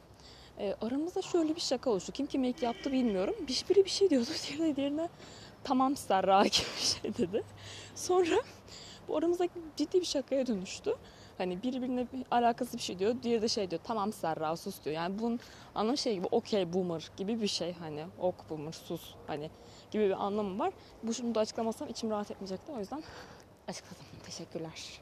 e, 0.58 0.74
aramızda 0.80 1.22
şöyle 1.22 1.56
bir 1.56 1.60
şaka 1.60 1.90
oluştu. 1.90 2.12
Kim 2.12 2.26
kime 2.26 2.48
ilk 2.48 2.62
yaptı 2.62 2.92
bilmiyorum. 2.92 3.34
Biri 3.48 3.84
bir 3.84 3.90
şey 3.90 4.10
diyordu. 4.10 4.26
Diğeri 4.58 4.76
diğerine 4.76 5.08
tamam 5.64 5.96
Serra 5.96 6.42
gibi 6.42 6.66
bir 6.76 6.82
şey 6.82 7.14
dedi. 7.14 7.44
Sonra 7.94 8.42
bu 9.08 9.16
aramızda 9.16 9.48
ciddi 9.76 10.00
bir 10.00 10.06
şakaya 10.06 10.46
dönüştü. 10.46 10.94
Hani 11.38 11.62
birbirine 11.62 12.06
bir 12.12 12.24
alakası 12.30 12.76
bir 12.76 12.82
şey 12.82 12.98
diyor. 12.98 13.14
Diğeri 13.22 13.42
de 13.42 13.48
şey 13.48 13.70
diyor. 13.70 13.80
Tamam 13.84 14.12
Serra 14.12 14.56
sus 14.56 14.84
diyor. 14.84 14.96
Yani 14.96 15.18
bunun 15.18 15.40
anlamı 15.74 15.98
şey 15.98 16.14
gibi 16.14 16.26
okey 16.30 16.72
boomer 16.72 17.10
gibi 17.16 17.42
bir 17.42 17.48
şey. 17.48 17.72
Hani 17.72 18.04
ok 18.18 18.50
boomer 18.50 18.72
sus 18.72 19.14
hani 19.26 19.50
gibi 19.90 20.04
bir 20.04 20.24
anlamı 20.24 20.58
var. 20.58 20.72
Bu 21.02 21.14
şimdi 21.14 21.38
açıklamasam 21.38 21.88
içim 21.88 22.10
rahat 22.10 22.30
etmeyecekti. 22.30 22.72
O 22.72 22.78
yüzden 22.78 23.02
açıkladım. 23.68 24.06
Teşekkürler. 24.26 25.00